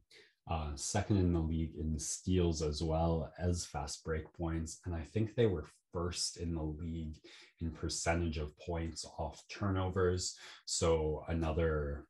Uh, 0.52 0.72
second 0.76 1.18
in 1.18 1.32
the 1.32 1.40
league 1.40 1.76
in 1.80 2.00
steals 2.00 2.64
as 2.64 2.82
well 2.82 3.32
as 3.38 3.66
fast 3.66 4.04
break 4.04 4.32
points. 4.34 4.80
And 4.86 4.96
I 4.96 5.02
think 5.02 5.36
they 5.36 5.46
were 5.46 5.66
first 5.94 6.38
in 6.38 6.56
the 6.56 6.64
league 6.64 7.18
in 7.62 7.72
percentage 7.72 8.38
of 8.38 8.58
points 8.60 9.06
off 9.18 9.44
turnovers. 9.50 10.36
So 10.66 11.24
another 11.28 12.06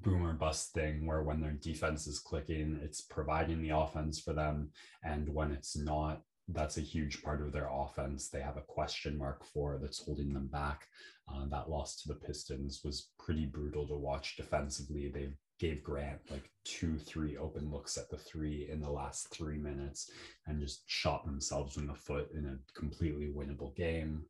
boomer 0.00 0.32
bust 0.32 0.72
thing 0.72 1.06
where 1.06 1.22
when 1.22 1.40
their 1.40 1.52
defense 1.52 2.06
is 2.06 2.18
clicking, 2.18 2.80
it's 2.82 3.00
providing 3.00 3.62
the 3.62 3.76
offense 3.76 4.20
for 4.20 4.32
them. 4.32 4.70
And 5.02 5.28
when 5.28 5.52
it's 5.52 5.76
not, 5.76 6.22
that's 6.48 6.76
a 6.76 6.82
huge 6.82 7.22
part 7.22 7.40
of 7.40 7.52
their 7.52 7.68
offense. 7.72 8.28
They 8.28 8.40
have 8.40 8.56
a 8.56 8.62
question 8.62 9.16
mark 9.16 9.44
for 9.44 9.78
that's 9.80 10.04
holding 10.04 10.32
them 10.32 10.48
back. 10.48 10.86
Uh, 11.32 11.46
that 11.46 11.70
loss 11.70 11.96
to 12.02 12.08
the 12.08 12.14
Pistons 12.14 12.82
was 12.84 13.08
pretty 13.18 13.46
brutal 13.46 13.86
to 13.88 13.94
watch 13.94 14.36
defensively. 14.36 15.08
They 15.08 15.30
gave 15.58 15.82
Grant 15.82 16.20
like 16.30 16.50
two, 16.64 16.98
three 16.98 17.36
open 17.36 17.70
looks 17.70 17.96
at 17.96 18.10
the 18.10 18.18
three 18.18 18.68
in 18.70 18.80
the 18.80 18.90
last 18.90 19.30
three 19.30 19.56
minutes 19.56 20.10
and 20.46 20.60
just 20.60 20.82
shot 20.86 21.24
themselves 21.24 21.76
in 21.76 21.86
the 21.86 21.94
foot 21.94 22.28
in 22.34 22.44
a 22.46 22.78
completely 22.78 23.32
winnable 23.34 23.74
game. 23.74 24.24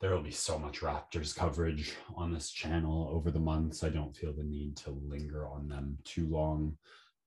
There 0.00 0.14
will 0.14 0.22
be 0.22 0.32
so 0.32 0.58
much 0.58 0.80
Raptors 0.80 1.34
coverage 1.34 1.94
on 2.14 2.32
this 2.32 2.50
channel 2.50 3.08
over 3.10 3.30
the 3.30 3.38
months. 3.38 3.82
I 3.82 3.88
don't 3.88 4.14
feel 4.14 4.34
the 4.34 4.42
need 4.42 4.76
to 4.78 4.90
linger 4.90 5.46
on 5.46 5.68
them 5.68 5.96
too 6.04 6.26
long. 6.28 6.76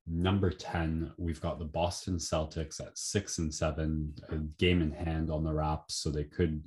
Number 0.10 0.50
10, 0.50 1.12
we've 1.18 1.42
got 1.42 1.60
the 1.60 1.66
Boston 1.66 2.16
Celtics 2.16 2.80
at 2.80 2.98
six 2.98 3.40
and 3.40 3.54
seven, 3.54 4.14
game 4.58 4.82
in 4.82 4.92
hand 4.92 5.30
on 5.30 5.44
the 5.44 5.54
Raps, 5.54 5.96
so 5.96 6.10
they 6.10 6.24
could 6.24 6.64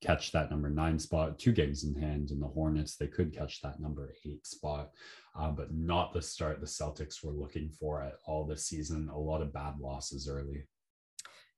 catch 0.00 0.32
that 0.32 0.50
number 0.50 0.70
nine 0.70 0.98
spot, 0.98 1.38
two 1.38 1.52
games 1.52 1.84
in 1.84 1.94
hand. 1.94 2.30
And 2.30 2.40
the 2.40 2.46
Hornets, 2.46 2.96
they 2.96 3.06
could 3.06 3.36
catch 3.36 3.60
that 3.62 3.80
number 3.80 4.14
eight 4.24 4.46
spot, 4.46 4.90
uh, 5.38 5.50
but 5.50 5.74
not 5.74 6.12
the 6.12 6.22
start 6.22 6.60
the 6.60 6.66
Celtics 6.66 7.24
were 7.24 7.32
looking 7.32 7.70
for 7.70 8.02
at 8.02 8.14
all 8.24 8.46
this 8.46 8.66
season. 8.66 9.10
A 9.12 9.18
lot 9.18 9.42
of 9.42 9.52
bad 9.52 9.78
losses 9.80 10.28
early. 10.28 10.64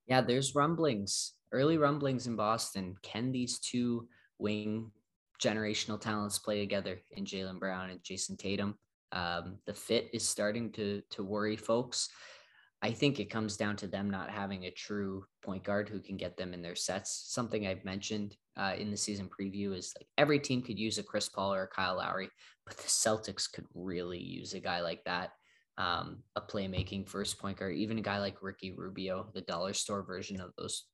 Yeah, 0.06 0.22
there's 0.22 0.54
rumblings, 0.54 1.34
early 1.52 1.78
rumblings 1.78 2.26
in 2.26 2.36
Boston. 2.36 2.96
Can 3.02 3.32
these 3.32 3.58
two 3.58 4.08
wing 4.38 4.90
generational 5.42 6.00
talents 6.00 6.38
play 6.38 6.60
together 6.60 7.00
in 7.12 7.24
Jaylen 7.24 7.60
Brown 7.60 7.90
and 7.90 8.02
Jayson 8.02 8.36
Tatum? 8.36 8.76
Um, 9.12 9.58
the 9.66 9.74
fit 9.74 10.10
is 10.12 10.26
starting 10.26 10.72
to 10.72 11.02
to 11.10 11.22
worry 11.22 11.56
folks. 11.56 12.08
I 12.84 12.90
think 12.90 13.20
it 13.20 13.30
comes 13.30 13.56
down 13.56 13.76
to 13.76 13.86
them 13.86 14.10
not 14.10 14.28
having 14.28 14.64
a 14.64 14.70
true 14.70 15.24
point 15.44 15.62
guard 15.62 15.88
who 15.88 16.00
can 16.00 16.16
get 16.16 16.36
them 16.36 16.52
in 16.52 16.62
their 16.62 16.74
sets. 16.74 17.26
Something 17.28 17.66
I've 17.66 17.84
mentioned 17.84 18.36
uh, 18.56 18.74
in 18.76 18.90
the 18.90 18.96
season 18.96 19.28
preview 19.28 19.76
is 19.76 19.94
like 19.96 20.08
every 20.18 20.40
team 20.40 20.62
could 20.62 20.80
use 20.80 20.98
a 20.98 21.02
Chris 21.04 21.28
Paul 21.28 21.54
or 21.54 21.62
a 21.64 21.68
Kyle 21.68 21.98
Lowry, 21.98 22.28
but 22.66 22.76
the 22.76 22.82
Celtics 22.88 23.50
could 23.50 23.66
really 23.74 24.18
use 24.18 24.54
a 24.54 24.60
guy 24.60 24.80
like 24.80 25.04
that, 25.04 25.30
um, 25.78 26.24
a 26.34 26.40
playmaking 26.40 27.08
first 27.08 27.38
point 27.38 27.56
guard, 27.56 27.76
even 27.76 27.98
a 27.98 28.02
guy 28.02 28.18
like 28.18 28.42
Ricky 28.42 28.72
Rubio, 28.72 29.30
the 29.32 29.42
dollar 29.42 29.74
store 29.74 30.02
version 30.02 30.40
of 30.40 30.50
those 30.58 30.86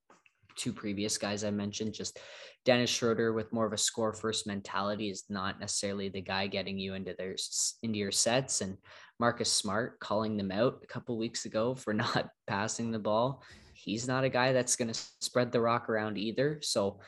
two 0.59 0.73
previous 0.73 1.17
guys 1.17 1.45
I 1.45 1.51
mentioned. 1.51 1.95
Just 1.95 2.19
Dennis 2.65 2.91
Schroeder 2.91 3.33
with 3.33 3.53
more 3.53 3.67
of 3.67 3.73
a 3.73 3.79
score 3.79 4.13
first 4.13 4.47
mentality 4.47 5.09
is 5.09 5.25
not 5.31 5.61
necessarily 5.61 6.09
the 6.09 6.21
guy 6.21 6.47
getting 6.47 6.79
you 6.79 6.95
into 6.95 7.15
their 7.17 7.37
into 7.83 7.99
your 7.99 8.13
sets. 8.13 8.61
And 8.61 8.77
Marcus 9.19 9.51
Smart 9.51 9.99
calling 10.01 10.37
them 10.37 10.51
out 10.51 10.81
a 10.83 10.87
couple 10.87 11.17
weeks 11.17 11.47
ago 11.47 11.75
for 11.75 11.95
not 12.05 12.29
passing 12.47 12.91
the 12.91 12.99
ball. 12.99 13.43
He's 13.73 14.07
not 14.07 14.25
a 14.25 14.29
guy 14.29 14.53
that's 14.53 14.77
going 14.77 14.93
to 14.93 15.01
spread 15.21 15.53
the 15.53 15.61
rock 15.61 15.89
around 15.89 16.19
either. 16.19 16.59
So, 16.63 17.01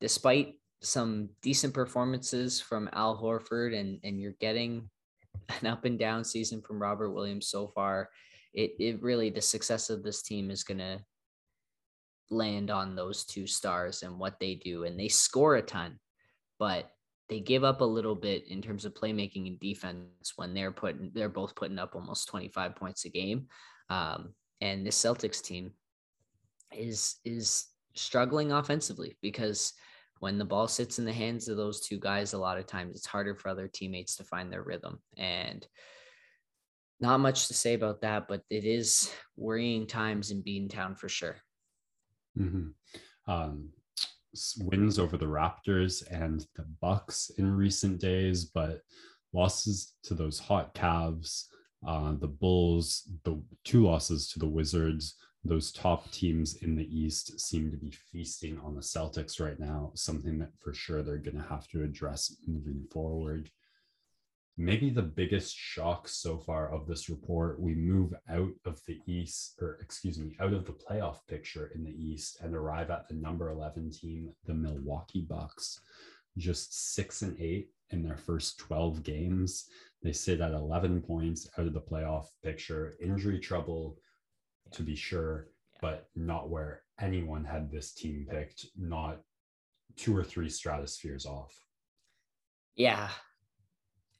despite 0.00 0.54
some 0.82 1.30
decent 1.40 1.72
performances 1.72 2.60
from 2.60 2.90
Al 2.92 3.20
Horford 3.20 3.78
and 3.78 3.98
and 4.04 4.20
you're 4.20 4.36
getting 4.40 4.90
an 5.60 5.66
up 5.66 5.84
and 5.84 5.98
down 5.98 6.24
season 6.24 6.60
from 6.60 6.82
Robert 6.82 7.12
Williams 7.12 7.48
so 7.48 7.68
far, 7.68 8.10
it 8.52 8.72
it 8.78 9.02
really 9.02 9.30
the 9.30 9.40
success 9.40 9.88
of 9.88 10.02
this 10.02 10.22
team 10.22 10.50
is 10.50 10.64
going 10.64 10.78
to 10.78 11.00
land 12.30 12.70
on 12.70 12.96
those 12.96 13.24
two 13.24 13.46
stars 13.46 14.02
and 14.02 14.18
what 14.18 14.38
they 14.40 14.54
do 14.54 14.84
and 14.84 14.98
they 14.98 15.08
score 15.08 15.56
a 15.56 15.62
ton 15.62 15.98
but 16.58 16.90
they 17.28 17.40
give 17.40 17.64
up 17.64 17.80
a 17.80 17.84
little 17.84 18.14
bit 18.14 18.46
in 18.48 18.62
terms 18.62 18.84
of 18.84 18.94
playmaking 18.94 19.46
and 19.46 19.58
defense 19.58 20.32
when 20.36 20.54
they're 20.54 20.72
putting 20.72 21.10
they're 21.14 21.28
both 21.28 21.54
putting 21.56 21.78
up 21.78 21.94
almost 21.94 22.28
25 22.28 22.76
points 22.76 23.04
a 23.04 23.08
game. 23.08 23.46
Um, 23.90 24.34
and 24.60 24.86
the 24.86 24.90
celtics 24.90 25.42
team 25.42 25.72
is 26.72 27.16
is 27.24 27.66
struggling 27.94 28.52
offensively 28.52 29.16
because 29.22 29.72
when 30.20 30.38
the 30.38 30.44
ball 30.44 30.68
sits 30.68 30.98
in 30.98 31.04
the 31.04 31.12
hands 31.12 31.48
of 31.48 31.56
those 31.56 31.80
two 31.80 31.98
guys 31.98 32.32
a 32.32 32.38
lot 32.38 32.58
of 32.58 32.66
times 32.66 32.96
it's 32.96 33.06
harder 33.06 33.34
for 33.34 33.48
other 33.48 33.68
teammates 33.68 34.16
to 34.16 34.24
find 34.24 34.52
their 34.52 34.62
rhythm. 34.62 35.00
And 35.16 35.66
not 37.00 37.20
much 37.20 37.48
to 37.48 37.54
say 37.54 37.74
about 37.74 38.00
that 38.02 38.28
but 38.28 38.42
it 38.50 38.64
is 38.64 39.12
worrying 39.36 39.86
times 39.86 40.30
in 40.30 40.42
beantown 40.42 40.98
for 40.98 41.08
sure 41.08 41.36
Mm-hmm. 42.38 43.30
Um, 43.30 43.70
wins 44.58 44.98
over 44.98 45.16
the 45.16 45.26
Raptors 45.26 46.02
and 46.10 46.46
the 46.56 46.66
Bucks 46.80 47.30
in 47.38 47.56
recent 47.56 48.00
days, 48.00 48.44
but 48.44 48.82
losses 49.32 49.94
to 50.04 50.14
those 50.14 50.38
hot 50.38 50.74
Cavs, 50.74 51.44
uh, 51.86 52.14
the 52.18 52.26
Bulls, 52.26 53.08
the 53.24 53.40
two 53.64 53.84
losses 53.84 54.28
to 54.30 54.38
the 54.38 54.48
Wizards. 54.48 55.16
Those 55.44 55.70
top 55.70 56.10
teams 56.10 56.56
in 56.62 56.74
the 56.74 56.88
East 56.96 57.38
seem 57.40 57.70
to 57.70 57.76
be 57.76 57.92
feasting 58.12 58.58
on 58.64 58.74
the 58.74 58.80
Celtics 58.80 59.40
right 59.40 59.58
now, 59.60 59.92
something 59.94 60.38
that 60.40 60.50
for 60.58 60.74
sure 60.74 61.02
they're 61.02 61.18
going 61.18 61.40
to 61.40 61.48
have 61.48 61.68
to 61.68 61.84
address 61.84 62.34
moving 62.46 62.84
forward 62.90 63.50
maybe 64.58 64.88
the 64.88 65.02
biggest 65.02 65.54
shock 65.54 66.08
so 66.08 66.38
far 66.38 66.72
of 66.72 66.86
this 66.86 67.10
report 67.10 67.60
we 67.60 67.74
move 67.74 68.14
out 68.30 68.52
of 68.64 68.80
the 68.86 68.98
east 69.06 69.54
or 69.60 69.78
excuse 69.82 70.18
me 70.18 70.34
out 70.40 70.52
of 70.52 70.64
the 70.64 70.72
playoff 70.72 71.18
picture 71.28 71.70
in 71.74 71.84
the 71.84 71.94
east 72.02 72.38
and 72.40 72.54
arrive 72.54 72.90
at 72.90 73.06
the 73.08 73.14
number 73.14 73.50
11 73.50 73.90
team 73.90 74.32
the 74.46 74.54
milwaukee 74.54 75.26
bucks 75.28 75.80
just 76.38 76.94
six 76.94 77.22
and 77.22 77.38
eight 77.40 77.70
in 77.90 78.02
their 78.02 78.16
first 78.16 78.58
12 78.58 79.02
games. 79.02 79.66
They 80.02 80.12
sit 80.12 80.40
at 80.40 80.52
11 80.52 81.02
points 81.02 81.48
out 81.56 81.66
of 81.66 81.72
the 81.72 81.80
playoff 81.80 82.26
picture. 82.42 82.96
Injury 83.00 83.38
trouble 83.38 83.96
to 84.72 84.82
be 84.82 84.96
sure 84.96 85.48
but 85.80 86.08
not 86.16 86.48
where 86.48 86.82
anyone 87.00 87.44
had 87.44 87.70
this 87.70 87.92
team 87.92 88.26
picked 88.30 88.66
not 88.78 89.20
two 89.96 90.16
or 90.16 90.24
three 90.24 90.48
stratospheres 90.48 91.26
off. 91.26 91.54
Yeah 92.76 93.08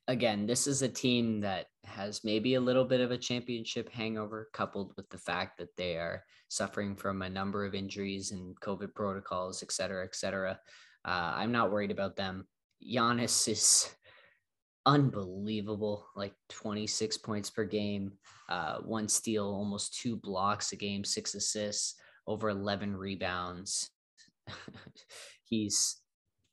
again, 0.08 0.46
this 0.46 0.66
is 0.66 0.82
a 0.82 0.88
team 0.88 1.40
that 1.40 1.66
has 1.84 2.24
maybe 2.24 2.54
a 2.54 2.60
little 2.60 2.84
bit 2.84 3.00
of 3.00 3.10
a 3.10 3.18
championship 3.18 3.90
hangover, 3.90 4.48
coupled 4.52 4.92
with 4.96 5.08
the 5.10 5.18
fact 5.18 5.58
that 5.58 5.76
they 5.76 5.96
are 5.96 6.22
suffering 6.48 6.96
from 6.96 7.22
a 7.22 7.30
number 7.30 7.64
of 7.64 7.74
injuries 7.74 8.30
and 8.30 8.58
COVID 8.60 8.94
protocols, 8.94 9.62
et 9.62 9.72
cetera, 9.72 10.04
et 10.04 10.14
cetera. 10.14 10.58
Uh, 11.04 11.32
I'm 11.36 11.52
not 11.52 11.70
worried 11.70 11.90
about 11.90 12.16
them. 12.16 12.46
Giannis 12.84 13.48
is 13.48 13.90
unbelievable, 14.84 16.06
like 16.14 16.34
26 16.50 17.18
points 17.18 17.50
per 17.50 17.64
game, 17.64 18.12
uh, 18.48 18.78
one 18.78 19.08
steal, 19.08 19.46
almost 19.46 19.98
two 19.98 20.16
blocks 20.16 20.72
a 20.72 20.76
game, 20.76 21.04
six 21.04 21.34
assists, 21.34 21.94
over 22.26 22.48
11 22.48 22.96
rebounds. 22.96 23.90
He's 25.44 25.96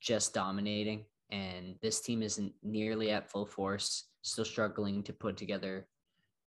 just 0.01 0.34
dominating 0.34 1.06
and 1.34 1.75
this 1.81 1.99
team 1.99 2.21
isn't 2.21 2.53
nearly 2.61 3.09
at 3.09 3.29
full 3.29 3.47
force, 3.47 4.05
still 4.21 4.45
struggling 4.45 5.01
to 5.03 5.11
put 5.11 5.36
together 5.36 5.88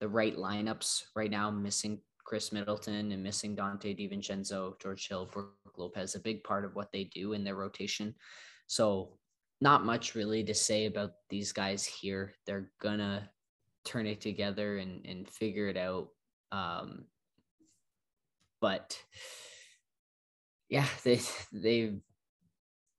the 0.01 0.09
right 0.09 0.37
lineups 0.37 1.03
right 1.17 1.31
now, 1.31 1.51
missing 1.51 1.99
Khris 2.25 2.53
Middleton 2.53 3.11
and 3.11 3.23
missing 3.23 3.57
Donte 3.57 3.99
DiVincenzo, 3.99 4.81
George 4.81 5.09
Hill, 5.09 5.29
Brook 5.33 5.51
Lopez, 5.77 6.15
a 6.15 6.21
big 6.21 6.45
part 6.45 6.65
of 6.65 6.77
what 6.77 6.93
they 6.93 7.05
do 7.05 7.33
in 7.33 7.43
their 7.43 7.57
rotation. 7.57 8.15
So, 8.69 9.19
not 9.61 9.85
much 9.85 10.15
really 10.15 10.45
to 10.45 10.55
say 10.55 10.87
about 10.87 11.13
these 11.31 11.53
guys 11.53 11.85
here. 11.85 12.35
They're 12.47 12.71
gonna 12.81 13.29
turn 13.85 14.07
it 14.07 14.21
together 14.21 14.79
and, 14.79 15.05
and 15.05 15.29
figure 15.29 15.69
it 15.69 15.77
out. 15.77 16.09
Um, 16.53 17.07
but 18.61 19.01
yeah, 20.69 20.87
they 21.05 21.21
they 21.53 21.95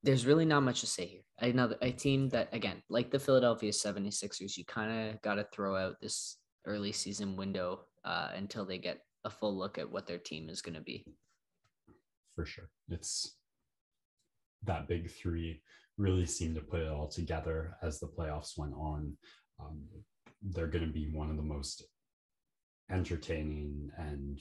there's 0.04 0.26
really 0.26 0.46
not 0.46 0.64
much 0.64 0.82
to 0.82 0.88
say 0.88 1.06
here. 1.06 1.22
Another 1.40 1.76
a 1.82 1.92
team 1.92 2.30
that 2.30 2.54
again 2.54 2.82
like 2.90 3.12
the 3.12 3.20
philadelphia 3.20 3.72
76ers 3.72 4.58
you 4.58 4.66
kind 4.66 5.10
of 5.10 5.22
got 5.22 5.36
to 5.36 5.48
throw 5.54 5.76
out 5.76 5.96
this 6.02 6.38
early 6.66 6.92
season 6.92 7.36
window 7.36 7.82
uh, 8.06 8.30
until 8.36 8.66
they 8.66 8.78
get 8.78 9.00
a 9.26 9.30
full 9.30 9.58
look 9.58 9.78
at 9.78 9.92
what 9.92 10.08
their 10.08 10.18
team 10.18 10.50
is 10.50 10.62
going 10.62 10.76
to 10.76 10.82
be. 10.82 11.04
For 12.36 12.46
sure. 12.46 12.70
It's 12.90 13.38
that 14.64 14.88
big 14.88 15.12
three 15.12 15.62
really 15.98 16.26
seemed 16.26 16.56
to 16.56 16.62
put 16.62 16.82
it 16.82 16.88
all 16.88 17.08
together 17.08 17.76
as 17.82 18.00
the 18.00 18.08
playoffs 18.08 18.58
went 18.58 18.74
on. 18.74 19.18
Um, 19.60 19.84
they're 20.42 20.68
going 20.68 20.86
to 20.86 20.92
be 20.92 21.10
one 21.12 21.30
of 21.30 21.38
the 21.38 21.44
most 21.44 21.84
entertaining 22.92 23.90
and 23.98 24.40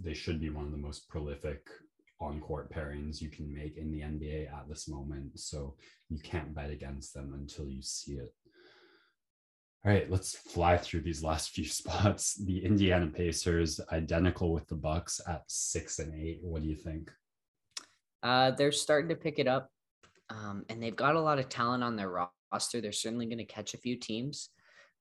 they 0.00 0.14
should 0.14 0.40
be 0.40 0.50
one 0.50 0.64
of 0.64 0.72
the 0.72 0.78
most 0.78 1.08
prolific 1.08 1.60
on 2.20 2.40
court 2.40 2.72
pairings 2.72 3.20
you 3.20 3.28
can 3.28 3.52
make 3.52 3.76
in 3.76 3.90
the 3.90 4.00
NBA 4.00 4.52
at 4.52 4.68
this 4.68 4.88
moment. 4.88 5.38
So 5.38 5.74
you 6.08 6.18
can't 6.18 6.54
bet 6.54 6.70
against 6.70 7.14
them 7.14 7.32
until 7.34 7.68
you 7.68 7.82
see 7.82 8.14
it. 8.14 8.34
All 9.84 9.92
right, 9.92 10.10
let's 10.10 10.36
fly 10.36 10.76
through 10.76 11.02
these 11.02 11.22
last 11.22 11.50
few 11.54 11.64
spots. 11.64 12.34
The 12.34 12.64
Indiana 12.64 13.06
Pacers 13.06 13.80
identical 13.92 14.52
with 14.52 14.66
the 14.66 14.74
Bucks 14.74 15.20
at 15.26 15.44
six 15.46 15.98
and 15.98 16.14
eight. 16.14 16.40
What 16.42 16.62
do 16.62 16.68
you 16.68 16.76
think? 16.76 17.10
Uh, 18.22 18.50
they're 18.50 18.72
starting 18.72 19.08
to 19.10 19.14
pick 19.14 19.38
it 19.38 19.46
up, 19.46 19.70
um, 20.30 20.64
and 20.68 20.82
they've 20.82 20.96
got 20.96 21.14
a 21.14 21.20
lot 21.20 21.38
of 21.38 21.48
talent 21.48 21.84
on 21.84 21.94
their 21.94 22.28
roster. 22.52 22.80
They're 22.80 22.90
certainly 22.90 23.26
going 23.26 23.38
to 23.38 23.44
catch 23.44 23.74
a 23.74 23.78
few 23.78 23.96
teams, 23.96 24.50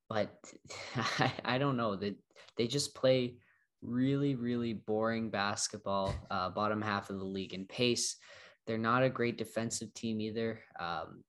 but 0.08 0.32
I, 0.96 1.34
I 1.44 1.58
don't 1.58 1.78
know 1.78 1.96
that 1.96 2.16
they, 2.58 2.64
they 2.64 2.68
just 2.68 2.94
play 2.94 3.38
really, 3.82 4.36
really 4.36 4.74
boring 4.74 5.30
basketball, 5.30 6.16
uh, 6.32 6.50
bottom 6.50 6.82
half 6.82 7.10
of 7.10 7.18
the 7.18 7.26
league 7.26 7.54
in 7.54 7.66
pace. 7.66 8.18
They're 8.66 8.78
not 8.78 9.04
a 9.04 9.10
great 9.10 9.38
defensive 9.38 9.94
team 9.94 10.20
either. 10.20 10.60
Um, 10.80 11.24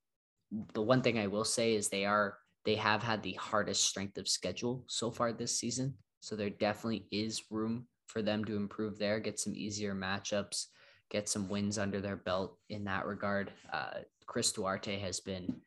the 0.73 0.83
one 0.83 1.03
thing 1.03 1.19
I 1.19 1.27
will 1.27 1.45
say 1.45 1.75
is 1.75 1.89
they 1.89 2.05
are 2.05 2.39
they 2.65 2.75
have 2.75 3.03
had 3.03 3.23
the 3.23 3.35
hardest 3.35 3.85
strength 3.85 4.19
of 4.19 4.29
schedule 4.29 4.85
so 4.89 5.11
far 5.11 5.33
this 5.33 5.59
season. 5.59 5.95
So 6.21 6.37
there 6.37 6.51
definitely 6.51 7.07
is 7.11 7.45
room 7.51 7.87
for 8.09 8.21
them 8.21 8.45
to 8.47 8.57
improve 8.57 8.99
there, 8.99 9.21
get 9.21 9.39
some 9.39 9.55
easier 9.55 9.95
matchups, 9.95 10.67
get 11.11 11.29
some 11.29 11.49
wins 11.49 11.79
under 11.79 12.01
their 12.01 12.17
belt 12.17 12.59
in 12.69 12.85
that 12.85 13.07
regard. 13.07 13.53
Uh, 13.73 14.01
Chris 14.27 14.53
Duarte 14.53 14.99
has 14.99 15.21
been 15.21 15.61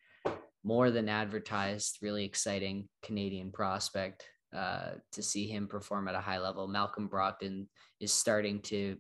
more 0.64 0.92
than 0.92 1.10
advertised, 1.10 2.00
really 2.02 2.26
exciting 2.26 2.88
Canadian 3.02 3.52
prospect 3.52 4.26
uh, 4.56 4.92
to 5.14 5.22
see 5.24 5.48
him 5.48 5.68
perform 5.68 6.08
at 6.08 6.16
a 6.16 6.22
high 6.22 6.40
level. 6.40 6.68
Malcolm 6.68 7.08
Brogdon 7.08 7.68
is 8.00 8.12
starting 8.12 8.62
to 8.64 8.98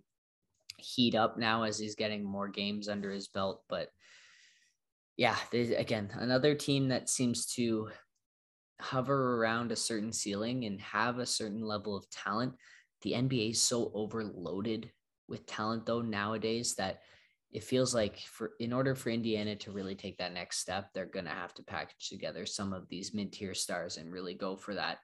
heat 0.77 1.15
up 1.15 1.37
now 1.37 1.63
as 1.63 1.77
he's 1.77 1.95
getting 1.95 2.23
more 2.23 2.47
games 2.47 2.87
under 2.87 3.11
his 3.11 3.27
belt. 3.27 3.63
But 3.69 3.89
yeah, 5.17 5.35
they, 5.51 5.75
again, 5.75 6.09
another 6.13 6.55
team 6.55 6.89
that 6.89 7.09
seems 7.09 7.45
to 7.53 7.89
hover 8.79 9.37
around 9.37 9.71
a 9.71 9.75
certain 9.75 10.11
ceiling 10.11 10.65
and 10.65 10.81
have 10.81 11.19
a 11.19 11.25
certain 11.25 11.61
level 11.61 11.95
of 11.95 12.09
talent. 12.09 12.53
The 13.03 13.13
NBA 13.13 13.51
is 13.51 13.61
so 13.61 13.91
overloaded 13.93 14.91
with 15.27 15.45
talent 15.45 15.85
though 15.85 16.01
nowadays 16.01 16.75
that 16.75 17.01
it 17.51 17.63
feels 17.63 17.93
like 17.93 18.17
for 18.19 18.51
in 18.59 18.71
order 18.71 18.95
for 18.95 19.09
Indiana 19.09 19.55
to 19.57 19.71
really 19.71 19.95
take 19.95 20.17
that 20.17 20.33
next 20.33 20.59
step, 20.59 20.89
they're 20.93 21.05
gonna 21.05 21.29
have 21.29 21.53
to 21.55 21.63
package 21.63 22.09
together 22.09 22.45
some 22.45 22.73
of 22.73 22.87
these 22.87 23.13
mid-tier 23.13 23.53
stars 23.53 23.97
and 23.97 24.11
really 24.11 24.33
go 24.33 24.55
for 24.55 24.73
that 24.75 24.99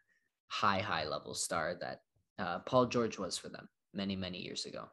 high, 0.47 0.79
high 0.79 1.05
level 1.05 1.33
star 1.33 1.75
that 1.81 2.01
uh, 2.39 2.59
Paul 2.59 2.85
George 2.87 3.17
was 3.17 3.37
for 3.37 3.49
them 3.49 3.67
many, 3.93 4.15
many 4.15 4.39
years 4.39 4.65
ago. 4.65 4.85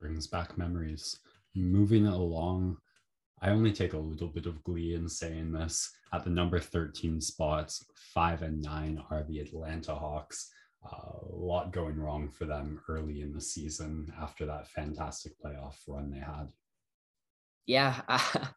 Brings 0.00 0.26
back 0.26 0.56
memories. 0.56 1.18
Moving 1.54 2.06
along, 2.06 2.76
I 3.42 3.50
only 3.50 3.72
take 3.72 3.92
a 3.92 3.98
little 3.98 4.28
bit 4.28 4.46
of 4.46 4.62
glee 4.64 4.94
in 4.94 5.08
saying 5.08 5.52
this. 5.52 5.90
At 6.12 6.24
the 6.24 6.30
number 6.30 6.58
13 6.58 7.20
spots, 7.20 7.84
five 7.94 8.42
and 8.42 8.62
nine 8.62 9.02
are 9.10 9.24
the 9.24 9.40
Atlanta 9.40 9.94
Hawks. 9.94 10.50
Uh, 10.84 11.18
a 11.30 11.36
lot 11.36 11.72
going 11.72 11.98
wrong 11.98 12.28
for 12.28 12.46
them 12.46 12.80
early 12.88 13.20
in 13.20 13.32
the 13.32 13.40
season 13.40 14.10
after 14.20 14.46
that 14.46 14.68
fantastic 14.68 15.32
playoff 15.44 15.76
run 15.86 16.10
they 16.10 16.20
had. 16.20 16.48
Yeah. 17.66 18.00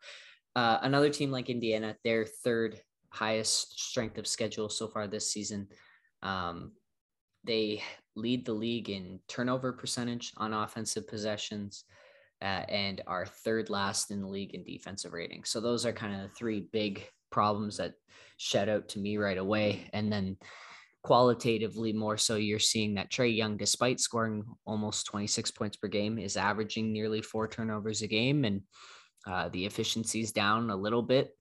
Uh, 0.55 0.77
another 0.83 1.09
team 1.09 1.31
like 1.31 1.49
Indiana, 1.49 1.97
their 2.03 2.25
third 2.25 2.79
highest 3.13 3.79
strength 3.79 4.17
of 4.17 4.27
schedule 4.27 4.69
so 4.69 4.87
far 4.87 5.07
this 5.07 5.31
season. 5.31 5.67
Um, 6.23 6.71
they 7.43 7.83
lead 8.15 8.45
the 8.45 8.53
league 8.53 8.89
in 8.89 9.19
turnover 9.27 9.71
percentage 9.71 10.33
on 10.37 10.53
offensive 10.53 11.07
possessions 11.07 11.83
uh, 12.41 12.65
and 12.69 13.01
are 13.05 13.25
third 13.25 13.69
last 13.69 14.09
in 14.09 14.21
the 14.21 14.27
league 14.27 14.55
in 14.55 14.63
defensive 14.63 15.13
rating. 15.13 15.43
So 15.43 15.61
those 15.61 15.85
are 15.85 15.93
kind 15.93 16.15
of 16.15 16.21
the 16.21 16.35
three 16.35 16.67
big 16.71 17.07
problems 17.29 17.77
that 17.77 17.93
shed 18.37 18.67
out 18.67 18.89
to 18.89 18.99
me 18.99 19.17
right 19.17 19.37
away. 19.37 19.89
And 19.93 20.11
then 20.11 20.37
qualitatively, 21.03 21.93
more 21.93 22.17
so, 22.17 22.35
you're 22.37 22.59
seeing 22.59 22.95
that 22.95 23.11
Trae 23.11 23.35
Young, 23.35 23.57
despite 23.57 23.99
scoring 23.99 24.43
almost 24.65 25.05
26 25.05 25.51
points 25.51 25.77
per 25.77 25.87
game, 25.87 26.17
is 26.17 26.35
averaging 26.35 26.91
nearly 26.91 27.21
four 27.21 27.47
turnovers 27.47 28.01
a 28.01 28.07
game, 28.07 28.43
and 28.43 28.61
uh, 29.27 29.49
the 29.49 29.65
efficiency's 29.65 30.31
down 30.31 30.69
a 30.69 30.75
little 30.75 31.03
bit. 31.03 31.35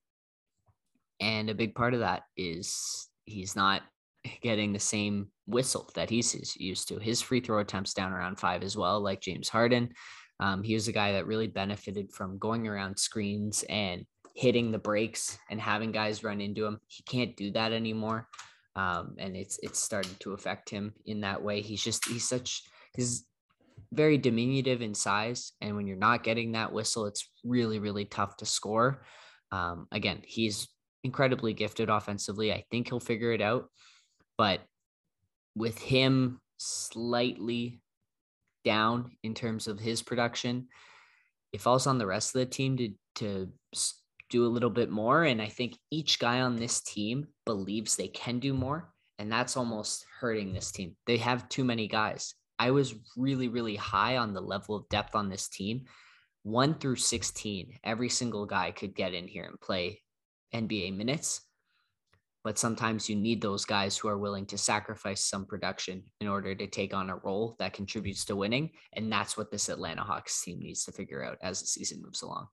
And 1.23 1.49
a 1.49 1.55
big 1.55 1.75
part 1.77 1.95
of 1.95 2.01
that 2.01 2.25
is 2.37 3.09
he's 3.27 3.55
not 3.55 3.83
getting 4.41 4.73
the 4.73 4.81
same 4.81 5.29
whistle 5.47 5.89
that 5.95 6.11
he's 6.11 6.57
used 6.57 6.89
to. 6.89 6.99
His 6.99 7.23
free 7.23 7.41
throw 7.41 7.61
attempts 7.61 7.95
down 7.95 8.13
around 8.13 8.41
five 8.41 8.65
as 8.65 8.77
well, 8.77 9.01
like 9.01 9.21
James 9.21 9.49
Harden. 9.49 9.93
Um, 10.41 10.65
he 10.65 10.75
was 10.75 10.89
a 10.89 10.93
guy 10.93 11.13
that 11.13 11.29
really 11.29 11.47
benefited 11.47 12.13
from 12.13 12.39
going 12.39 12.67
around 12.67 12.99
screens 12.99 13.65
and 13.69 14.05
hitting 14.35 14.73
the 14.73 14.79
breaks 14.79 15.39
and 15.49 15.61
having 15.61 15.93
guys 15.93 16.25
run 16.25 16.41
into 16.41 16.67
him. 16.67 16.81
He 16.89 17.05
can't 17.05 17.37
do 17.37 17.53
that 17.53 17.73
anymore. 17.73 18.27
Um, 18.75 19.15
and 19.19 19.37
it's 19.37 19.61
it's 19.63 19.79
started 19.79 20.19
to 20.21 20.33
affect 20.33 20.71
him 20.71 20.93
in 21.07 21.21
that 21.21 21.43
way. 21.43 21.61
He's 21.61 21.85
just 21.85 22.09
he's 22.09 22.29
such 22.29 22.65
he's 22.97 23.27
very 23.93 24.17
diminutive 24.19 24.81
in 24.81 24.95
size, 24.95 25.53
and 25.61 25.77
when 25.77 25.87
you're 25.87 25.97
not 25.99 26.25
getting 26.25 26.53
that 26.53 26.73
whistle, 26.73 27.07
it's 27.07 27.29
really 27.45 27.79
really 27.79 28.07
tough 28.07 28.39
to 28.39 28.47
score. 28.47 29.05
Um, 29.53 29.87
again, 29.93 30.23
he's 30.25 30.69
incredibly 31.05 31.53
gifted 31.53 31.89
offensively. 31.89 32.53
I 32.53 32.65
think 32.71 32.89
he'll 32.89 33.01
figure 33.01 33.33
it 33.33 33.41
out, 33.41 33.69
but 34.39 34.61
with 35.55 35.79
him 35.79 36.41
slightly 36.59 37.83
down 38.65 39.13
in 39.23 39.35
terms 39.35 39.67
of 39.67 39.79
his 39.79 40.03
production. 40.03 40.69
It 41.53 41.61
falls 41.61 41.87
on 41.87 41.99
the 41.99 42.07
rest 42.07 42.35
of 42.35 42.41
the 42.41 42.47
team 42.47 42.77
to 42.77 42.91
to 43.17 43.53
do 44.31 44.47
a 44.47 44.49
little 44.49 44.71
bit 44.71 44.91
more. 44.91 45.25
And 45.25 45.43
I 45.43 45.49
think 45.49 45.77
each 45.91 46.19
guy 46.19 46.41
on 46.41 46.57
this 46.57 46.81
team 46.81 47.27
believes 47.45 47.95
they 47.95 48.09
can 48.09 48.39
do 48.39 48.55
more. 48.55 48.91
And 49.19 49.31
that's 49.31 49.57
almost 49.57 50.07
hurting 50.21 50.53
this 50.53 50.73
team. 50.73 50.97
They 51.07 51.19
have 51.19 51.49
too 51.51 51.65
many 51.65 51.87
guys. 51.87 52.35
I 52.59 52.71
was 52.71 52.95
really, 53.17 53.49
really 53.49 53.77
high 53.77 54.17
on 54.17 54.33
the 54.33 54.41
level 54.41 54.75
of 54.75 54.89
depth 54.89 55.15
on 55.15 55.29
this 55.29 55.49
team. 55.49 55.85
One 56.45 56.75
through 56.75 56.97
16, 56.97 57.79
every 57.85 58.09
single 58.09 58.47
guy 58.47 58.71
could 58.71 58.95
get 58.95 59.13
in 59.13 59.29
here 59.29 59.45
and 59.45 59.61
play 59.61 60.02
NBA 60.55 60.97
minutes 60.97 61.43
but 62.45 62.59
sometimes 62.59 63.09
you 63.09 63.17
need 63.17 63.41
those 63.41 63.65
guys 63.65 63.97
who 63.97 64.09
are 64.09 64.19
willing 64.19 64.47
to 64.47 64.59
sacrifice 64.59 65.25
some 65.25 65.47
production 65.47 66.03
in 66.21 66.27
order 66.27 66.55
to 66.55 66.67
take 66.67 66.93
on 66.93 67.11
a 67.11 67.17
role 67.17 67.55
that 67.59 67.73
contributes 67.73 68.25
to 68.25 68.37
winning. 68.37 68.71
And 68.95 69.13
that's 69.13 69.37
what 69.37 69.51
this 69.51 69.69
Atlanta 69.69 70.03
Hawks 70.03 70.43
team 70.43 70.59
needs 70.59 70.85
to 70.85 70.93
figure 70.93 71.25
out 71.25 71.39
as 71.43 71.61
the 71.61 71.67
season 71.67 72.03
moves 72.03 72.23
along. 72.23 72.49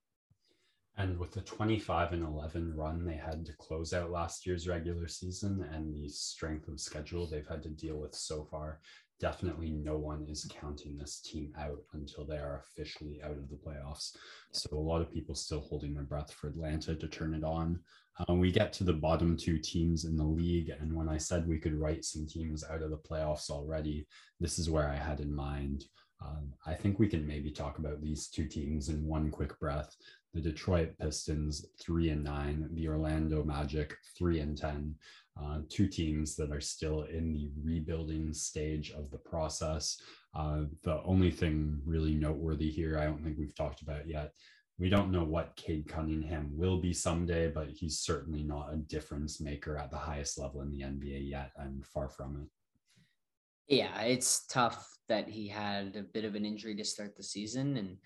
And 1.00 1.18
with 1.18 1.32
the 1.32 1.39
25 1.39 2.12
and 2.12 2.24
11 2.24 2.76
run 2.76 3.06
they 3.06 3.16
had 3.16 3.45
to 3.45 3.54
close 3.54 3.93
out 3.93 4.12
last 4.12 4.45
year's 4.45 4.68
regular 4.68 5.08
season 5.08 5.66
and 5.74 5.95
the 5.95 6.10
strength 6.10 6.68
of 6.68 6.82
schedule 6.82 7.26
they've 7.26 7.47
had 7.47 7.64
to 7.64 7.70
deal 7.70 7.95
with 7.95 8.14
so 8.14 8.43
far, 8.52 8.82
definitely 9.18 9.72
no 9.72 9.97
one 9.97 10.26
is 10.28 10.45
counting 10.60 10.97
this 10.97 11.22
team 11.22 11.54
out 11.58 11.80
until 11.93 12.26
they 12.26 12.36
are 12.36 12.66
officially 12.66 13.22
out 13.24 13.38
of 13.38 13.50
the 13.50 13.56
playoffs. 13.56 14.18
So 14.52 14.68
a 14.74 14.78
lot 14.78 15.02
of 15.02 15.10
people 15.10 15.36
still 15.36 15.62
holding 15.62 15.93
their 15.93 16.04
breath 16.04 16.34
for 16.34 16.50
Atlanta 16.50 16.93
to 16.93 17.08
turn 17.08 17.34
it 17.34 17.45
on. 17.45 17.80
Um, 18.28 18.39
we 18.39 18.52
get 18.52 18.74
to 18.74 18.84
the 18.84 18.91
bottom 18.91 19.38
two 19.38 19.58
teams 19.58 20.04
in 20.04 20.18
the 20.18 20.24
league. 20.26 20.70
And 20.82 20.93
when 20.93 21.08
I 21.08 21.18
said 21.18 21.47
we 21.47 21.60
could 21.60 21.80
write 21.80 22.04
some 22.04 22.28
teams 22.28 22.66
out 22.70 22.82
of 22.82 22.89
the 22.89 22.97
playoffs 22.97 23.50
already, 23.50 24.06
this 24.41 24.60
is 24.60 24.70
where 24.70 24.89
I 24.89 24.95
had 24.95 25.22
in 25.22 25.34
mind. 25.34 25.86
Um, 26.22 26.54
I 26.66 26.74
think 26.74 27.00
we 27.00 27.08
can 27.08 27.26
maybe 27.26 27.52
talk 27.52 27.80
about 27.80 28.02
these 28.02 28.28
two 28.28 28.45
teams 28.45 28.89
in 28.89 29.06
one 29.06 29.32
quick 29.32 29.58
breath. 29.60 29.95
The 30.34 30.41
Detroit 30.41 30.93
Pistons, 30.99 31.65
three 31.82 32.09
and 32.09 32.23
nine, 32.23 32.69
the 32.73 32.88
Orlando 32.88 33.43
Magic, 33.43 33.95
three 34.17 34.39
and 34.39 34.57
10. 34.57 34.95
Uh, 35.41 35.59
two 35.69 35.88
teams 35.88 36.36
that 36.36 36.51
are 36.51 36.59
still 36.59 37.03
in 37.03 37.34
the 37.34 37.49
rebuilding 37.63 38.34
stage 38.34 38.91
of 38.91 39.09
the 39.09 39.17
process. 39.17 39.97
Uh, 40.36 40.63
the 40.84 41.01
only 41.03 41.32
thing 41.32 41.80
really 41.86 42.13
noteworthy 42.13 42.69
here, 42.69 42.99
I 42.99 43.05
don't 43.05 43.23
think 43.23 43.38
we've 43.38 43.55
talked 43.55 43.82
about 43.82 44.05
yet, 44.05 44.34
we 44.80 44.89
don't 44.89 45.11
know 45.11 45.25
what 45.25 45.55
Cade 45.57 45.88
Cunningham 45.89 46.49
will 46.57 46.77
be 46.77 46.93
someday, 46.93 47.49
but 47.49 47.69
he's 47.69 47.99
certainly 47.99 48.43
not 48.43 48.73
a 48.73 48.77
difference 48.77 49.41
maker 49.41 49.77
at 49.77 49.91
the 49.91 49.97
highest 49.97 50.39
level 50.39 50.61
in 50.61 50.71
the 50.71 50.82
NBA 50.82 51.30
yet, 51.30 51.51
and 51.57 51.86
far 51.86 52.07
from 52.09 52.41
it. 52.41 53.75
Yeah, 53.75 54.01
it's 54.01 54.45
tough 54.47 54.89
that 55.09 55.27
he 55.27 55.47
had 55.47 55.97
a 55.97 56.01
bit 56.01 56.23
of 56.23 56.36
an 56.36 56.45
injury 56.45 56.75
to 56.75 56.86
start 56.86 57.17
the 57.17 57.23
season, 57.23 57.75
and 57.75 57.97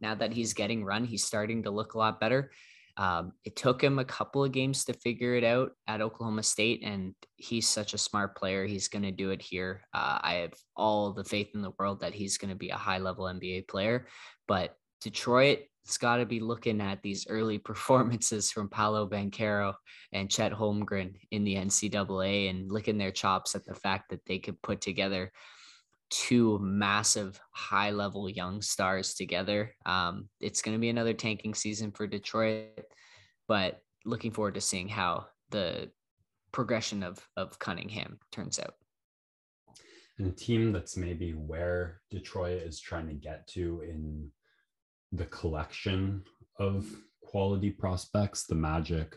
now 0.00 0.14
that 0.14 0.32
he's 0.32 0.54
getting 0.54 0.84
run, 0.84 1.04
he's 1.04 1.24
starting 1.24 1.62
to 1.64 1.70
look 1.70 1.94
a 1.94 1.98
lot 1.98 2.20
better. 2.20 2.50
Um, 2.96 3.32
it 3.44 3.56
took 3.56 3.82
him 3.82 3.98
a 3.98 4.04
couple 4.04 4.44
of 4.44 4.52
games 4.52 4.84
to 4.84 4.92
figure 4.92 5.34
it 5.34 5.44
out 5.44 5.72
at 5.86 6.00
Oklahoma 6.00 6.42
State, 6.42 6.82
and 6.84 7.14
he's 7.36 7.66
such 7.66 7.94
a 7.94 7.98
smart 7.98 8.36
player. 8.36 8.66
He's 8.66 8.88
going 8.88 9.04
to 9.04 9.12
do 9.12 9.30
it 9.30 9.40
here. 9.40 9.82
Uh, 9.94 10.18
I 10.20 10.34
have 10.34 10.54
all 10.76 11.12
the 11.12 11.24
faith 11.24 11.50
in 11.54 11.62
the 11.62 11.72
world 11.78 12.00
that 12.00 12.14
he's 12.14 12.36
going 12.36 12.50
to 12.50 12.56
be 12.56 12.70
a 12.70 12.76
high 12.76 12.98
level 12.98 13.24
NBA 13.24 13.68
player. 13.68 14.06
But 14.46 14.76
Detroit 15.00 15.60
it's 15.84 15.98
got 15.98 16.16
to 16.16 16.26
be 16.26 16.40
looking 16.40 16.80
at 16.80 17.02
these 17.02 17.26
early 17.28 17.58
performances 17.70 18.50
from 18.50 18.68
Paolo 18.68 19.08
Banchero 19.08 19.74
and 20.12 20.30
Chet 20.30 20.52
Holmgren 20.52 21.14
in 21.30 21.44
the 21.44 21.56
NCAA 21.56 22.50
and 22.50 22.70
licking 22.70 22.98
their 22.98 23.10
chops 23.10 23.54
at 23.54 23.64
the 23.64 23.74
fact 23.74 24.10
that 24.10 24.24
they 24.26 24.38
could 24.38 24.60
put 24.62 24.80
together 24.80 25.32
two 26.10 26.58
massive 26.60 27.40
high 27.52 27.90
level 27.90 28.28
young 28.28 28.60
stars 28.60 29.14
together. 29.14 29.74
Um, 29.86 30.28
it's 30.40 30.62
going 30.62 30.76
to 30.76 30.80
be 30.80 30.88
another 30.88 31.14
tanking 31.14 31.54
season 31.54 31.92
for 31.92 32.06
Detroit, 32.06 32.84
but 33.48 33.80
looking 34.04 34.32
forward 34.32 34.54
to 34.54 34.60
seeing 34.60 34.88
how 34.88 35.26
the 35.50 35.90
progression 36.52 37.02
of, 37.02 37.24
of 37.36 37.58
Cunningham 37.58 38.18
turns 38.32 38.58
out. 38.58 38.74
And 40.18 40.28
a 40.28 40.32
team 40.32 40.72
that's 40.72 40.96
maybe 40.96 41.32
where 41.32 42.00
Detroit 42.10 42.62
is 42.62 42.80
trying 42.80 43.08
to 43.08 43.14
get 43.14 43.46
to 43.48 43.82
in 43.88 44.30
the 45.12 45.26
collection 45.26 46.24
of 46.58 46.86
quality 47.22 47.70
prospects, 47.70 48.44
the 48.44 48.54
Magic. 48.54 49.16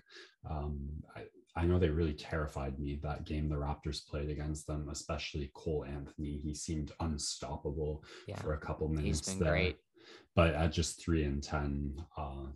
Um, 0.49 0.87
I, 1.15 1.23
I 1.55 1.65
know 1.65 1.77
they 1.77 1.89
really 1.89 2.13
terrified 2.13 2.79
me 2.79 2.99
that 3.03 3.25
game 3.25 3.47
the 3.47 3.55
Raptors 3.55 4.05
played 4.07 4.29
against 4.29 4.65
them, 4.65 4.89
especially 4.89 5.51
Cole 5.53 5.85
Anthony. 5.87 6.39
He 6.43 6.55
seemed 6.55 6.91
unstoppable 6.99 8.03
yeah, 8.27 8.39
for 8.39 8.53
a 8.53 8.57
couple 8.57 8.87
minutes 8.87 9.35
there. 9.35 9.51
Great. 9.51 9.77
But 10.35 10.55
at 10.55 10.71
just 10.71 10.99
three 10.99 11.23
and 11.25 11.43
ten, 11.43 12.03
uh, 12.17 12.47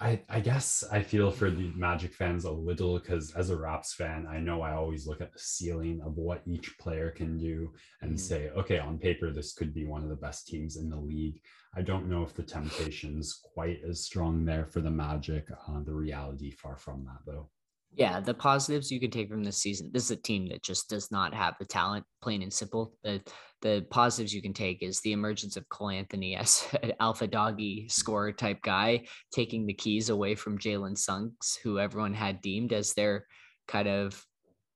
I, 0.00 0.20
I 0.28 0.40
guess 0.40 0.82
I 0.90 1.02
feel 1.02 1.30
for 1.30 1.50
the 1.50 1.72
Magic 1.76 2.14
fans 2.14 2.44
a 2.44 2.50
little 2.50 2.98
because 2.98 3.32
as 3.36 3.50
a 3.50 3.56
Raps 3.56 3.94
fan, 3.94 4.26
I 4.28 4.40
know 4.40 4.60
I 4.60 4.72
always 4.72 5.06
look 5.06 5.20
at 5.20 5.32
the 5.32 5.38
ceiling 5.38 6.00
of 6.04 6.16
what 6.16 6.42
each 6.46 6.76
player 6.78 7.10
can 7.10 7.38
do 7.38 7.72
and 8.02 8.12
mm-hmm. 8.12 8.18
say, 8.18 8.50
okay, 8.50 8.78
on 8.78 8.98
paper, 8.98 9.30
this 9.30 9.54
could 9.54 9.72
be 9.72 9.86
one 9.86 10.02
of 10.02 10.08
the 10.08 10.16
best 10.16 10.48
teams 10.48 10.76
in 10.76 10.90
the 10.90 10.96
league. 10.96 11.40
I 11.76 11.82
don't 11.82 12.08
know 12.08 12.22
if 12.24 12.34
the 12.34 12.42
temptation's 12.42 13.40
quite 13.54 13.80
as 13.88 14.04
strong 14.04 14.44
there 14.44 14.66
for 14.66 14.80
the 14.80 14.90
Magic. 14.90 15.48
Uh, 15.50 15.80
the 15.84 15.94
reality 15.94 16.50
far 16.50 16.76
from 16.76 17.04
that, 17.04 17.20
though. 17.24 17.48
Yeah, 17.96 18.18
the 18.18 18.34
positives 18.34 18.90
you 18.90 18.98
can 18.98 19.12
take 19.12 19.28
from 19.28 19.44
this 19.44 19.58
season. 19.58 19.90
This 19.92 20.04
is 20.04 20.10
a 20.10 20.16
team 20.16 20.48
that 20.48 20.64
just 20.64 20.88
does 20.88 21.12
not 21.12 21.32
have 21.32 21.54
the 21.58 21.64
talent, 21.64 22.04
plain 22.20 22.42
and 22.42 22.52
simple. 22.52 22.94
The 23.04 23.22
the 23.62 23.86
positives 23.88 24.34
you 24.34 24.42
can 24.42 24.52
take 24.52 24.82
is 24.82 25.00
the 25.00 25.12
emergence 25.12 25.56
of 25.56 25.68
Cole 25.68 25.90
Anthony 25.90 26.34
as 26.36 26.66
an 26.82 26.92
alpha 26.98 27.26
doggy 27.26 27.88
scorer 27.88 28.32
type 28.32 28.62
guy, 28.62 29.04
taking 29.32 29.64
the 29.64 29.74
keys 29.74 30.08
away 30.08 30.34
from 30.34 30.58
Jalen 30.58 30.98
Suggs, 30.98 31.56
who 31.62 31.78
everyone 31.78 32.14
had 32.14 32.42
deemed 32.42 32.72
as 32.72 32.94
their 32.94 33.26
kind 33.68 33.88
of 33.88 34.26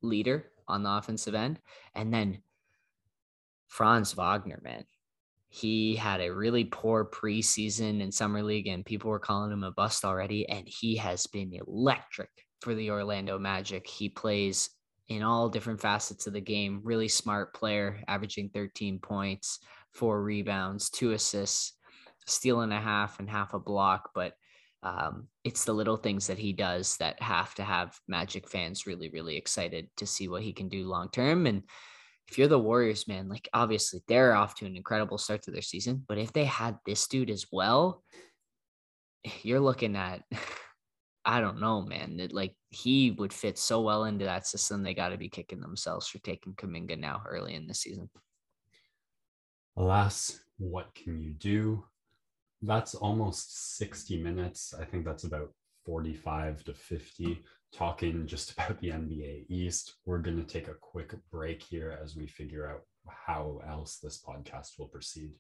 leader 0.01 0.53
on 0.69 0.85
the 0.85 0.91
offensive 0.91 1.35
end. 1.35 1.59
And 1.97 2.14
then 2.14 2.43
Franz 3.66 4.12
Wagner, 4.12 4.61
man. 4.62 4.85
He 5.51 5.97
had 5.97 6.21
a 6.21 6.33
really 6.33 6.64
poor 6.64 7.07
preseason 7.07 8.01
in 8.03 8.12
summer 8.12 8.43
league, 8.43 8.66
and 8.66 8.85
people 8.85 9.11
were 9.11 9.19
calling 9.19 9.51
him 9.51 9.64
a 9.64 9.73
bust 9.73 10.05
already. 10.05 10.49
And 10.49 10.69
he 10.69 10.97
has 10.97 11.27
been 11.27 11.59
electric 11.66 12.31
for 12.61 12.75
the 12.75 12.91
Orlando 12.91 13.39
Magic. 13.39 13.87
He 13.87 14.09
plays 14.09 14.71
in 15.09 15.23
all 15.23 15.49
different 15.49 15.81
facets 15.81 16.27
of 16.27 16.33
the 16.33 16.41
game. 16.41 16.81
Really 16.85 17.09
smart 17.09 17.55
player, 17.55 18.01
averaging 18.09 18.51
13 18.51 18.99
points, 18.99 19.61
four 19.93 20.23
rebounds, 20.23 20.91
two 20.91 21.13
assists, 21.13 21.75
steal 22.27 22.61
and 22.61 22.73
a 22.73 22.81
half, 22.81 23.19
and 23.19 23.29
half 23.29 23.55
a 23.55 23.59
block. 23.59 24.11
But 24.15 24.35
um, 24.83 25.29
it's 25.45 25.65
the 25.65 25.73
little 25.73 25.97
things 25.97 26.27
that 26.27 26.39
he 26.39 26.53
does 26.53 26.97
that 26.99 27.21
have 27.23 27.55
to 27.57 27.65
have 27.65 27.99
Magic 28.07 28.49
fans 28.49 28.87
really, 28.87 29.09
really 29.09 29.37
excited 29.37 29.89
to 29.97 30.07
see 30.07 30.29
what 30.29 30.43
he 30.43 30.53
can 30.53 30.69
do 30.69 30.89
long 30.89 31.09
term. 31.11 31.47
And 31.47 31.63
if 32.29 32.39
you're 32.39 32.49
the 32.49 32.59
Warriors, 32.59 33.09
man, 33.09 33.29
like 33.29 33.49
obviously 33.53 34.03
they're 34.07 34.35
off 34.35 34.55
to 34.57 34.67
an 34.67 34.77
incredible 34.77 35.19
start 35.19 35.43
to 35.43 35.51
their 35.51 35.63
season, 35.63 36.05
but 36.07 36.19
if 36.19 36.33
they 36.33 36.45
had 36.45 36.79
this 36.85 37.07
dude 37.09 37.31
as 37.31 37.47
well, 37.51 38.05
you're 39.43 39.61
looking 39.61 39.97
at 39.97 40.23
I 41.29 41.43
don't 41.43 41.61
know, 41.61 41.83
man. 41.83 42.18
It, 42.18 42.33
like 42.33 42.55
he 42.70 43.11
would 43.11 43.35
fit 43.35 43.59
so 43.59 43.83
well 43.83 44.05
into 44.05 44.24
that 44.24 44.47
system. 44.47 44.83
They 44.83 44.95
got 44.95 45.11
to 45.11 45.18
be 45.18 45.29
kicking 45.29 45.61
themselves 45.61 46.09
for 46.09 46.16
taking 46.20 46.55
Kuminga 46.55 46.99
now 46.99 47.20
early 47.29 47.55
in 47.55 47.66
the 47.66 47.74
season. 47.74 48.09
Alas, 49.76 50.41
what 50.57 50.95
can 50.95 51.20
you 51.20 51.33
do? 51.35 51.85
That's 52.62 52.95
almost 52.95 53.76
60 53.76 54.22
minutes. 54.22 54.72
I 54.72 54.87
think 54.87 55.05
that's 55.05 55.24
about 55.24 55.53
45 55.85 56.64
to 56.64 56.72
50 56.72 57.45
talking 57.74 58.26
just 58.26 58.53
about 58.59 58.81
the 58.81 58.89
NBA 58.89 59.51
East. 59.51 59.97
We're 60.07 60.20
going 60.20 60.43
to 60.43 60.51
take 60.51 60.68
a 60.68 60.81
quick 60.81 61.14
break 61.31 61.62
here 61.62 61.99
as 62.03 62.16
we 62.16 62.26
figure 62.26 62.70
out 62.70 62.85
how 63.07 63.61
else 63.68 63.99
this 64.03 64.18
podcast 64.26 64.79
will 64.79 64.89
proceed. 64.89 65.33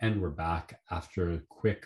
And 0.00 0.22
we're 0.22 0.30
back 0.30 0.80
after 0.90 1.32
a 1.32 1.42
quick 1.50 1.84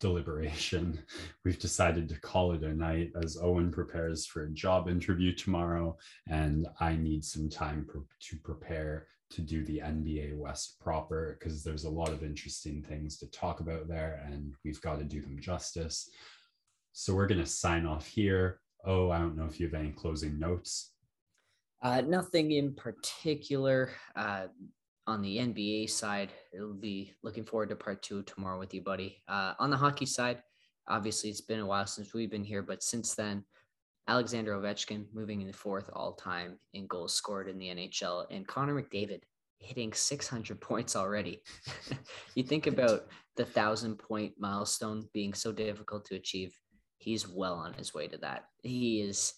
deliberation, 0.00 0.98
we've 1.44 1.58
decided 1.58 2.08
to 2.08 2.20
call 2.20 2.52
it 2.52 2.62
a 2.62 2.74
night 2.74 3.12
as 3.22 3.38
Owen 3.40 3.70
prepares 3.70 4.26
for 4.26 4.44
a 4.44 4.50
job 4.50 4.88
interview 4.88 5.34
tomorrow, 5.34 5.96
and 6.28 6.66
I 6.80 6.96
need 6.96 7.24
some 7.24 7.48
time 7.48 7.86
to 8.20 8.36
prepare 8.38 9.06
to 9.30 9.42
do 9.42 9.64
the 9.64 9.78
NBA 9.78 10.36
West 10.36 10.80
proper 10.80 11.36
because 11.38 11.62
there's 11.62 11.84
a 11.84 11.90
lot 11.90 12.08
of 12.08 12.22
interesting 12.22 12.82
things 12.82 13.18
to 13.18 13.30
talk 13.30 13.60
about 13.60 13.88
there, 13.88 14.22
and 14.26 14.54
we've 14.64 14.80
got 14.80 14.98
to 14.98 15.04
do 15.04 15.20
them 15.20 15.38
justice. 15.40 16.08
So 16.92 17.14
we're 17.14 17.26
going 17.26 17.40
to 17.40 17.46
sign 17.46 17.86
off 17.86 18.06
here. 18.06 18.60
Oh, 18.84 19.10
I 19.10 19.18
don't 19.18 19.36
know 19.36 19.44
if 19.44 19.60
you 19.60 19.66
have 19.66 19.74
any 19.74 19.90
closing 19.90 20.38
notes. 20.38 20.92
Uh, 21.82 22.00
nothing 22.00 22.52
in 22.52 22.74
particular. 22.74 23.90
Uh, 24.16 24.46
on 25.08 25.22
the 25.22 25.38
NBA 25.38 25.88
side, 25.88 26.30
it'll 26.52 26.74
be 26.74 27.14
looking 27.22 27.44
forward 27.44 27.70
to 27.70 27.76
part 27.76 28.02
two 28.02 28.22
tomorrow 28.24 28.58
with 28.58 28.74
you, 28.74 28.82
buddy. 28.82 29.22
Uh, 29.26 29.54
on 29.58 29.70
the 29.70 29.76
hockey 29.76 30.04
side, 30.04 30.42
obviously 30.86 31.30
it's 31.30 31.40
been 31.40 31.60
a 31.60 31.66
while 31.66 31.86
since 31.86 32.12
we've 32.12 32.30
been 32.30 32.44
here, 32.44 32.60
but 32.60 32.82
since 32.82 33.14
then, 33.14 33.42
Alexander 34.06 34.52
Ovechkin 34.52 35.06
moving 35.14 35.40
in 35.40 35.46
the 35.46 35.52
fourth 35.52 35.88
all 35.94 36.12
time 36.12 36.58
in 36.74 36.86
goals 36.86 37.14
scored 37.14 37.48
in 37.48 37.58
the 37.58 37.68
NHL, 37.68 38.26
and 38.30 38.46
Connor 38.46 38.80
McDavid 38.80 39.22
hitting 39.60 39.94
600 39.94 40.60
points 40.60 40.94
already. 40.94 41.42
you 42.34 42.42
think 42.42 42.66
about 42.66 43.06
the 43.36 43.46
thousand 43.46 43.96
point 43.98 44.34
milestone 44.38 45.08
being 45.14 45.32
so 45.32 45.52
difficult 45.52 46.04
to 46.06 46.16
achieve. 46.16 46.54
He's 46.98 47.26
well 47.26 47.54
on 47.54 47.72
his 47.72 47.94
way 47.94 48.08
to 48.08 48.18
that. 48.18 48.44
He 48.62 49.00
is 49.00 49.32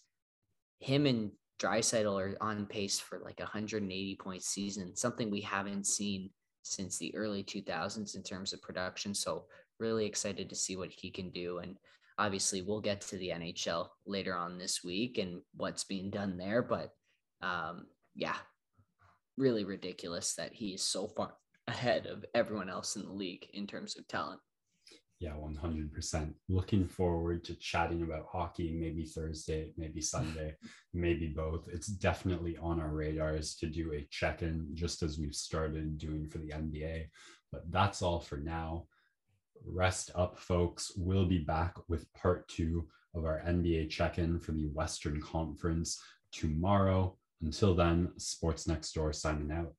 him 0.81 1.07
and 1.07 1.31
Draisaitl 1.61 2.20
are 2.20 2.36
on 2.40 2.66
pace 2.66 2.98
for 2.98 3.18
like 3.18 3.40
a 3.40 3.44
180 3.44 4.16
point 4.16 4.42
season, 4.42 4.96
something 4.96 5.30
we 5.30 5.40
haven't 5.42 5.86
seen 5.86 6.30
since 6.62 6.98
the 6.98 7.14
early 7.14 7.42
2000s 7.42 8.16
in 8.16 8.22
terms 8.22 8.52
of 8.52 8.62
production. 8.62 9.14
So 9.14 9.44
really 9.78 10.06
excited 10.06 10.48
to 10.48 10.54
see 10.54 10.76
what 10.76 10.90
he 10.90 11.11
can 11.11 11.30
do. 11.30 11.58
And 11.58 11.76
obviously 12.18 12.62
we'll 12.62 12.80
get 12.80 13.00
to 13.02 13.16
the 13.16 13.30
NHL 13.30 13.88
later 14.06 14.36
on 14.36 14.58
this 14.58 14.84
week 14.84 15.18
and 15.18 15.40
what's 15.56 15.84
being 15.84 16.11
done 16.11 16.36
there. 16.36 16.62
But 16.62 16.92
um, 17.42 17.86
yeah, 18.14 18.36
really 19.36 19.64
ridiculous 19.64 20.34
that 20.34 20.52
he 20.52 20.70
is 20.70 20.82
so 20.82 21.08
far 21.08 21.32
ahead 21.66 22.06
of 22.06 22.24
everyone 22.34 22.68
else 22.68 22.96
in 22.96 23.02
the 23.02 23.12
league 23.12 23.46
in 23.52 23.66
terms 23.66 23.96
of 23.96 24.06
talent. 24.08 24.40
Yeah, 25.21 25.33
100%. 25.33 26.33
Looking 26.49 26.87
forward 26.87 27.45
to 27.45 27.55
chatting 27.57 28.03
about 28.03 28.29
hockey, 28.33 28.73
maybe 28.73 29.05
Thursday, 29.05 29.71
maybe 29.77 30.01
Sunday, 30.01 30.57
maybe 30.95 31.29
both. 31.29 31.68
It's 31.71 31.89
definitely 31.89 32.57
on 32.57 32.81
our 32.81 32.89
radars 32.89 33.55
to 33.57 33.66
do 33.66 33.93
a 33.93 34.09
check 34.11 34.41
in, 34.41 34.68
just 34.73 35.03
as 35.03 35.18
we've 35.18 35.35
started 35.35 35.99
doing 35.99 36.27
for 36.27 36.39
the 36.39 36.49
NBA. 36.49 37.09
But 37.53 37.71
that's 37.71 38.01
all 38.01 38.18
for 38.18 38.39
now. 38.39 38.87
Rest 39.66 40.11
up, 40.14 40.39
folks. 40.39 40.93
We'll 40.97 41.27
be 41.27 41.41
back 41.41 41.75
with 41.87 42.11
part 42.14 42.49
two 42.49 42.89
of 43.14 43.27
our 43.27 43.43
NBA 43.47 43.91
check 43.91 44.18
in 44.18 44.41
for 44.41 44.53
the 44.53 44.68
Western 44.68 45.21
Conference 45.21 46.01
tomorrow. 46.33 47.14
Until 47.43 47.75
then, 47.75 48.11
Sports 48.16 48.66
Next 48.66 48.95
Door 48.95 49.12
signing 49.12 49.53
out. 49.53 49.75